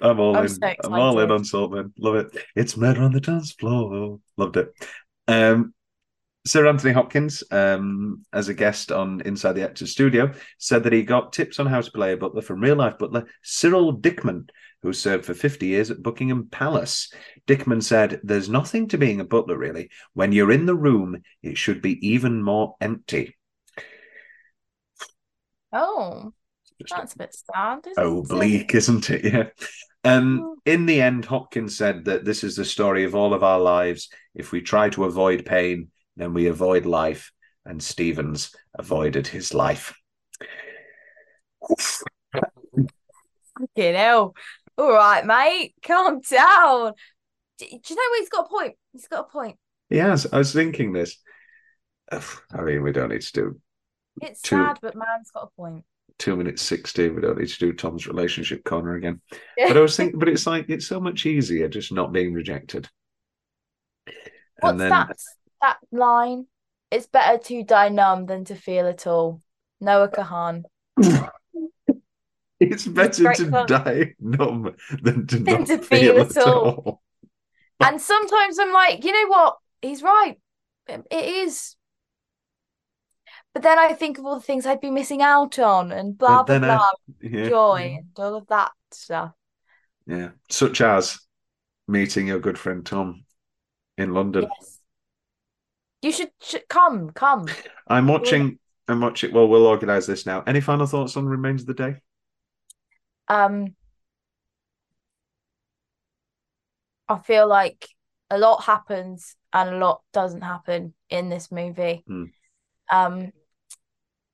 I'm 0.00 0.18
all 0.18 0.36
I'm 0.36 0.44
in. 0.44 0.48
so 0.48 0.74
I'm 0.82 0.94
all 0.94 1.20
in 1.20 1.30
on 1.30 1.44
Saltburn. 1.44 1.92
Love 1.98 2.16
it. 2.16 2.36
It's 2.56 2.76
murder 2.76 3.02
on 3.02 3.12
the 3.12 3.20
dance 3.20 3.52
floor. 3.52 4.18
Loved 4.36 4.56
it. 4.56 4.72
Um, 5.28 5.74
Sir 6.44 6.66
Anthony 6.66 6.92
Hopkins, 6.92 7.44
um, 7.52 8.24
as 8.32 8.48
a 8.48 8.54
guest 8.54 8.90
on 8.90 9.20
Inside 9.20 9.52
the 9.52 9.62
Actors 9.62 9.92
Studio, 9.92 10.32
said 10.58 10.82
that 10.82 10.92
he 10.92 11.02
got 11.04 11.32
tips 11.32 11.60
on 11.60 11.66
how 11.66 11.80
to 11.80 11.90
play 11.92 12.12
a 12.12 12.16
butler 12.16 12.42
from 12.42 12.60
real 12.60 12.74
life 12.74 12.98
butler 12.98 13.26
Cyril 13.42 13.96
Dickman, 13.96 14.48
who 14.82 14.92
served 14.92 15.24
for 15.24 15.34
50 15.34 15.66
years 15.66 15.92
at 15.92 16.02
Buckingham 16.02 16.48
Palace. 16.50 17.12
Dickman 17.46 17.80
said, 17.82 18.20
There's 18.24 18.48
nothing 18.48 18.88
to 18.88 18.98
being 18.98 19.20
a 19.20 19.24
butler, 19.24 19.56
really. 19.56 19.90
When 20.14 20.32
you're 20.32 20.50
in 20.50 20.66
the 20.66 20.74
room, 20.74 21.22
it 21.44 21.56
should 21.56 21.80
be 21.80 22.04
even 22.08 22.42
more 22.42 22.74
empty. 22.80 23.36
Oh, 25.72 26.32
that's 26.90 27.14
a 27.14 27.18
bit 27.18 27.34
sad. 27.54 27.86
Isn't 27.86 28.04
Oh, 28.04 28.22
it? 28.22 28.28
bleak, 28.28 28.74
isn't 28.74 29.10
it? 29.10 29.24
Yeah. 29.32 29.44
Um, 30.04 30.56
in 30.66 30.86
the 30.86 31.00
end, 31.00 31.24
Hopkins 31.26 31.76
said 31.78 32.06
that 32.06 32.24
this 32.24 32.42
is 32.42 32.56
the 32.56 32.64
story 32.64 33.04
of 33.04 33.14
all 33.14 33.32
of 33.32 33.44
our 33.44 33.60
lives. 33.60 34.08
If 34.34 34.50
we 34.50 34.60
try 34.60 34.88
to 34.90 35.04
avoid 35.04 35.46
pain, 35.46 35.91
then 36.16 36.34
we 36.34 36.46
avoid 36.46 36.86
life. 36.86 37.32
And 37.64 37.80
Stevens 37.80 38.52
avoided 38.76 39.28
his 39.28 39.54
life. 39.54 39.94
Fucking 42.32 43.94
hell. 43.94 44.34
All 44.76 44.92
right, 44.92 45.24
mate. 45.24 45.74
Calm 45.86 46.20
down. 46.28 46.92
Do, 47.58 47.66
do 47.66 47.70
you 47.70 47.96
know 47.96 48.02
what? 48.10 48.18
He's 48.18 48.28
got 48.28 48.46
a 48.46 48.48
point. 48.48 48.74
He's 48.92 49.06
got 49.06 49.20
a 49.28 49.30
point. 49.30 49.56
He 49.90 49.98
has. 49.98 50.26
I 50.32 50.38
was 50.38 50.52
thinking 50.52 50.92
this. 50.92 51.18
I 52.10 52.62
mean, 52.62 52.82
we 52.82 52.92
don't 52.92 53.10
need 53.10 53.22
to 53.22 53.32
do 53.32 53.60
It's 54.20 54.42
Two- 54.42 54.56
sad, 54.56 54.78
but 54.82 54.96
man's 54.96 55.30
got 55.30 55.44
a 55.44 55.56
point. 55.56 55.84
two 56.18 56.34
minutes 56.36 56.62
sixty. 56.62 57.08
We 57.10 57.20
don't 57.22 57.38
need 57.38 57.48
to 57.48 57.58
do 57.58 57.72
Tom's 57.72 58.06
relationship 58.06 58.64
corner 58.64 58.96
again. 58.96 59.20
But 59.56 59.76
I 59.76 59.80
was 59.80 59.96
thinking, 59.96 60.18
but 60.18 60.28
it's 60.28 60.46
like 60.46 60.68
it's 60.68 60.86
so 60.86 61.00
much 61.00 61.26
easier 61.26 61.68
just 61.68 61.92
not 61.92 62.12
being 62.12 62.32
rejected. 62.32 62.88
What's 64.60 64.78
that? 64.78 65.16
That 65.62 65.78
line? 65.90 66.46
It's 66.90 67.06
better 67.06 67.38
to 67.44 67.62
die 67.64 67.88
numb 67.88 68.26
than 68.26 68.44
to 68.46 68.54
feel 68.54 68.86
at 68.86 69.06
all. 69.06 69.40
Noah 69.80 70.08
Kahan. 70.10 70.64
It's 72.60 72.86
better 72.86 73.24
great 73.24 73.36
to 73.38 73.50
fun. 73.50 73.66
die 73.66 74.14
numb 74.20 74.76
than 75.02 75.26
to 75.26 75.38
Than 75.40 75.44
not 75.60 75.66
to 75.66 75.78
feel 75.78 76.12
feel 76.14 76.20
at 76.20 76.36
at 76.36 76.46
all. 76.46 76.64
all. 76.68 77.02
And 77.80 78.00
sometimes 78.00 78.58
I'm 78.60 78.72
like, 78.72 79.02
you 79.04 79.10
know 79.12 79.28
what? 79.28 79.56
He's 79.80 80.00
right. 80.02 80.36
It 80.86 81.04
it 81.10 81.24
is. 81.24 81.74
But 83.52 83.64
then 83.64 83.78
I 83.80 83.94
think 83.94 84.18
of 84.18 84.24
all 84.26 84.36
the 84.36 84.40
things 84.46 84.64
I'd 84.64 84.80
be 84.80 84.90
missing 84.90 85.22
out 85.22 85.58
on 85.58 85.90
and 85.90 86.16
blah, 86.16 86.44
But 86.44 86.60
blah, 86.60 86.68
I- 86.68 86.76
blah, 86.76 86.86
Yeah, 87.20 87.48
joy 87.48 87.96
and 87.98 88.06
all 88.16 88.36
of 88.36 88.46
that 88.46 88.70
stuff. 88.92 89.32
yeah. 90.06 90.30
Such 90.48 90.80
as 90.80 91.18
meeting 91.88 92.28
your 92.28 92.38
good 92.38 92.58
friend 92.58 92.86
Tom 92.86 93.24
in 93.98 94.14
London. 94.14 94.46
Yes. 94.60 94.71
You 96.02 96.12
should, 96.12 96.30
should 96.40 96.68
come, 96.68 97.10
come. 97.10 97.46
I'm 97.86 98.08
watching. 98.08 98.58
I'm 98.88 99.00
watching. 99.00 99.32
Well, 99.32 99.48
we'll 99.48 99.66
organise 99.66 100.06
this 100.06 100.26
now. 100.26 100.42
Any 100.46 100.60
final 100.60 100.86
thoughts 100.86 101.16
on 101.16 101.26
Remains 101.26 101.62
of 101.62 101.68
the 101.68 101.74
Day? 101.74 101.96
Um, 103.28 103.74
I 107.08 107.18
feel 107.18 107.46
like 107.46 107.88
a 108.30 108.38
lot 108.38 108.64
happens 108.64 109.36
and 109.52 109.70
a 109.70 109.78
lot 109.78 110.02
doesn't 110.12 110.40
happen 110.40 110.94
in 111.08 111.28
this 111.28 111.52
movie. 111.52 112.02
Hmm. 112.06 112.24
Um, 112.90 113.32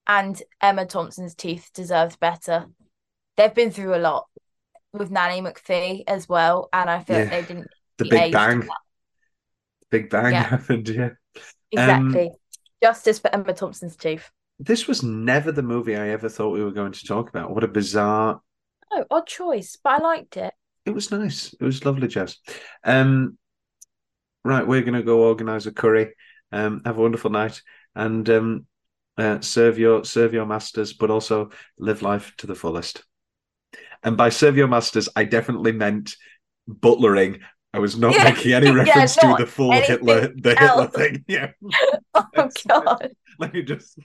and 0.07 0.41
Emma 0.61 0.87
Thompson's 0.87 1.35
teeth 1.35 1.71
deserved 1.75 2.19
better. 2.19 2.67
They've 3.37 3.55
been 3.55 3.71
through 3.71 3.95
a 3.95 3.99
lot 3.99 4.27
with 4.93 5.11
Nanny 5.11 5.43
McPhee 5.43 6.05
as 6.07 6.29
well, 6.29 6.69
and 6.73 6.89
I 6.89 7.03
feel 7.03 7.19
like 7.21 7.31
they 7.31 7.43
didn't 7.43 7.69
The 7.99 8.07
Big 8.07 8.33
Bang. 8.33 8.67
Big 9.91 10.11
Bang 10.11 10.33
Yeah. 10.33 10.43
happened. 10.45 10.89
Yeah. 10.89 11.11
Exactly. 11.73 12.31
Justice 12.83 13.19
for 13.19 13.35
Emma 13.35 13.53
Thompson's 13.53 13.97
chief. 13.97 14.31
This 14.59 14.89
was 14.89 15.03
never 15.03 15.53
the 15.53 15.63
movie 15.63 15.97
I 15.97 16.09
ever 16.09 16.29
thought 16.29 16.51
we 16.51 16.65
were 16.65 16.73
going 16.73 16.93
to 16.93 17.07
talk 17.07 17.29
about. 17.29 17.55
What 17.55 17.65
a 17.65 17.69
bizarre. 17.69 18.41
Oh, 18.91 19.05
odd 19.11 19.27
choice, 19.27 19.77
but 19.83 20.01
I 20.01 20.03
liked 20.03 20.37
it. 20.37 20.53
It 20.87 20.91
was 20.91 21.11
nice. 21.11 21.55
It 21.55 21.63
was 21.63 21.85
lovely, 21.85 22.09
Jess. 22.09 22.39
Um, 22.83 23.37
right, 24.45 24.67
we're 24.67 24.83
going 24.83 24.95
to 24.95 25.03
go 25.03 25.25
organise 25.25 25.67
a 25.67 25.73
curry. 25.73 26.15
Um, 26.51 26.81
have 26.85 26.97
a 26.97 27.03
wonderful 27.03 27.31
night, 27.31 27.61
and 27.95 28.29
um, 28.31 28.67
uh, 29.19 29.41
serve 29.41 29.79
your 29.79 30.05
serve 30.05 30.33
your 30.33 30.47
masters, 30.47 30.95
but 30.95 31.11
also 31.11 31.51
live 31.79 32.01
life 32.01 32.33
to 32.39 32.47
the 32.47 32.55
fullest. 32.55 33.05
And 34.03 34.17
by 34.17 34.31
serve 34.31 34.57
your 34.57 34.69
masters, 34.69 35.09
I 35.15 35.25
definitely 35.25 35.73
meant 35.73 36.17
butlering. 36.67 37.41
I 37.75 37.79
was 37.81 37.97
not 37.97 38.15
Yeah. 38.15 38.25
making 38.25 38.53
any 38.53 38.67
Yeah, 38.69 38.73
reference 38.73 39.17
to 39.17 39.35
the 39.39 39.47
full 39.47 39.73
Hitler, 39.73 40.29
the 40.35 40.55
Hitler 40.57 40.89
thing. 40.89 41.25
Yeah, 41.29 41.51
Oh 42.15 42.49
God. 42.67 43.13
let 43.39 43.53
me 43.53 43.63
just. 43.63 43.99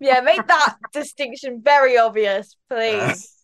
Yeah, 0.00 0.20
make 0.20 0.46
that 0.46 0.76
distinction 0.92 1.62
very 1.64 1.98
obvious, 1.98 2.56
please. 2.70 3.34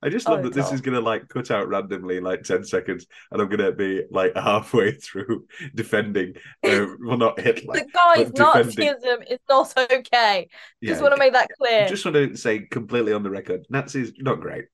I 0.00 0.10
just 0.10 0.28
love 0.28 0.38
Oh, 0.38 0.42
that 0.44 0.54
this 0.54 0.70
is 0.70 0.80
gonna 0.80 1.00
like 1.00 1.26
cut 1.28 1.50
out 1.50 1.68
randomly 1.68 2.18
in 2.18 2.22
like 2.22 2.44
10 2.44 2.62
seconds 2.62 3.04
and 3.32 3.42
I'm 3.42 3.48
gonna 3.48 3.72
be 3.72 4.04
like 4.12 4.32
halfway 4.36 4.92
through 4.92 5.46
defending 5.74 6.34
uh, 6.64 6.86
well 7.04 7.16
not 7.18 7.40
Hitler. 7.40 7.74
The 7.74 7.86
guy's 7.92 8.30
Nazism 8.30 9.24
is 9.28 9.40
not 9.48 9.76
okay. 9.92 10.48
Yeah, 10.80 10.90
Just 10.92 11.02
want 11.02 11.14
to 11.14 11.18
make 11.18 11.32
that 11.32 11.48
clear. 11.58 11.88
just 11.88 12.04
want 12.04 12.14
to 12.14 12.36
say 12.36 12.60
completely 12.60 13.12
on 13.12 13.24
the 13.24 13.30
record, 13.30 13.66
Nazis 13.70 14.12
not 14.18 14.40
great. 14.40 14.66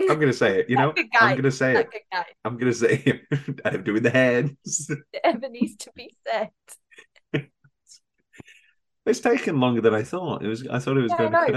I'm 0.00 0.18
gonna 0.18 0.32
say 0.32 0.60
it. 0.60 0.70
You 0.70 0.76
know, 0.80 0.94
I'm 1.20 1.36
gonna 1.36 1.50
say 1.50 1.76
it. 1.76 1.88
I'm 2.44 2.56
gonna 2.56 2.72
say 2.72 3.02
it. 3.06 3.60
I'm 3.64 3.82
doing 3.82 4.02
the 4.02 4.10
hands. 4.10 4.88
The 5.12 5.26
ever 5.26 5.48
needs 5.48 5.76
to 5.76 5.90
be 5.94 6.14
said. 6.26 6.50
it's 9.06 9.20
taken 9.20 9.60
longer 9.60 9.80
than 9.80 9.94
I 9.94 10.02
thought. 10.02 10.42
It 10.42 10.48
was. 10.48 10.66
I 10.66 10.78
thought 10.78 10.96
it 10.96 11.02
was 11.02 11.12
yeah, 11.12 11.30
going. 11.30 11.56